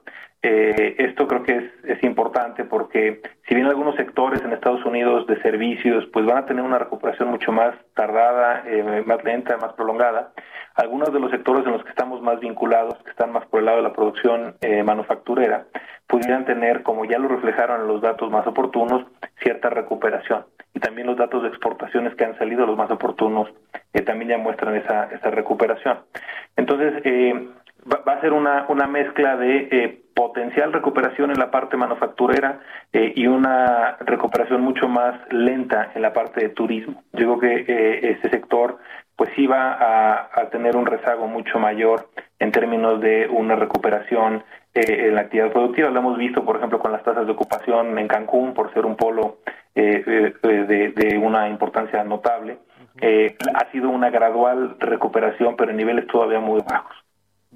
Eh, 0.47 0.97
esto 0.99 1.27
creo 1.27 1.43
que 1.43 1.71
es, 1.85 2.05
importante 2.05 2.65
porque 2.65 3.23
si 3.49 3.55
bien 3.55 3.67
algunos 3.67 3.97
sectores 3.97 4.43
en 4.43 4.53
Estados 4.53 4.85
Unidos 4.85 5.27
de 5.27 5.41
servicios 5.41 6.05
pues 6.13 6.27
van 6.27 6.37
a 6.37 6.45
tener 6.45 6.63
una 6.63 6.79
recuperación 6.79 7.31
mucho 7.31 7.51
más 7.51 7.75
tardada, 7.95 8.63
eh, 8.67 9.03
más 9.07 9.25
lenta, 9.25 9.57
más 9.57 9.73
prolongada, 9.73 10.35
algunos 10.75 11.13
de 11.13 11.21
los 11.21 11.31
sectores 11.31 11.65
en 11.65 11.73
los 11.73 11.83
que 11.83 11.91
estamos 11.91 12.21
más 12.21 12.41
vinculados, 12.41 12.99
que 13.05 13.11
están 13.11 13.33
más 13.33 13.47
por 13.47 13.61
el 13.61 13.67
lado 13.67 13.79
de 13.79 13.85
la 13.85 13.93
producción 13.93 14.57
eh, 14.61 14.83
manufacturera, 14.83 15.67
pudieran 16.07 16.45
tener, 16.45 16.83
como 16.83 17.05
ya 17.05 17.19
lo 17.19 17.29
reflejaron 17.29 17.81
en 17.81 17.87
los 17.87 18.03
datos 18.03 18.31
más 18.31 18.47
oportunos, 18.47 19.07
cierta 19.43 19.71
recuperación. 19.71 20.45
Y 20.75 20.81
también 20.81 21.07
los 21.07 21.17
datos 21.17 21.43
de 21.43 21.49
exportaciones 21.49 22.15
que 22.17 22.25
han 22.25 22.37
salido, 22.37 22.67
los 22.67 22.77
más 22.77 22.91
oportunos, 22.91 23.49
eh, 23.93 24.03
también 24.03 24.33
ya 24.33 24.39
muestran 24.39 24.75
esa, 24.75 25.05
esa 25.05 25.31
recuperación. 25.31 26.01
Entonces, 26.57 26.95
eh, 27.05 27.49
va, 27.91 28.13
a 28.13 28.21
ser 28.21 28.33
una, 28.33 28.67
una 28.69 28.87
mezcla 28.87 29.37
de 29.37 29.69
eh, 29.71 30.01
potencial 30.15 30.73
recuperación 30.73 31.31
en 31.31 31.39
la 31.39 31.51
parte 31.51 31.77
manufacturera 31.77 32.61
eh, 32.93 33.13
y 33.15 33.27
una 33.27 33.97
recuperación 34.01 34.61
mucho 34.61 34.89
más 34.89 35.15
lenta 35.31 35.93
en 35.95 36.03
la 36.03 36.13
parte 36.13 36.41
de 36.41 36.49
turismo. 36.51 37.03
Yo 37.13 37.39
creo 37.39 37.41
que 37.41 37.73
eh, 37.73 38.11
este 38.13 38.31
sector 38.31 38.79
pues 39.17 39.31
sí 39.37 39.47
va 39.47 39.73
a, 39.73 40.29
a, 40.35 40.51
tener 40.51 40.77
un 40.77 40.87
rezago 40.87 41.29
mucho 41.29 41.59
mayor 41.59 42.09
en 42.41 42.51
términos 42.51 43.01
de 43.01 43.29
una 43.29 43.55
recuperación 43.55 44.43
eh, 44.75 45.07
en 45.07 45.15
la 45.15 45.23
actividad 45.23 45.53
productiva. 45.53 45.89
Lo 45.91 46.01
hemos 46.01 46.19
visto, 46.19 46.45
por 46.45 46.57
ejemplo, 46.57 46.81
con 46.81 46.91
las 46.91 47.05
tasas 47.05 47.27
de 47.27 47.33
ocupación 47.33 47.97
en 47.97 48.09
Cancún, 48.09 48.55
por 48.55 48.73
ser 48.75 48.85
un 48.85 48.97
polo 48.97 49.39
eh, 49.77 50.33
de, 50.43 50.93
de, 50.97 51.17
una 51.17 51.49
importancia 51.49 52.03
notable. 52.03 52.59
Eh, 53.01 53.37
ha 53.55 53.71
sido 53.71 53.89
una 53.89 54.11
gradual 54.11 54.77
recuperación, 54.81 55.55
pero 55.57 55.71
en 55.71 55.77
niveles 55.77 56.09
todavía 56.09 56.41
muy 56.41 56.61
bajos. 56.69 56.97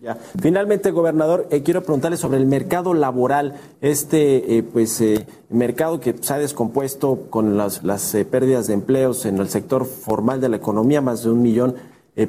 Ya. 0.01 0.17
Finalmente, 0.41 0.93
gobernador, 0.93 1.49
eh, 1.51 1.63
quiero 1.63 1.83
preguntarle 1.83 2.17
sobre 2.17 2.39
el 2.39 2.47
mercado 2.47 2.95
laboral, 2.95 3.55
este 3.81 4.59
eh, 4.59 4.63
pues 4.63 5.01
eh, 5.01 5.27
mercado 5.49 5.99
que 5.99 6.15
se 6.21 6.33
ha 6.33 6.39
descompuesto 6.39 7.27
con 7.31 7.57
las, 7.57 7.83
las 7.83 8.17
pérdidas 8.31 8.69
de 8.69 8.75
empleos 8.75 9.27
en 9.27 9.39
el 9.39 9.49
sector 9.49 9.87
formal 9.87 10.41
de 10.41 10.51
la 10.51 10.57
economía, 10.57 11.01
más 11.01 11.25
de 11.25 11.31
un 11.31 11.43
millón 11.43 11.75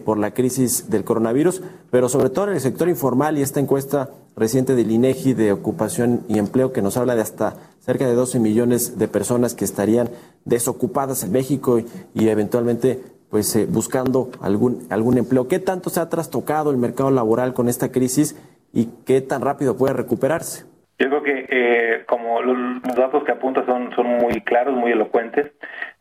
por 0.06 0.20
la 0.20 0.36
crisis 0.36 0.92
del 0.92 1.04
coronavirus, 1.04 1.64
pero 1.90 2.10
sobre 2.10 2.30
todo 2.30 2.50
en 2.50 2.54
el 2.54 2.62
sector 2.62 2.90
informal 2.90 3.40
y 3.40 3.42
esta 3.42 3.60
encuesta 3.60 4.12
reciente 4.36 4.76
del 4.76 4.92
INEGI 4.92 5.34
de 5.34 5.52
ocupación 5.52 6.22
y 6.28 6.38
empleo 6.38 6.72
que 6.72 6.84
nos 6.84 6.96
habla 6.96 7.16
de 7.16 7.24
hasta 7.24 7.56
cerca 7.80 8.08
de 8.08 8.14
12 8.14 8.40
millones 8.40 9.00
de 9.00 9.08
personas 9.08 9.56
que 9.56 9.66
estarían 9.66 10.12
desocupadas 10.46 11.24
en 11.24 11.32
México 11.32 11.80
y, 11.80 11.88
y 12.14 12.30
eventualmente 12.30 13.02
pues 13.30 13.56
eh, 13.56 13.66
buscando 13.70 14.30
algún, 14.42 14.88
algún 14.90 15.18
empleo. 15.18 15.48
¿Qué 15.48 15.60
tanto 15.60 15.90
se 15.90 16.00
ha 16.00 16.10
trastocado 16.10 16.72
el 16.72 16.78
mercado 16.78 17.12
laboral 17.12 17.54
con 17.54 17.70
esta 17.70 17.92
crisis 17.92 18.36
y 18.74 18.90
qué 19.06 19.22
tan 19.22 19.42
rápido 19.42 19.78
puede 19.78 19.94
recuperarse? 19.94 20.66
Yo 21.00 21.08
creo 21.08 21.24
que 21.24 21.46
eh, 21.50 22.04
como 22.06 22.42
los, 22.42 22.82
datos 22.96 23.24
que 23.24 23.32
apunta 23.32 23.66
son, 23.66 23.96
son 23.96 24.06
muy 24.18 24.42
claros, 24.42 24.76
muy 24.76 24.92
elocuentes, 24.92 25.50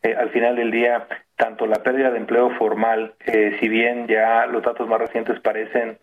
eh, 0.03 0.13
al 0.13 0.29
final 0.31 0.57
del 0.57 0.71
día, 0.71 1.07
tanto 1.37 1.65
la 1.65 1.81
pérdida 1.81 2.11
de 2.11 2.17
empleo 2.17 2.49
formal, 2.57 3.13
eh, 3.25 3.55
si 3.61 3.69
bien 3.69 4.07
ya 4.07 4.45
los 4.45 4.61
datos 4.61 4.89
más 4.89 4.99
recientes 4.99 5.39
parecen 5.39 5.97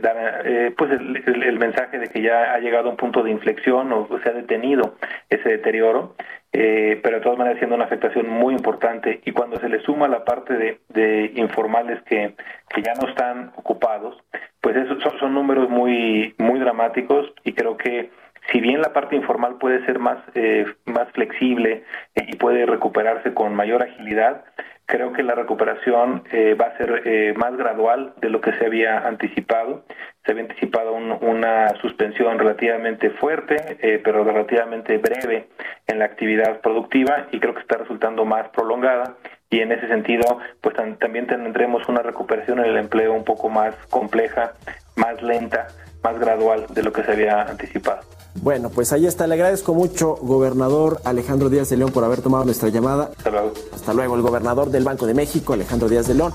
dar 0.00 0.44
pues 0.76 0.90
el, 0.92 1.42
el, 1.44 1.58
mensaje 1.58 1.98
de 1.98 2.08
que 2.08 2.22
ya 2.22 2.54
ha 2.54 2.58
llegado 2.58 2.88
a 2.88 2.90
un 2.92 2.96
punto 2.96 3.22
de 3.22 3.30
inflexión 3.30 3.92
o, 3.92 4.08
se 4.22 4.28
ha 4.28 4.32
detenido 4.32 4.96
ese 5.28 5.48
deterioro, 5.48 6.14
eh, 6.52 6.98
pero 7.02 7.16
de 7.16 7.22
todas 7.22 7.38
maneras 7.38 7.58
siendo 7.58 7.76
una 7.76 7.84
afectación 7.84 8.28
muy 8.28 8.54
importante. 8.54 9.20
Y 9.24 9.32
cuando 9.32 9.58
se 9.60 9.68
le 9.68 9.80
suma 9.82 10.08
la 10.08 10.24
parte 10.24 10.54
de, 10.54 10.80
de 10.88 11.32
informales 11.36 12.02
que, 12.02 12.34
que, 12.68 12.82
ya 12.82 12.94
no 12.94 13.08
están 13.08 13.52
ocupados, 13.56 14.16
pues 14.60 14.76
esos 14.76 15.02
son, 15.02 15.18
son, 15.18 15.34
números 15.34 15.68
muy 15.70 16.34
muy 16.38 16.58
dramáticos 16.58 17.32
y 17.44 17.52
creo 17.52 17.76
que 17.76 18.10
si 18.50 18.60
bien 18.60 18.80
la 18.80 18.92
parte 18.92 19.14
informal 19.16 19.58
puede 19.58 19.84
ser 19.86 19.98
más, 19.98 20.18
eh, 20.34 20.66
más 20.86 21.08
flexible 21.12 21.84
eh, 22.14 22.26
y 22.26 22.36
puede 22.36 22.66
recuperarse 22.66 23.32
con 23.32 23.54
mayor 23.54 23.82
agilidad, 23.82 24.44
creo 24.90 25.12
que 25.12 25.22
la 25.22 25.34
recuperación 25.36 26.24
eh, 26.32 26.54
va 26.60 26.66
a 26.66 26.76
ser 26.76 27.02
eh, 27.04 27.32
más 27.36 27.56
gradual 27.56 28.12
de 28.20 28.28
lo 28.28 28.40
que 28.40 28.52
se 28.54 28.66
había 28.66 28.98
anticipado. 29.06 29.84
Se 30.24 30.32
había 30.32 30.42
anticipado 30.42 30.92
un- 30.92 31.16
una 31.22 31.68
suspensión 31.80 32.38
relativamente 32.38 33.10
fuerte, 33.10 33.78
eh, 33.80 34.00
pero 34.02 34.24
relativamente 34.24 34.98
breve 34.98 35.46
en 35.86 35.98
la 36.00 36.06
actividad 36.06 36.60
productiva 36.60 37.28
y 37.30 37.38
creo 37.38 37.54
que 37.54 37.60
está 37.60 37.76
resultando 37.78 38.24
más 38.24 38.48
prolongada 38.48 39.14
y 39.48 39.60
en 39.60 39.70
ese 39.72 39.86
sentido 39.88 40.38
pues 40.60 40.74
también 40.98 41.26
tendremos 41.26 41.88
una 41.88 42.02
recuperación 42.02 42.58
en 42.58 42.66
el 42.66 42.76
empleo 42.76 43.12
un 43.14 43.24
poco 43.24 43.48
más 43.48 43.74
compleja, 43.90 44.52
más 44.96 45.22
lenta, 45.22 45.68
más 46.02 46.18
gradual 46.18 46.66
de 46.68 46.82
lo 46.82 46.92
que 46.92 47.02
se 47.04 47.12
había 47.12 47.42
anticipado. 47.42 48.00
Bueno, 48.34 48.70
pues 48.70 48.92
ahí 48.92 49.06
está. 49.06 49.26
Le 49.26 49.34
agradezco 49.34 49.74
mucho, 49.74 50.16
gobernador 50.22 51.00
Alejandro 51.04 51.50
Díaz 51.50 51.68
de 51.70 51.76
León, 51.76 51.92
por 51.92 52.04
haber 52.04 52.22
tomado 52.22 52.44
nuestra 52.44 52.68
llamada. 52.68 53.10
Hasta 53.16 53.30
luego. 53.30 53.52
Hasta 53.74 53.92
luego, 53.92 54.16
el 54.16 54.22
gobernador 54.22 54.70
del 54.70 54.84
Banco 54.84 55.06
de 55.06 55.14
México, 55.14 55.52
Alejandro 55.52 55.88
Díaz 55.88 56.06
de 56.06 56.14
León. 56.14 56.34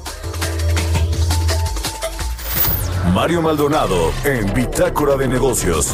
Mario 3.13 3.41
Maldonado 3.41 4.11
en 4.23 4.53
Bitácora 4.53 5.15
de 5.15 5.27
Negocios. 5.27 5.93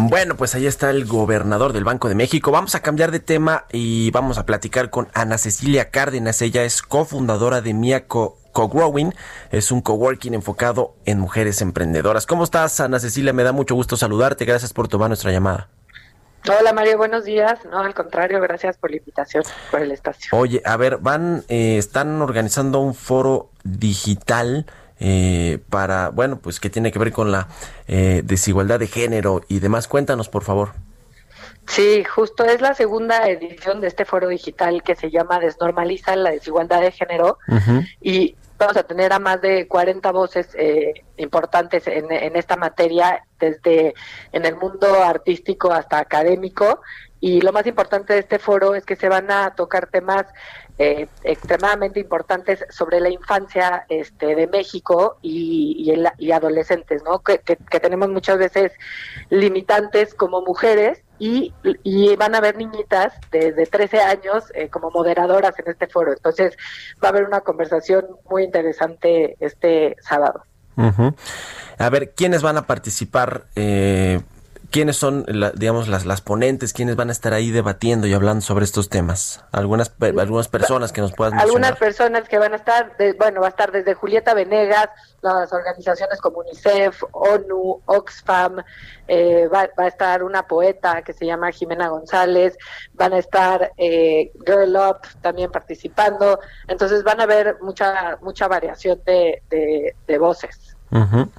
Bueno, 0.00 0.36
pues 0.36 0.54
ahí 0.54 0.66
está 0.66 0.90
el 0.90 1.06
gobernador 1.06 1.72
del 1.72 1.82
Banco 1.82 2.08
de 2.08 2.14
México. 2.14 2.52
Vamos 2.52 2.76
a 2.76 2.80
cambiar 2.82 3.10
de 3.10 3.18
tema 3.18 3.64
y 3.72 4.12
vamos 4.12 4.38
a 4.38 4.46
platicar 4.46 4.90
con 4.90 5.08
Ana 5.12 5.38
Cecilia 5.38 5.90
Cárdenas. 5.90 6.40
Ella 6.40 6.62
es 6.62 6.82
cofundadora 6.82 7.62
de 7.62 7.74
Mia 7.74 8.06
Co 8.52 8.68
Growing. 8.68 9.14
Es 9.50 9.70
un 9.72 9.80
coworking 9.80 10.34
enfocado 10.34 10.94
en 11.04 11.18
mujeres 11.18 11.60
emprendedoras. 11.62 12.26
¿Cómo 12.26 12.44
estás, 12.44 12.80
Ana 12.80 12.98
Cecilia? 12.98 13.32
Me 13.32 13.42
da 13.42 13.52
mucho 13.52 13.74
gusto 13.74 13.96
saludarte. 13.96 14.44
Gracias 14.44 14.72
por 14.72 14.88
tomar 14.88 15.08
nuestra 15.08 15.32
llamada. 15.32 15.68
Hola 16.48 16.72
Mario, 16.72 16.96
buenos 16.96 17.24
días. 17.24 17.58
No, 17.70 17.80
al 17.80 17.94
contrario, 17.94 18.40
gracias 18.40 18.78
por 18.78 18.90
la 18.90 18.96
invitación, 18.96 19.42
por 19.70 19.82
el 19.82 19.90
espacio. 19.90 20.30
Oye, 20.32 20.62
a 20.64 20.76
ver, 20.76 20.98
van, 20.98 21.44
eh, 21.48 21.76
están 21.76 22.22
organizando 22.22 22.80
un 22.80 22.94
foro 22.94 23.50
digital 23.64 24.64
eh, 25.00 25.58
para, 25.68 26.08
bueno, 26.08 26.38
pues 26.38 26.58
que 26.58 26.70
tiene 26.70 26.90
que 26.90 26.98
ver 26.98 27.12
con 27.12 27.32
la 27.32 27.48
eh, 27.86 28.22
desigualdad 28.24 28.78
de 28.78 28.86
género 28.86 29.42
y 29.48 29.58
demás. 29.58 29.88
Cuéntanos, 29.88 30.28
por 30.28 30.42
favor. 30.42 30.70
Sí, 31.68 32.02
justo 32.02 32.44
es 32.44 32.62
la 32.62 32.74
segunda 32.74 33.28
edición 33.28 33.80
de 33.80 33.88
este 33.88 34.06
foro 34.06 34.28
digital 34.28 34.82
que 34.82 34.96
se 34.96 35.10
llama 35.10 35.38
Desnormaliza 35.38 36.16
la 36.16 36.30
desigualdad 36.30 36.80
de 36.80 36.92
género 36.92 37.38
y 38.00 38.36
vamos 38.58 38.76
a 38.78 38.84
tener 38.84 39.12
a 39.12 39.18
más 39.18 39.40
de 39.42 39.68
40 39.68 40.10
voces 40.10 40.48
eh, 40.58 41.04
importantes 41.18 41.86
en, 41.86 42.10
en 42.10 42.36
esta 42.36 42.56
materia, 42.56 43.22
desde 43.38 43.94
en 44.32 44.46
el 44.46 44.56
mundo 44.56 45.02
artístico 45.04 45.70
hasta 45.70 45.98
académico. 45.98 46.80
Y 47.20 47.42
lo 47.42 47.52
más 47.52 47.66
importante 47.66 48.14
de 48.14 48.20
este 48.20 48.38
foro 48.38 48.74
es 48.74 48.86
que 48.86 48.96
se 48.96 49.10
van 49.10 49.30
a 49.30 49.54
tocar 49.54 49.88
temas 49.88 50.24
eh, 50.78 51.08
extremadamente 51.24 51.98
importantes 52.00 52.64
sobre 52.70 53.00
la 53.00 53.08
infancia 53.10 53.84
este, 53.88 54.34
de 54.36 54.46
México 54.46 55.18
y, 55.22 55.90
adolescentes, 56.32 57.02
¿no? 57.04 57.20
Que, 57.20 57.40
que- 57.40 57.56
tenemos 57.80 58.08
muchas 58.10 58.38
veces 58.38 58.72
limitantes 59.30 60.14
como 60.14 60.42
mujeres 60.42 61.02
y, 61.18 61.52
y 61.82 62.14
van 62.16 62.34
a 62.34 62.38
haber 62.38 62.56
niñitas 62.56 63.14
de, 63.32 63.52
de 63.52 63.66
13 63.66 64.00
años 64.00 64.44
eh, 64.54 64.68
como 64.68 64.90
moderadoras 64.90 65.58
en 65.58 65.68
este 65.68 65.86
foro. 65.88 66.12
Entonces 66.12 66.56
va 67.02 67.08
a 67.08 67.10
haber 67.10 67.24
una 67.24 67.40
conversación 67.40 68.06
muy 68.30 68.44
interesante 68.44 69.36
este 69.40 69.96
sábado. 70.00 70.44
A 71.78 71.90
ver, 71.90 72.14
¿quiénes 72.14 72.42
van 72.42 72.56
a 72.56 72.66
participar? 72.68 73.46
Eh, 73.56 74.20
¿Quiénes 74.70 74.96
son, 74.98 75.24
la- 75.28 75.50
digamos, 75.52 75.88
las, 75.88 76.04
las 76.04 76.20
ponentes? 76.20 76.74
¿Quiénes 76.74 76.94
van 76.94 77.08
a 77.08 77.12
estar 77.12 77.32
ahí 77.32 77.50
debatiendo 77.50 78.06
y 78.06 78.12
hablando 78.12 78.42
sobre 78.42 78.64
estos 78.66 78.90
temas? 78.90 79.42
Algunas, 79.50 79.88
pe- 79.88 80.12
algunas 80.18 80.48
personas 80.48 80.92
que 80.92 81.00
nos 81.00 81.12
puedas 81.12 81.32
Algunas 81.32 81.70
mencionar. 81.70 81.78
personas 81.78 82.28
que 82.28 82.38
van 82.38 82.52
a 82.52 82.56
estar, 82.56 82.96
de- 82.98 83.14
bueno, 83.14 83.40
va 83.40 83.46
a 83.46 83.50
estar 83.50 83.72
desde 83.72 83.94
Julieta 83.94 84.34
Venegas, 84.34 84.88
las 85.22 85.50
organizaciones 85.54 86.20
como 86.20 86.40
UNICEF, 86.40 87.02
ONU, 87.12 87.80
Oxfam, 87.86 88.58
eh, 89.08 89.48
va, 89.48 89.70
va 89.78 89.84
a 89.84 89.88
estar 89.88 90.22
una 90.22 90.46
poeta 90.46 91.00
que 91.00 91.14
se 91.14 91.24
llama 91.24 91.50
Jimena 91.50 91.88
González, 91.88 92.58
van 92.92 93.14
a 93.14 93.18
estar 93.18 93.72
eh, 93.78 94.32
Girl 94.46 94.76
Up 94.76 94.98
también 95.22 95.50
participando, 95.50 96.40
entonces 96.68 97.02
van 97.04 97.20
a 97.20 97.22
haber 97.22 97.56
mucha 97.62 98.18
mucha 98.20 98.46
variación 98.48 99.00
de, 99.06 99.42
de, 99.48 99.94
de 100.06 100.18
voces. 100.18 100.76
Ujú. 100.90 101.30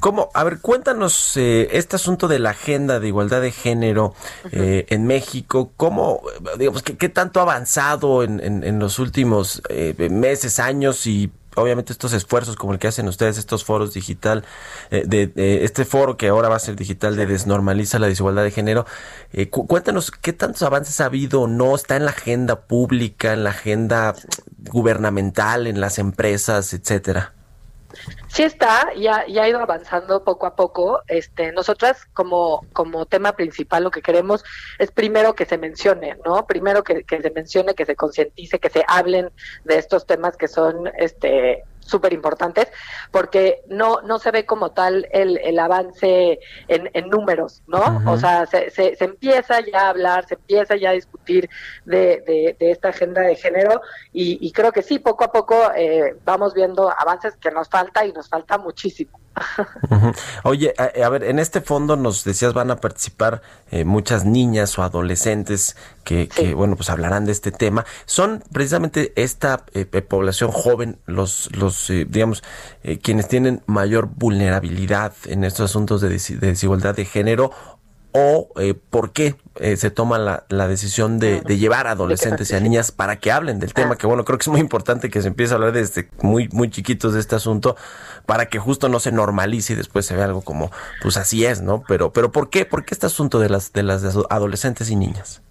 ¿Cómo? 0.00 0.30
A 0.34 0.44
ver, 0.44 0.60
cuéntanos 0.60 1.36
eh, 1.36 1.68
este 1.72 1.96
asunto 1.96 2.28
de 2.28 2.38
la 2.38 2.50
agenda 2.50 3.00
de 3.00 3.08
igualdad 3.08 3.40
de 3.40 3.50
género 3.52 4.14
eh, 4.52 4.86
en 4.90 5.06
México. 5.06 5.72
¿Cómo, 5.76 6.22
digamos, 6.58 6.82
qué, 6.82 6.96
qué 6.96 7.08
tanto 7.08 7.40
ha 7.40 7.44
avanzado 7.44 8.22
en, 8.22 8.40
en- 8.40 8.62
en 8.64 8.78
los 8.78 8.98
últimos 8.98 9.62
eh, 9.68 9.94
meses, 10.10 10.60
años 10.60 11.06
y 11.06 11.30
obviamente 11.56 11.92
estos 11.92 12.12
esfuerzos 12.12 12.54
como 12.56 12.74
el 12.74 12.78
que 12.78 12.86
hacen 12.88 13.08
ustedes, 13.08 13.38
estos 13.38 13.64
foros 13.64 13.94
digital, 13.94 14.44
eh, 14.90 15.04
de, 15.06 15.26
de 15.28 15.64
este 15.64 15.86
foro 15.86 16.18
que 16.18 16.28
ahora 16.28 16.50
va 16.50 16.56
a 16.56 16.60
ser 16.60 16.76
digital 16.76 17.16
de 17.16 17.24
desnormaliza 17.26 17.98
la 17.98 18.06
desigualdad 18.08 18.42
de 18.44 18.50
género? 18.50 18.84
eh, 19.32 19.48
cu- 19.48 19.66
cuéntanos 19.66 20.10
qué 20.10 20.34
tantos 20.34 20.62
avances 20.62 21.00
ha 21.00 21.06
habido 21.06 21.42
o 21.42 21.46
no, 21.48 21.74
está 21.74 21.96
en 21.96 22.04
la 22.04 22.10
agenda 22.10 22.60
pública, 22.66 23.32
en 23.32 23.44
la 23.44 23.50
agenda 23.50 24.14
gubernamental, 24.70 25.66
en 25.66 25.80
las 25.80 25.98
empresas, 25.98 26.74
etcétera. 26.74 27.32
Sí 28.28 28.42
está, 28.42 28.92
ya, 28.94 29.26
ya 29.26 29.44
ha 29.44 29.48
ido 29.48 29.60
avanzando 29.60 30.24
poco 30.24 30.46
a 30.46 30.54
poco. 30.54 31.00
Este, 31.08 31.52
nosotras 31.52 32.06
como, 32.12 32.66
como 32.72 33.06
tema 33.06 33.32
principal 33.32 33.84
lo 33.84 33.90
que 33.90 34.02
queremos 34.02 34.44
es 34.78 34.90
primero 34.90 35.34
que 35.34 35.46
se 35.46 35.58
mencione, 35.58 36.16
¿no? 36.24 36.46
Primero 36.46 36.84
que, 36.84 37.04
que 37.04 37.22
se 37.22 37.30
mencione, 37.30 37.74
que 37.74 37.86
se 37.86 37.96
concientice, 37.96 38.58
que 38.58 38.70
se 38.70 38.84
hablen 38.86 39.30
de 39.64 39.78
estos 39.78 40.06
temas 40.06 40.36
que 40.36 40.48
son 40.48 40.90
este 40.98 41.64
súper 41.86 42.12
importantes, 42.12 42.68
porque 43.10 43.62
no, 43.68 44.00
no 44.02 44.18
se 44.18 44.30
ve 44.30 44.44
como 44.44 44.72
tal 44.72 45.06
el, 45.12 45.38
el 45.38 45.58
avance 45.58 46.38
en, 46.68 46.90
en 46.92 47.08
números, 47.08 47.62
¿no? 47.66 48.02
O 48.06 48.16
sea, 48.16 48.46
se, 48.46 48.70
se, 48.70 48.96
se 48.96 49.04
empieza 49.04 49.60
ya 49.60 49.86
a 49.86 49.88
hablar, 49.90 50.26
se 50.26 50.34
empieza 50.34 50.76
ya 50.76 50.90
a 50.90 50.92
discutir 50.92 51.48
de, 51.84 52.22
de, 52.26 52.56
de 52.58 52.70
esta 52.70 52.88
agenda 52.88 53.22
de 53.22 53.36
género 53.36 53.80
y, 54.12 54.38
y 54.46 54.52
creo 54.52 54.72
que 54.72 54.82
sí, 54.82 54.98
poco 54.98 55.24
a 55.24 55.32
poco 55.32 55.54
eh, 55.76 56.16
vamos 56.24 56.54
viendo 56.54 56.90
avances 56.90 57.36
que 57.36 57.50
nos 57.50 57.68
falta 57.68 58.04
y 58.04 58.12
nos 58.12 58.28
falta 58.28 58.58
muchísimo. 58.58 59.18
Oye, 60.44 60.74
a, 60.78 61.04
a 61.04 61.08
ver, 61.08 61.24
en 61.24 61.38
este 61.38 61.60
fondo 61.60 61.96
nos 61.96 62.24
decías 62.24 62.54
van 62.54 62.70
a 62.70 62.76
participar 62.76 63.42
eh, 63.70 63.84
muchas 63.84 64.24
niñas 64.24 64.78
o 64.78 64.82
adolescentes 64.82 65.76
que, 66.04 66.28
que, 66.28 66.54
bueno, 66.54 66.76
pues 66.76 66.90
hablarán 66.90 67.24
de 67.24 67.32
este 67.32 67.52
tema. 67.52 67.84
Son 68.04 68.42
precisamente 68.52 69.12
esta 69.16 69.64
eh, 69.74 69.84
población 69.84 70.50
joven, 70.52 70.98
los, 71.06 71.54
los 71.56 71.90
eh, 71.90 72.06
digamos, 72.08 72.42
eh, 72.82 72.98
quienes 72.98 73.28
tienen 73.28 73.62
mayor 73.66 74.08
vulnerabilidad 74.14 75.12
en 75.26 75.44
estos 75.44 75.70
asuntos 75.70 76.00
de, 76.00 76.08
de 76.08 76.46
desigualdad 76.46 76.94
de 76.94 77.04
género 77.04 77.50
o 78.12 78.48
eh, 78.58 78.74
por 78.74 79.12
qué 79.12 79.36
eh, 79.58 79.76
se 79.76 79.90
toma 79.90 80.18
la, 80.18 80.44
la 80.48 80.68
decisión 80.68 81.18
de, 81.18 81.40
de 81.40 81.58
llevar 81.58 81.86
a 81.86 81.92
adolescentes 81.92 82.50
y 82.50 82.54
a 82.54 82.60
niñas 82.60 82.92
para 82.92 83.16
que 83.16 83.32
hablen 83.32 83.58
del 83.58 83.74
tema, 83.74 83.96
que 83.96 84.06
bueno, 84.06 84.24
creo 84.24 84.38
que 84.38 84.42
es 84.42 84.48
muy 84.48 84.60
importante 84.60 85.10
que 85.10 85.22
se 85.22 85.28
empiece 85.28 85.52
a 85.52 85.56
hablar 85.56 85.72
desde 85.72 86.08
muy, 86.22 86.48
muy 86.52 86.70
chiquitos 86.70 87.14
de 87.14 87.20
este 87.20 87.36
asunto, 87.36 87.76
para 88.26 88.46
que 88.46 88.58
justo 88.58 88.88
no 88.88 89.00
se 89.00 89.12
normalice 89.12 89.72
y 89.72 89.76
después 89.76 90.06
se 90.06 90.14
vea 90.14 90.24
algo 90.24 90.42
como, 90.42 90.70
pues 91.02 91.16
así 91.16 91.44
es, 91.44 91.62
¿no? 91.62 91.82
Pero, 91.88 92.12
pero 92.12 92.32
¿por 92.32 92.50
qué? 92.50 92.64
¿Por 92.64 92.84
qué 92.84 92.94
este 92.94 93.06
asunto 93.06 93.38
de 93.38 93.48
las, 93.48 93.72
de 93.72 93.82
las 93.82 94.04
adolescentes 94.30 94.90
y 94.90 94.96
niñas? 94.96 95.42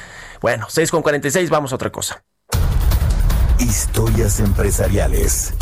Bueno, 0.41 0.65
6 0.67 0.89
con 0.89 1.03
46, 1.03 1.51
vamos 1.51 1.71
a 1.71 1.75
otra 1.75 1.91
cosa. 1.91 2.23
Historias 3.59 4.39
empresariales. 4.39 5.53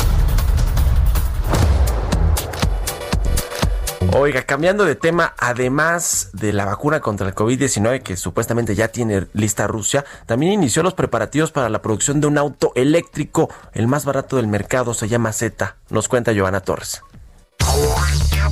Oiga, 4.16 4.42
cambiando 4.42 4.84
de 4.84 4.94
tema, 4.94 5.34
además 5.36 6.30
de 6.32 6.52
la 6.52 6.64
vacuna 6.64 7.00
contra 7.00 7.28
el 7.28 7.34
COVID-19 7.34 8.02
que 8.02 8.16
supuestamente 8.16 8.74
ya 8.74 8.88
tiene 8.88 9.26
lista 9.34 9.66
Rusia, 9.66 10.04
también 10.26 10.52
inició 10.52 10.82
los 10.82 10.94
preparativos 10.94 11.52
para 11.52 11.68
la 11.68 11.82
producción 11.82 12.20
de 12.20 12.26
un 12.26 12.38
auto 12.38 12.72
eléctrico, 12.74 13.50
el 13.74 13.86
más 13.86 14.04
barato 14.04 14.36
del 14.36 14.46
mercado, 14.46 14.94
se 14.94 15.08
llama 15.08 15.32
Z. 15.32 15.76
Nos 15.90 16.08
cuenta 16.08 16.32
Giovanna 16.32 16.60
Torres. 16.60 17.02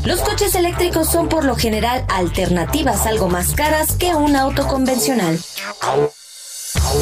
Los 0.04 0.20
coches 0.20 0.54
eléctricos 0.54 1.08
son 1.08 1.28
por 1.28 1.44
lo 1.44 1.56
general 1.56 2.04
alternativas 2.08 3.06
algo 3.06 3.28
más 3.28 3.54
caras 3.54 3.96
que 3.96 4.14
un 4.14 4.36
auto 4.36 4.66
convencional. 4.66 5.38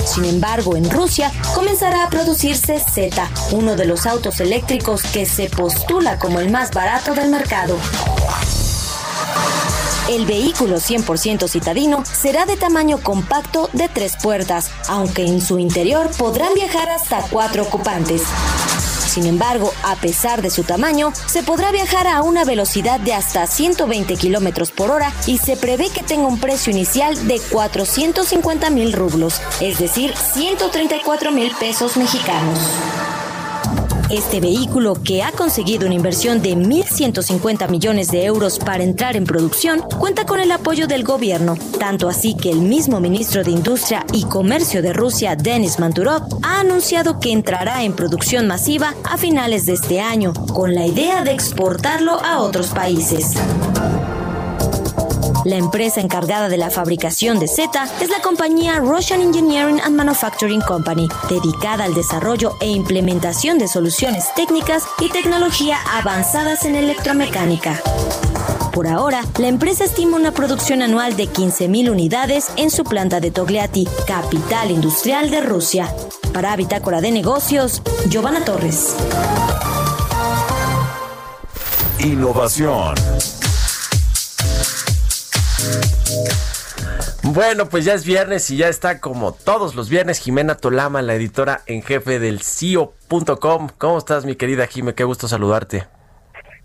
Sin 0.06 0.24
embargo, 0.24 0.76
en 0.76 0.90
Rusia 0.90 1.32
comenzará 1.54 2.04
a 2.04 2.10
producirse 2.10 2.78
Z, 2.78 3.30
uno 3.52 3.76
de 3.76 3.86
los 3.86 4.06
autos 4.06 4.40
eléctricos 4.40 5.02
que 5.02 5.26
se 5.26 5.48
postula 5.48 6.18
como 6.18 6.40
el 6.40 6.50
más 6.50 6.70
barato 6.70 7.14
del 7.14 7.30
mercado. 7.30 7.76
El 10.08 10.26
vehículo 10.26 10.76
100% 10.76 11.48
citadino 11.48 12.04
será 12.04 12.44
de 12.44 12.58
tamaño 12.58 12.98
compacto 12.98 13.70
de 13.72 13.88
tres 13.88 14.16
puertas, 14.22 14.70
aunque 14.88 15.24
en 15.24 15.40
su 15.40 15.58
interior 15.58 16.10
podrán 16.18 16.52
viajar 16.52 16.90
hasta 16.90 17.22
cuatro 17.30 17.62
ocupantes. 17.62 18.22
Sin 19.14 19.26
embargo, 19.26 19.72
a 19.84 19.94
pesar 19.94 20.42
de 20.42 20.50
su 20.50 20.64
tamaño, 20.64 21.12
se 21.26 21.44
podrá 21.44 21.70
viajar 21.70 22.08
a 22.08 22.22
una 22.22 22.44
velocidad 22.44 22.98
de 22.98 23.12
hasta 23.12 23.46
120 23.46 24.16
kilómetros 24.16 24.72
por 24.72 24.90
hora 24.90 25.12
y 25.28 25.38
se 25.38 25.56
prevé 25.56 25.88
que 25.90 26.02
tenga 26.02 26.26
un 26.26 26.40
precio 26.40 26.72
inicial 26.72 27.28
de 27.28 27.38
450 27.38 28.70
mil 28.70 28.92
rublos, 28.92 29.40
es 29.60 29.78
decir, 29.78 30.16
134 30.16 31.30
mil 31.30 31.52
pesos 31.60 31.96
mexicanos. 31.96 32.58
Este 34.10 34.38
vehículo, 34.38 34.94
que 35.02 35.22
ha 35.22 35.32
conseguido 35.32 35.86
una 35.86 35.94
inversión 35.94 36.42
de 36.42 36.54
1.150 36.54 37.68
millones 37.70 38.10
de 38.10 38.24
euros 38.24 38.58
para 38.58 38.84
entrar 38.84 39.16
en 39.16 39.24
producción, 39.24 39.80
cuenta 39.98 40.26
con 40.26 40.40
el 40.40 40.52
apoyo 40.52 40.86
del 40.86 41.04
gobierno, 41.04 41.56
tanto 41.78 42.08
así 42.08 42.36
que 42.36 42.50
el 42.50 42.60
mismo 42.60 43.00
ministro 43.00 43.42
de 43.42 43.50
Industria 43.50 44.04
y 44.12 44.24
Comercio 44.24 44.82
de 44.82 44.92
Rusia, 44.92 45.36
Denis 45.36 45.78
Manturov, 45.78 46.22
ha 46.42 46.60
anunciado 46.60 47.18
que 47.18 47.32
entrará 47.32 47.82
en 47.82 47.94
producción 47.94 48.46
masiva 48.46 48.94
a 49.04 49.16
finales 49.16 49.64
de 49.66 49.72
este 49.72 50.00
año, 50.00 50.34
con 50.52 50.74
la 50.74 50.86
idea 50.86 51.24
de 51.24 51.32
exportarlo 51.32 52.22
a 52.22 52.40
otros 52.40 52.68
países. 52.68 53.34
La 55.44 55.56
empresa 55.56 56.00
encargada 56.00 56.48
de 56.48 56.56
la 56.56 56.70
fabricación 56.70 57.38
de 57.38 57.48
Z 57.48 57.86
es 58.00 58.08
la 58.08 58.22
compañía 58.22 58.78
Russian 58.78 59.20
Engineering 59.20 59.78
and 59.78 59.94
Manufacturing 59.94 60.62
Company, 60.62 61.06
dedicada 61.28 61.84
al 61.84 61.92
desarrollo 61.92 62.56
e 62.60 62.70
implementación 62.70 63.58
de 63.58 63.68
soluciones 63.68 64.32
técnicas 64.34 64.84
y 65.00 65.10
tecnología 65.10 65.76
avanzadas 65.92 66.64
en 66.64 66.76
electromecánica. 66.76 67.78
Por 68.72 68.88
ahora, 68.88 69.20
la 69.38 69.48
empresa 69.48 69.84
estima 69.84 70.16
una 70.16 70.32
producción 70.32 70.80
anual 70.80 71.14
de 71.14 71.28
15.000 71.28 71.90
unidades 71.90 72.46
en 72.56 72.70
su 72.70 72.82
planta 72.82 73.20
de 73.20 73.30
Togliatti, 73.30 73.86
capital 74.06 74.70
industrial 74.70 75.30
de 75.30 75.42
Rusia. 75.42 75.94
Para 76.32 76.56
Bitácora 76.56 77.02
de 77.02 77.10
Negocios, 77.10 77.82
Giovanna 78.08 78.44
Torres. 78.46 78.96
Innovación. 82.00 82.94
Bueno, 87.22 87.68
pues 87.68 87.84
ya 87.84 87.94
es 87.94 88.04
viernes 88.04 88.50
y 88.50 88.58
ya 88.58 88.68
está 88.68 89.00
como 89.00 89.32
todos 89.32 89.74
los 89.74 89.88
viernes 89.88 90.20
Jimena 90.20 90.56
Tolama, 90.56 91.02
la 91.02 91.14
editora 91.14 91.62
en 91.66 91.82
jefe 91.82 92.18
del 92.18 92.40
CIO.com. 92.40 93.68
¿Cómo 93.78 93.98
estás, 93.98 94.24
mi 94.24 94.36
querida 94.36 94.66
Jime? 94.66 94.94
Qué 94.94 95.04
gusto 95.04 95.26
saludarte. 95.26 95.86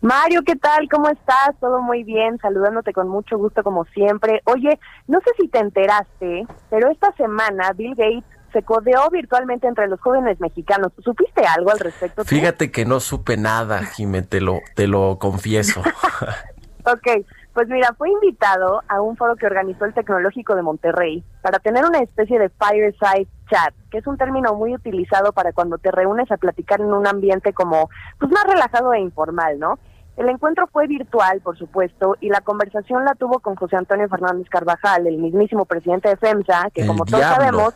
Mario, 0.02 0.41
¿qué 0.45 0.56
tal? 0.56 0.88
¿Cómo 0.89 1.10
estás? 1.10 1.56
Todo 1.60 1.82
muy 1.82 2.04
bien, 2.04 2.38
saludándote 2.39 2.93
con 2.93 3.08
mucho 3.08 3.38
gusto 3.38 3.64
como 3.64 3.86
siempre. 3.86 4.41
Oye, 4.45 4.80
no 5.08 5.20
sé 5.22 5.32
si 5.39 5.47
te 5.47 5.60
enteraste, 5.60 6.45
pero 6.70 6.91
esta 6.91 7.12
semana 7.14 7.74
Bill 7.74 7.95
Gates 7.95 8.24
se 8.54 8.62
codeó 8.62 9.10
virtualmente 9.10 9.68
entre 9.68 9.88
los 9.88 10.00
jóvenes 10.00 10.39
mexicanos. 10.39 10.91
¿Supiste 11.04 11.45
algo 11.45 11.72
al 11.72 11.80
respecto? 11.80 12.24
Fíjate 12.26 12.72
que 12.72 12.86
no 12.86 13.00
supe 13.00 13.38
nada, 13.38 13.84
Jime, 13.86 14.22
te 14.22 14.41
lo, 14.41 14.60
te 14.76 14.88
lo 14.88 15.18
confieso. 15.20 15.82
Ok, 16.86 17.26
pues 17.60 17.68
mira, 17.68 17.93
fue 17.97 18.10
invitado 18.10 18.84
a 18.88 19.01
un 19.01 19.18
foro 19.18 19.36
que 19.36 19.45
organizó 19.45 19.84
el 19.84 19.93
Tecnológico 19.93 20.55
de 20.55 20.62
Monterrey 20.62 21.26
para 21.41 21.60
tener 21.60 21.84
una 21.84 21.99
especie 21.99 22.39
de 22.39 22.47
fireside 22.47 23.28
chat, 23.49 23.74
que 23.91 23.97
es 23.97 24.07
un 24.07 24.18
término 24.18 24.55
muy 24.55 24.74
utilizado 24.74 25.34
para 25.34 25.51
cuando 25.51 25.78
te 25.78 25.91
reúnes 25.91 26.32
a 26.32 26.38
platicar 26.38 26.80
en 26.80 26.93
un 26.93 27.05
ambiente 27.05 27.51
como, 27.51 27.89
pues 28.18 28.32
más 28.32 28.45
relajado 28.45 28.93
e 28.93 29.01
informal, 29.01 29.60
¿no? 29.60 29.78
El 30.16 30.30
encuentro 30.30 30.68
fue 30.68 30.88
virtual, 30.88 31.41
por 31.41 31.57
supuesto, 31.57 32.16
y 32.22 32.30
la 32.30 32.39
conversación 32.39 33.03
la 33.03 33.14
tuvo 33.16 33.39
con 33.39 33.57
José 33.57 33.76
Antonio 33.76 34.07
Fernández 34.07 34.47
Carvajal, 34.47 35.05
el 35.05 35.18
mismísimo 35.18 35.66
presidente 35.66 36.07
de 36.07 36.16
FEMSA, 36.16 36.70
que 36.74 36.84
El 36.84 36.88
como 36.88 37.03
todos 37.03 37.24
sabemos, 37.24 37.74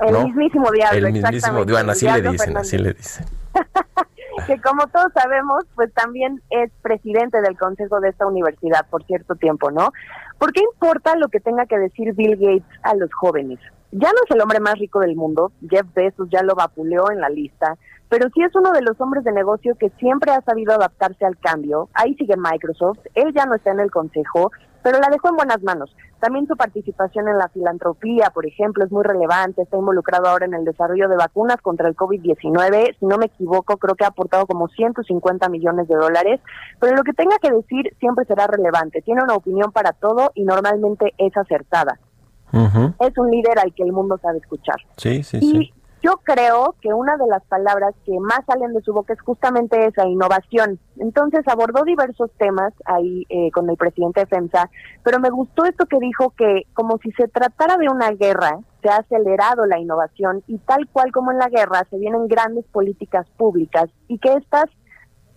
el 0.00 0.12
¿No? 0.12 0.24
mismísimo 0.24 0.72
diablo, 0.72 1.06
El 1.06 1.12
mismísimo, 1.12 1.36
exactamente, 1.36 1.72
bueno, 1.72 1.92
así 1.92 2.10
le 2.10 2.20
dicen, 2.20 2.56
así 2.56 2.78
le 2.78 2.94
dicen. 2.94 3.26
que 4.46 4.60
como 4.60 4.86
todos 4.88 5.12
sabemos, 5.12 5.64
pues 5.74 5.92
también 5.94 6.40
es 6.50 6.70
presidente 6.82 7.40
del 7.40 7.58
consejo 7.58 8.00
de 8.00 8.10
esta 8.10 8.26
universidad 8.26 8.86
por 8.90 9.04
cierto 9.04 9.34
tiempo, 9.36 9.70
¿no? 9.70 9.92
¿Por 10.38 10.52
qué 10.52 10.60
importa 10.60 11.16
lo 11.16 11.28
que 11.28 11.40
tenga 11.40 11.66
que 11.66 11.78
decir 11.78 12.14
Bill 12.14 12.36
Gates 12.36 12.78
a 12.82 12.94
los 12.94 13.12
jóvenes? 13.12 13.58
Ya 13.92 14.08
no 14.08 14.18
es 14.24 14.30
el 14.30 14.40
hombre 14.40 14.60
más 14.60 14.78
rico 14.78 15.00
del 15.00 15.16
mundo, 15.16 15.52
Jeff 15.68 15.86
Bezos 15.94 16.28
ya 16.30 16.42
lo 16.42 16.54
vapuleó 16.54 17.10
en 17.10 17.20
la 17.20 17.28
lista, 17.28 17.76
pero 18.10 18.28
sí 18.34 18.42
es 18.42 18.54
uno 18.54 18.72
de 18.72 18.82
los 18.82 19.00
hombres 19.00 19.24
de 19.24 19.32
negocio 19.32 19.76
que 19.76 19.88
siempre 19.98 20.32
ha 20.32 20.42
sabido 20.42 20.74
adaptarse 20.74 21.24
al 21.24 21.38
cambio. 21.38 21.88
Ahí 21.94 22.14
sigue 22.16 22.34
Microsoft, 22.36 22.98
él 23.14 23.32
ya 23.32 23.46
no 23.46 23.54
está 23.54 23.70
en 23.70 23.80
el 23.80 23.90
consejo, 23.90 24.50
pero 24.82 24.98
la 24.98 25.08
dejó 25.10 25.28
en 25.28 25.36
buenas 25.36 25.62
manos. 25.62 25.94
También 26.18 26.46
su 26.46 26.56
participación 26.56 27.28
en 27.28 27.38
la 27.38 27.48
filantropía, 27.48 28.30
por 28.34 28.46
ejemplo, 28.46 28.84
es 28.84 28.90
muy 28.90 29.04
relevante. 29.04 29.62
Está 29.62 29.78
involucrado 29.78 30.28
ahora 30.28 30.44
en 30.44 30.54
el 30.54 30.64
desarrollo 30.64 31.08
de 31.08 31.16
vacunas 31.16 31.56
contra 31.62 31.88
el 31.88 31.96
COVID-19. 31.96 32.96
Si 32.98 33.06
no 33.06 33.16
me 33.16 33.26
equivoco, 33.26 33.78
creo 33.78 33.94
que 33.94 34.04
ha 34.04 34.08
aportado 34.08 34.46
como 34.46 34.68
150 34.68 35.48
millones 35.48 35.88
de 35.88 35.94
dólares. 35.94 36.40
Pero 36.78 36.96
lo 36.96 37.04
que 37.04 37.14
tenga 37.14 37.38
que 37.40 37.50
decir 37.50 37.96
siempre 38.00 38.26
será 38.26 38.46
relevante. 38.48 39.00
Tiene 39.00 39.22
una 39.22 39.34
opinión 39.34 39.72
para 39.72 39.92
todo 39.92 40.32
y 40.34 40.44
normalmente 40.44 41.14
es 41.16 41.34
acertada. 41.36 41.98
Es 42.52 43.16
un 43.16 43.30
líder 43.30 43.60
al 43.60 43.72
que 43.72 43.84
el 43.84 43.92
mundo 43.92 44.18
sabe 44.20 44.38
escuchar. 44.38 44.76
Sí, 44.96 45.22
sí, 45.22 45.38
Y 45.40 45.50
sí. 45.50 45.74
Yo 46.02 46.20
creo 46.22 46.74
que 46.80 46.92
una 46.92 47.16
de 47.16 47.26
las 47.26 47.42
palabras 47.44 47.94
que 48.04 48.18
más 48.18 48.40
salen 48.46 48.72
de 48.72 48.80
su 48.80 48.92
boca 48.92 49.12
es 49.12 49.20
justamente 49.20 49.86
esa, 49.86 50.06
innovación. 50.06 50.78
Entonces 50.98 51.46
abordó 51.46 51.84
diversos 51.84 52.30
temas 52.38 52.72
ahí 52.86 53.26
eh, 53.28 53.50
con 53.50 53.68
el 53.68 53.76
presidente 53.76 54.20
de 54.20 54.26
FEMSA, 54.26 54.70
pero 55.02 55.20
me 55.20 55.30
gustó 55.30 55.64
esto 55.64 55.86
que 55.86 55.98
dijo 55.98 56.30
que 56.30 56.62
como 56.72 56.98
si 56.98 57.10
se 57.12 57.28
tratara 57.28 57.76
de 57.76 57.88
una 57.88 58.10
guerra, 58.12 58.58
se 58.82 58.88
ha 58.88 58.96
acelerado 58.96 59.66
la 59.66 59.78
innovación 59.78 60.42
y 60.46 60.58
tal 60.58 60.88
cual 60.88 61.12
como 61.12 61.32
en 61.32 61.38
la 61.38 61.48
guerra 61.48 61.86
se 61.90 61.98
vienen 61.98 62.28
grandes 62.28 62.64
políticas 62.66 63.28
públicas 63.36 63.90
y 64.08 64.18
que 64.18 64.34
estas 64.34 64.66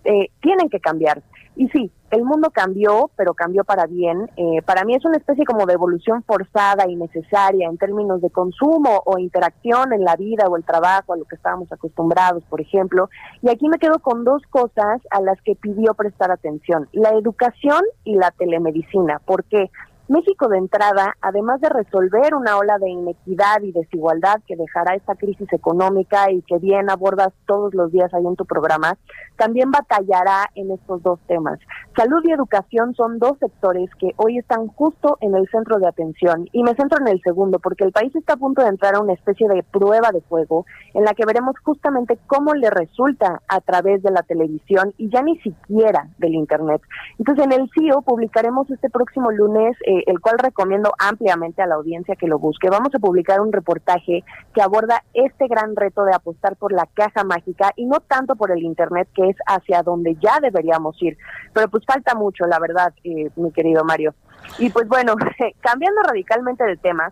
eh, 0.06 0.30
tienen 0.42 0.70
que 0.70 0.80
cambiar. 0.80 1.22
Y 1.56 1.68
sí, 1.70 1.92
el 2.10 2.24
mundo 2.24 2.52
cambió, 2.52 3.10
pero 3.16 3.34
cambió 3.34 3.64
para 3.64 3.86
bien. 3.86 4.30
Eh, 4.38 4.62
para 4.64 4.84
mí 4.86 4.96
es 4.96 5.06
una 5.06 5.18
especie 5.18 5.46
como 5.46 5.66
de 5.66 5.74
evolución 5.74 6.24
forzada 6.24 6.88
y 6.88 6.96
necesaria 6.96 7.68
en 7.68 7.78
términos 7.78 8.22
de 8.22 8.30
consumo 8.30 9.02
o 9.06 9.18
interacción 9.18 9.94
en 9.94 10.04
la 10.04 10.16
vida 10.16 10.48
o 10.48 10.58
el 10.58 10.64
trabajo, 10.64 11.14
a 11.14 11.18
lo 11.18 11.26
que 11.26 11.36
estábamos 11.36 11.72
acostumbrados, 11.72 12.44
por 12.46 12.62
ejemplo. 12.62 13.10
Y 13.42 13.50
aquí 13.50 13.68
me 13.68 13.80
quedo 13.80 14.00
con 14.00 14.24
dos 14.24 14.42
cosas 14.50 15.02
a 15.12 15.22
las 15.22 15.42
que 15.42 15.56
pidió 15.56 15.94
prestar 15.94 16.32
atención, 16.32 16.88
la 16.92 17.10
educación 17.12 17.82
y 18.04 18.16
la 18.16 18.32
telemedicina. 18.32 19.20
¿Por 19.26 19.44
qué? 19.44 19.70
México 20.10 20.50
de 20.50 20.58
entrada, 20.58 21.16
además 21.22 21.62
de 21.62 21.70
resolver 21.70 22.36
una 22.36 22.58
ola 22.58 22.78
de 22.78 22.90
inequidad 22.90 23.62
y 23.62 23.72
desigualdad 23.72 24.42
que 24.46 24.58
dejará 24.58 24.96
esta 24.96 25.16
crisis 25.16 25.52
económica 25.54 26.30
y 26.30 26.42
que 26.42 26.58
bien 26.58 26.90
abordas 26.90 27.30
todos 27.46 27.74
los 27.74 27.92
días 27.92 28.14
ahí 28.14 28.26
en 28.26 28.36
tu 28.36 28.46
programa, 28.46 28.98
también 29.38 29.72
batallará 29.72 30.50
en 30.56 30.72
estos 30.72 31.02
dos 31.04 31.20
temas. 31.28 31.58
Salud 31.96 32.22
y 32.26 32.32
educación 32.32 32.94
son 32.96 33.18
dos 33.18 33.38
sectores 33.40 33.90
que 33.98 34.12
hoy 34.18 34.38
están 34.40 34.68
justo 34.68 35.18
en 35.22 35.36
el 35.36 35.48
centro 35.50 35.80
de 35.80 35.88
atención 35.88 36.50
y 36.52 36.64
me 36.64 36.76
centro 36.76 37.00
en 37.00 37.08
el 37.08 37.22
segundo 37.22 37.60
porque 37.60 37.86
el 37.86 37.92
país 37.92 38.14
está 38.16 38.34
a 38.34 38.38
punto 38.38 38.62
de 38.62 38.70
entrar 38.70 38.96
a 38.96 39.00
una 39.00 39.14
especie 39.14 39.48
de 39.48 39.64
prueba 39.64 40.12
de 40.12 40.22
fuego 40.22 40.66
en 40.94 41.06
la 41.06 41.14
que 41.14 41.26
veremos 41.26 41.56
justamente 41.64 42.20
cómo 42.28 42.54
le 42.54 42.70
resulta 42.70 43.42
a 43.48 43.62
través 43.62 44.04
de 44.04 44.12
la 44.12 44.24
televisión 44.24 44.94
y 44.98 45.10
ya 45.10 45.22
ni 45.22 45.38
siquiera 45.40 46.10
del 46.18 46.36
Internet. 46.36 46.82
Entonces 47.20 47.46
en 47.46 47.54
el 47.54 47.70
CIO 47.72 48.02
publicaremos 48.02 48.70
este 48.70 48.90
próximo 48.90 49.32
lunes 49.32 49.78
el 50.08 50.20
cual 50.20 50.40
recomiendo 50.40 50.94
ampliamente 50.98 51.62
a 51.62 51.68
la 51.68 51.76
audiencia 51.76 52.16
que 52.16 52.28
lo 52.28 52.40
busque. 52.40 52.70
Vamos 52.70 52.94
a 52.96 53.00
publicar 53.00 53.42
un 53.42 53.52
reportaje 53.52 54.24
que 54.54 54.62
aborda 54.62 55.04
este 55.14 55.48
gran 55.48 55.76
reto 55.76 56.04
de 56.04 56.14
apostar 56.14 56.56
por 56.56 56.72
la 56.72 56.88
caja 56.94 57.24
mágica 57.24 57.72
y 57.76 57.86
no 57.86 58.00
tanto 58.00 58.36
por 58.36 58.52
el 58.52 58.64
Internet, 58.64 59.08
que 59.14 59.30
es 59.30 59.38
hacia 59.46 59.84
donde 59.84 60.16
ya 60.16 60.40
deberíamos 60.40 61.02
ir. 61.02 61.18
Pero 61.54 61.68
pues 61.70 61.86
falta 61.86 62.16
mucho, 62.16 62.46
la 62.46 62.60
verdad, 62.60 62.94
eh, 63.04 63.30
mi 63.36 63.52
querido 63.52 63.84
Mario. 63.84 64.14
Y 64.58 64.70
pues 64.70 64.88
bueno, 64.88 65.16
cambiando 65.62 66.02
radicalmente 66.04 66.64
de 66.64 66.78
tema, 66.78 67.12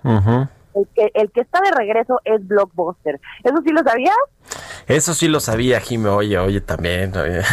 el, 0.75 0.87
que, 0.95 1.11
el 1.13 1.31
que 1.31 1.41
está 1.41 1.59
de 1.61 1.71
regreso 1.71 2.19
es 2.25 2.45
Blockbuster. 2.47 3.19
¿Eso 3.43 3.57
sí 3.65 3.71
lo 3.71 3.83
sabías? 3.83 4.15
Eso 4.87 5.13
sí 5.13 5.27
lo 5.27 5.39
sabía, 5.39 5.79
Jime. 5.79 6.09
Oye, 6.09 6.37
oye, 6.37 6.61
también. 6.61 7.15
Oye. 7.17 7.41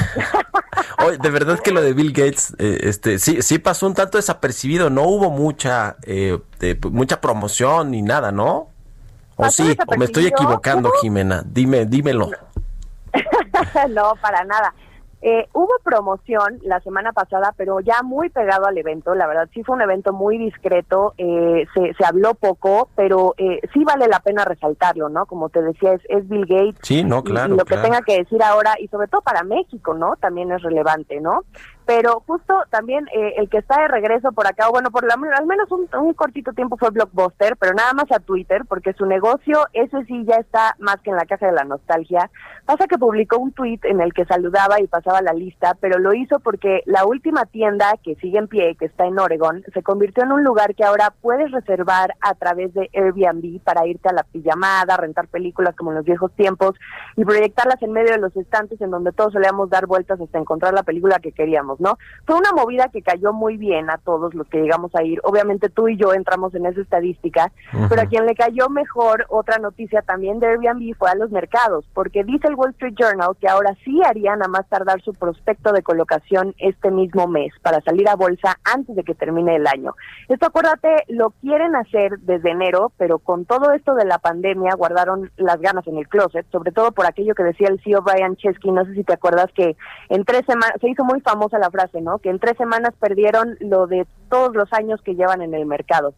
Oye, 1.06 1.18
de 1.18 1.30
verdad 1.30 1.58
que 1.60 1.70
lo 1.70 1.80
de 1.80 1.92
Bill 1.92 2.12
Gates, 2.12 2.54
eh, 2.58 2.78
este, 2.82 3.18
sí, 3.18 3.40
sí 3.42 3.58
pasó 3.58 3.86
un 3.86 3.94
tanto 3.94 4.18
desapercibido. 4.18 4.90
No 4.90 5.02
hubo 5.02 5.30
mucha, 5.30 5.96
eh, 6.02 6.38
de- 6.58 6.78
mucha 6.90 7.20
promoción 7.20 7.90
ni 7.92 8.02
nada, 8.02 8.32
¿no? 8.32 8.68
O 9.36 9.48
sí, 9.50 9.76
o 9.86 9.96
me 9.96 10.06
estoy 10.06 10.26
equivocando, 10.26 10.90
Jimena. 11.00 11.42
Dime, 11.46 11.86
dímelo. 11.86 12.30
no, 13.90 14.14
para 14.20 14.44
nada. 14.44 14.74
Eh, 15.20 15.48
hubo 15.52 15.68
promoción 15.82 16.58
la 16.62 16.80
semana 16.80 17.12
pasada, 17.12 17.52
pero 17.56 17.80
ya 17.80 18.02
muy 18.02 18.28
pegado 18.28 18.66
al 18.66 18.78
evento. 18.78 19.14
La 19.14 19.26
verdad, 19.26 19.48
sí 19.52 19.64
fue 19.64 19.74
un 19.76 19.82
evento 19.82 20.12
muy 20.12 20.38
discreto. 20.38 21.14
eh, 21.18 21.66
se, 21.74 21.92
se 21.94 22.04
habló 22.04 22.34
poco, 22.34 22.88
pero 22.94 23.34
eh, 23.36 23.60
sí 23.72 23.82
vale 23.84 24.06
la 24.06 24.20
pena 24.20 24.44
resaltarlo, 24.44 25.08
¿no? 25.08 25.26
Como 25.26 25.48
te 25.48 25.60
decía, 25.62 25.94
es, 25.94 26.02
es 26.08 26.28
Bill 26.28 26.46
Gates. 26.46 26.78
Sí, 26.82 27.02
no, 27.02 27.18
y- 27.18 27.22
claro, 27.24 27.54
Y, 27.54 27.58
lo 27.58 27.64
claro. 27.64 27.82
que 27.82 27.88
tenga 27.88 28.02
que 28.02 28.18
decir 28.18 28.42
ahora, 28.42 28.74
y 28.78 28.86
sobre 28.88 29.08
todo 29.08 29.20
para 29.22 29.42
México, 29.42 29.94
¿no? 29.94 30.14
También 30.16 30.52
es 30.52 30.62
relevante, 30.62 31.20
¿no? 31.20 31.42
Pero 31.88 32.22
justo 32.26 32.54
también 32.68 33.08
eh, 33.14 33.32
el 33.38 33.48
que 33.48 33.56
está 33.56 33.80
de 33.80 33.88
regreso 33.88 34.30
por 34.32 34.46
acá, 34.46 34.68
o 34.68 34.72
bueno, 34.72 34.90
por 34.90 35.06
la- 35.06 35.14
al 35.14 35.46
menos 35.46 35.70
un, 35.72 36.12
cortito 36.12 36.52
tiempo 36.52 36.76
fue 36.76 36.90
Blockbuster, 36.90 37.56
pero 37.56 37.72
nada 37.72 37.94
más 37.94 38.12
a 38.12 38.18
Twitter, 38.20 38.66
porque 38.68 38.92
su 38.92 39.06
negocio, 39.06 39.64
ese 39.72 40.04
sí 40.04 40.22
ya 40.26 40.34
está 40.36 40.76
más 40.80 41.00
que 41.00 41.08
en 41.08 41.16
la 41.16 41.24
caja 41.24 41.46
de 41.46 41.52
la 41.52 41.64
nostalgia. 41.64 42.30
Pasa 42.66 42.86
que 42.88 42.98
publicó 42.98 43.38
un 43.38 43.52
tweet 43.52 43.80
en 43.84 44.02
el 44.02 44.12
que 44.12 44.26
saludaba 44.26 44.82
y 44.82 44.86
pasaba 44.86 45.22
la 45.22 45.32
lista, 45.32 45.78
pero 45.80 45.98
lo 45.98 46.12
hizo 46.12 46.40
porque 46.40 46.82
la 46.84 47.06
última 47.06 47.46
tienda 47.46 47.94
que 48.04 48.16
sigue 48.16 48.36
en 48.36 48.48
pie, 48.48 48.76
que 48.78 48.84
está 48.84 49.06
en 49.06 49.18
Oregon, 49.18 49.64
se 49.72 49.82
convirtió 49.82 50.24
en 50.24 50.32
un 50.32 50.44
lugar 50.44 50.74
que 50.74 50.84
ahora 50.84 51.14
puedes 51.22 51.50
reservar 51.52 52.12
a 52.20 52.34
través 52.34 52.74
de 52.74 52.90
Airbnb 52.92 53.62
para 53.62 53.86
irte 53.86 54.10
a 54.10 54.12
la 54.12 54.24
pijamada, 54.24 54.98
rentar 54.98 55.28
películas 55.28 55.74
como 55.74 55.92
en 55.92 55.96
los 55.96 56.04
viejos 56.04 56.30
tiempos 56.32 56.74
y 57.16 57.24
proyectarlas 57.24 57.80
en 57.80 57.92
medio 57.92 58.12
de 58.12 58.18
los 58.18 58.36
estantes 58.36 58.78
en 58.82 58.90
donde 58.90 59.12
todos 59.12 59.32
solíamos 59.32 59.70
dar 59.70 59.86
vueltas 59.86 60.20
hasta 60.20 60.38
encontrar 60.38 60.74
la 60.74 60.82
película 60.82 61.18
que 61.20 61.32
queríamos, 61.32 61.77
¿no? 61.78 61.98
Fue 62.26 62.36
una 62.36 62.52
movida 62.52 62.88
que 62.88 63.02
cayó 63.02 63.32
muy 63.32 63.56
bien 63.56 63.90
a 63.90 63.98
todos 63.98 64.34
los 64.34 64.46
que 64.48 64.60
llegamos 64.60 64.94
a 64.94 65.02
ir. 65.02 65.20
Obviamente 65.24 65.68
tú 65.68 65.88
y 65.88 65.96
yo 65.96 66.12
entramos 66.12 66.54
en 66.54 66.66
esa 66.66 66.80
estadística, 66.80 67.52
pero 67.88 68.02
a 68.02 68.06
quien 68.06 68.26
le 68.26 68.34
cayó 68.34 68.68
mejor 68.68 69.26
otra 69.28 69.58
noticia 69.58 70.02
también 70.02 70.40
de 70.40 70.48
Airbnb 70.48 70.96
fue 70.96 71.10
a 71.10 71.14
los 71.14 71.30
mercados, 71.30 71.84
porque 71.94 72.24
dice 72.24 72.48
el 72.48 72.54
Wall 72.54 72.70
Street 72.70 72.94
Journal 72.98 73.36
que 73.40 73.48
ahora 73.48 73.76
sí 73.84 74.00
harían 74.04 74.42
a 74.42 74.48
más 74.48 74.68
tardar 74.68 75.00
su 75.02 75.14
prospecto 75.14 75.72
de 75.72 75.82
colocación 75.82 76.54
este 76.58 76.90
mismo 76.90 77.26
mes 77.26 77.52
para 77.62 77.80
salir 77.82 78.08
a 78.08 78.16
bolsa 78.16 78.58
antes 78.64 78.96
de 78.96 79.04
que 79.04 79.14
termine 79.14 79.56
el 79.56 79.66
año. 79.66 79.94
Esto 80.28 80.46
acuérdate, 80.46 81.04
lo 81.08 81.30
quieren 81.30 81.76
hacer 81.76 82.18
desde 82.20 82.50
enero, 82.50 82.92
pero 82.96 83.18
con 83.18 83.44
todo 83.44 83.72
esto 83.72 83.94
de 83.94 84.04
la 84.04 84.18
pandemia 84.18 84.74
guardaron 84.76 85.30
las 85.36 85.60
ganas 85.60 85.86
en 85.86 85.98
el 85.98 86.08
closet, 86.08 86.46
sobre 86.50 86.72
todo 86.72 86.92
por 86.92 87.06
aquello 87.06 87.34
que 87.34 87.44
decía 87.44 87.68
el 87.68 87.80
CEO 87.82 88.02
Brian 88.02 88.36
Chesky, 88.36 88.70
no 88.70 88.84
sé 88.84 88.94
si 88.94 89.04
te 89.04 89.14
acuerdas 89.14 89.46
que 89.54 89.76
en 90.08 90.24
tres 90.24 90.42
semanas, 90.46 90.76
se 90.80 90.88
hizo 90.88 91.04
muy 91.04 91.20
famosa 91.20 91.58
la 91.58 91.67
frase, 91.70 92.00
¿no? 92.00 92.18
Que 92.18 92.30
en 92.30 92.38
tres 92.38 92.56
semanas 92.56 92.94
perdieron 92.98 93.56
lo 93.60 93.86
de 93.86 94.06
todos 94.28 94.54
los 94.54 94.72
años 94.72 95.00
que 95.02 95.14
llevan 95.14 95.42
en 95.42 95.54
el 95.54 95.66
mercado. 95.66 96.14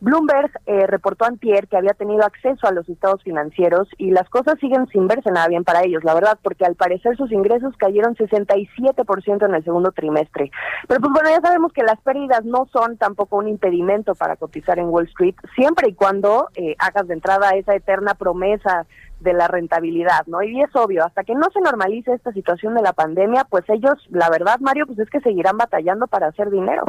Bloomberg 0.00 0.50
eh, 0.66 0.86
reportó 0.86 1.24
antier 1.24 1.66
que 1.66 1.78
había 1.78 1.94
tenido 1.94 2.24
acceso 2.24 2.66
a 2.66 2.72
los 2.72 2.86
estados 2.90 3.22
financieros 3.22 3.88
y 3.96 4.10
las 4.10 4.28
cosas 4.28 4.58
siguen 4.60 4.86
sin 4.88 5.06
verse 5.06 5.30
nada 5.30 5.48
bien 5.48 5.64
para 5.64 5.82
ellos, 5.82 6.04
la 6.04 6.12
verdad, 6.12 6.38
porque 6.42 6.66
al 6.66 6.74
parecer 6.74 7.16
sus 7.16 7.32
ingresos 7.32 7.74
cayeron 7.78 8.14
67% 8.14 9.46
en 9.46 9.54
el 9.54 9.64
segundo 9.64 9.92
trimestre. 9.92 10.50
Pero 10.88 11.00
pues 11.00 11.12
bueno, 11.12 11.30
ya 11.30 11.40
sabemos 11.40 11.72
que 11.72 11.82
las 11.84 11.98
pérdidas 12.00 12.44
no 12.44 12.66
son 12.70 12.98
tampoco 12.98 13.36
un 13.36 13.48
impedimento 13.48 14.14
para 14.14 14.36
cotizar 14.36 14.78
en 14.78 14.90
Wall 14.90 15.06
Street, 15.06 15.36
siempre 15.54 15.88
y 15.88 15.94
cuando 15.94 16.48
eh, 16.54 16.76
hagas 16.78 17.08
de 17.08 17.14
entrada 17.14 17.52
esa 17.52 17.74
eterna 17.74 18.14
promesa 18.14 18.86
de 19.24 19.32
la 19.32 19.48
rentabilidad, 19.48 20.24
¿no? 20.26 20.40
Y 20.42 20.60
es 20.62 20.70
obvio, 20.76 21.04
hasta 21.04 21.24
que 21.24 21.34
no 21.34 21.48
se 21.52 21.60
normalice 21.60 22.12
esta 22.12 22.30
situación 22.32 22.74
de 22.76 22.82
la 22.82 22.92
pandemia, 22.92 23.44
pues 23.44 23.64
ellos, 23.68 23.94
la 24.10 24.30
verdad, 24.30 24.60
Mario, 24.60 24.86
pues 24.86 25.00
es 25.00 25.10
que 25.10 25.20
seguirán 25.20 25.56
batallando 25.56 26.06
para 26.06 26.28
hacer 26.28 26.50
dinero. 26.50 26.84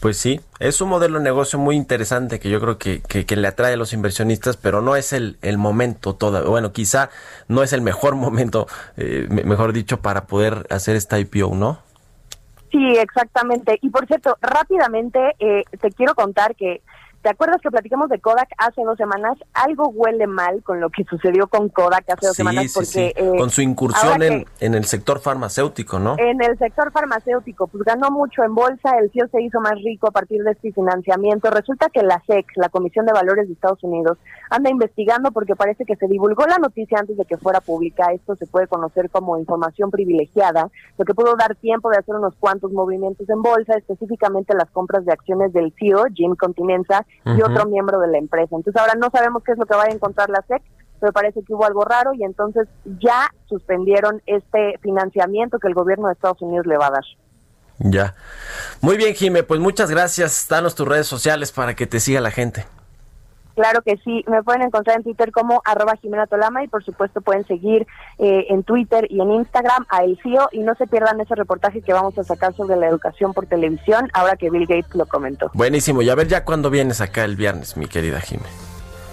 Pues 0.00 0.16
sí, 0.16 0.40
es 0.58 0.80
un 0.80 0.88
modelo 0.88 1.18
de 1.18 1.24
negocio 1.24 1.60
muy 1.60 1.76
interesante 1.76 2.40
que 2.40 2.50
yo 2.50 2.60
creo 2.60 2.76
que, 2.76 3.02
que, 3.02 3.24
que 3.24 3.36
le 3.36 3.46
atrae 3.46 3.74
a 3.74 3.76
los 3.76 3.92
inversionistas, 3.92 4.56
pero 4.56 4.82
no 4.82 4.96
es 4.96 5.12
el, 5.12 5.36
el 5.42 5.58
momento 5.58 6.16
todavía. 6.16 6.48
Bueno, 6.50 6.72
quizá 6.72 7.10
no 7.46 7.62
es 7.62 7.72
el 7.72 7.82
mejor 7.82 8.16
momento, 8.26 8.66
eh, 8.96 9.28
me- 9.30 9.44
mejor 9.44 9.72
dicho, 9.72 10.00
para 10.00 10.24
poder 10.24 10.66
hacer 10.70 10.96
esta 10.96 11.20
IPO, 11.20 11.54
¿no? 11.54 11.78
Sí, 12.72 12.96
exactamente. 12.98 13.78
Y 13.82 13.90
por 13.90 14.06
cierto, 14.06 14.38
rápidamente 14.40 15.36
eh, 15.38 15.62
te 15.80 15.90
quiero 15.92 16.14
contar 16.14 16.56
que, 16.56 16.80
¿te 17.22 17.28
acuerdas 17.30 17.60
que 17.62 17.70
platicamos 17.70 18.08
de 18.08 18.20
Kodak 18.20 18.48
hace 18.58 18.82
dos 18.82 18.96
semanas? 18.96 19.38
Algo 19.54 19.88
huele 19.88 20.26
mal 20.26 20.62
con 20.62 20.80
lo 20.80 20.90
que 20.90 21.04
sucedió 21.04 21.46
con 21.46 21.68
Kodak 21.68 22.04
hace 22.08 22.26
dos 22.26 22.36
Sí, 22.36 22.42
semanas 22.42 22.64
sí, 22.66 22.70
porque... 22.74 22.86
sí. 22.86 23.12
eh, 23.16 23.32
Con 23.38 23.50
su 23.50 23.62
incursión 23.62 24.22
en, 24.22 24.44
que- 24.44 24.66
en 24.66 24.74
el 24.74 24.84
sector 24.84 25.20
farmacéutico, 25.20 25.98
¿no? 25.98 26.16
En 26.18 26.42
el 26.42 26.58
sector 26.58 26.90
farmacéutico, 26.92 27.66
pues 27.68 27.84
ganó 27.84 28.10
mucho 28.10 28.42
en 28.42 28.54
bolsa, 28.54 28.98
el 29.00 29.10
CIO 29.10 29.28
se 29.28 29.42
hizo 29.42 29.60
más 29.60 29.74
rico 29.84 30.08
a 30.08 30.10
partir 30.10 30.42
de 30.42 30.52
este 30.52 30.72
financiamiento. 30.72 31.50
Resulta 31.50 31.88
que 31.88 32.02
la 32.02 32.22
SEC, 32.26 32.46
la 32.56 32.68
Comisión 32.68 33.06
de 33.06 33.12
Valores 33.12 33.46
de 33.46 33.54
Estados 33.54 33.82
Unidos, 33.84 34.18
anda 34.50 34.70
investigando 34.70 35.30
porque 35.32 35.56
parece 35.56 35.84
que 35.84 35.96
se 35.96 36.06
divulgó 36.08 36.44
la 36.46 36.58
noticia 36.58 36.98
antes 36.98 37.16
de 37.16 37.24
que 37.24 37.36
fuera 37.36 37.60
pública. 37.60 38.12
Esto 38.12 38.36
se 38.36 38.46
puede 38.46 38.66
conocer 38.66 39.10
como 39.10 39.38
información 39.38 39.90
privilegiada, 39.90 40.68
lo 40.98 41.04
que 41.04 41.14
pudo 41.14 41.34
dar 41.36 41.54
tiempo 41.56 41.90
de 41.90 41.98
hacer 41.98 42.14
unos 42.14 42.34
cuantos 42.38 42.72
movimientos 42.72 43.28
en 43.28 43.42
bolsa, 43.42 43.74
específicamente 43.74 44.54
las 44.54 44.70
compras 44.70 45.04
de 45.04 45.12
acciones 45.12 45.52
del 45.52 45.72
CIO, 45.78 46.04
Jim 46.14 46.34
Continenza, 46.36 47.06
y 47.24 47.42
otro 47.42 47.66
miembro 47.66 48.00
de 48.00 48.08
la 48.08 48.18
empresa. 48.18 48.56
Entonces 48.56 48.80
ahora 48.80 48.94
no 48.94 49.10
sabemos 49.10 49.42
qué 49.44 49.52
es 49.52 49.58
lo 49.58 49.66
que 49.66 49.74
va 49.74 49.84
a 49.84 49.90
encontrar 49.90 50.28
la 50.30 50.42
SEC, 50.48 50.62
pero 51.00 51.12
parece 51.12 51.42
que 51.42 51.54
hubo 51.54 51.64
algo 51.64 51.84
raro 51.84 52.12
y 52.14 52.24
entonces 52.24 52.68
ya 53.00 53.30
suspendieron 53.48 54.22
este 54.26 54.78
financiamiento 54.82 55.58
que 55.58 55.68
el 55.68 55.74
gobierno 55.74 56.08
de 56.08 56.14
Estados 56.14 56.40
Unidos 56.42 56.66
le 56.66 56.76
va 56.76 56.86
a 56.86 56.90
dar. 56.90 57.04
Ya. 57.78 58.14
Muy 58.80 58.96
bien, 58.96 59.14
Jime, 59.14 59.42
pues 59.42 59.60
muchas 59.60 59.90
gracias. 59.90 60.46
Danos 60.48 60.74
tus 60.74 60.86
redes 60.86 61.06
sociales 61.06 61.52
para 61.52 61.74
que 61.74 61.86
te 61.86 62.00
siga 62.00 62.20
la 62.20 62.30
gente. 62.30 62.64
Claro 63.54 63.82
que 63.82 63.96
sí, 64.04 64.24
me 64.26 64.42
pueden 64.42 64.62
encontrar 64.62 64.96
en 64.96 65.02
Twitter 65.02 65.30
como 65.32 65.62
arroba 65.64 65.96
Jimena 65.96 66.26
Tolama 66.26 66.64
y 66.64 66.68
por 66.68 66.84
supuesto 66.84 67.20
pueden 67.20 67.46
seguir 67.46 67.86
eh, 68.18 68.46
en 68.48 68.62
Twitter 68.62 69.06
y 69.10 69.20
en 69.20 69.30
Instagram 69.32 69.86
a 69.88 70.04
El 70.04 70.18
CIO 70.22 70.48
y 70.52 70.60
no 70.60 70.74
se 70.74 70.86
pierdan 70.86 71.20
ese 71.20 71.34
reportaje 71.34 71.82
que 71.82 71.92
vamos 71.92 72.18
a 72.18 72.24
sacar 72.24 72.54
sobre 72.54 72.76
la 72.76 72.88
educación 72.88 73.32
por 73.32 73.46
televisión 73.46 74.08
ahora 74.14 74.36
que 74.36 74.50
Bill 74.50 74.66
Gates 74.66 74.94
lo 74.94 75.06
comentó. 75.06 75.50
Buenísimo. 75.54 76.02
Y 76.02 76.10
a 76.10 76.14
ver 76.14 76.28
ya 76.28 76.44
cuando 76.44 76.70
vienes 76.70 77.00
acá 77.00 77.24
el 77.24 77.36
viernes, 77.36 77.76
mi 77.76 77.86
querida 77.86 78.20
Jime. 78.20 78.46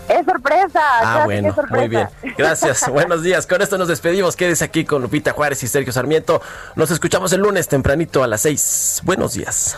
¡Es 0.09 0.25
sorpresa! 0.25 0.81
Ah, 1.03 1.21
bueno, 1.25 1.49
es 1.49 1.55
sorpresa. 1.55 1.77
muy 1.77 1.87
bien. 1.87 2.09
Gracias. 2.35 2.89
Buenos 2.91 3.21
días. 3.21 3.45
Con 3.45 3.61
esto 3.61 3.77
nos 3.77 3.87
despedimos. 3.87 4.35
Quédese 4.35 4.65
aquí 4.65 4.83
con 4.83 5.03
Lupita 5.03 5.33
Juárez 5.33 5.61
y 5.61 5.67
Sergio 5.67 5.93
Sarmiento. 5.93 6.41
Nos 6.75 6.89
escuchamos 6.89 7.31
el 7.33 7.41
lunes 7.41 7.67
tempranito 7.67 8.23
a 8.23 8.27
las 8.27 8.41
seis. 8.41 9.01
Buenos 9.05 9.33
días. 9.33 9.77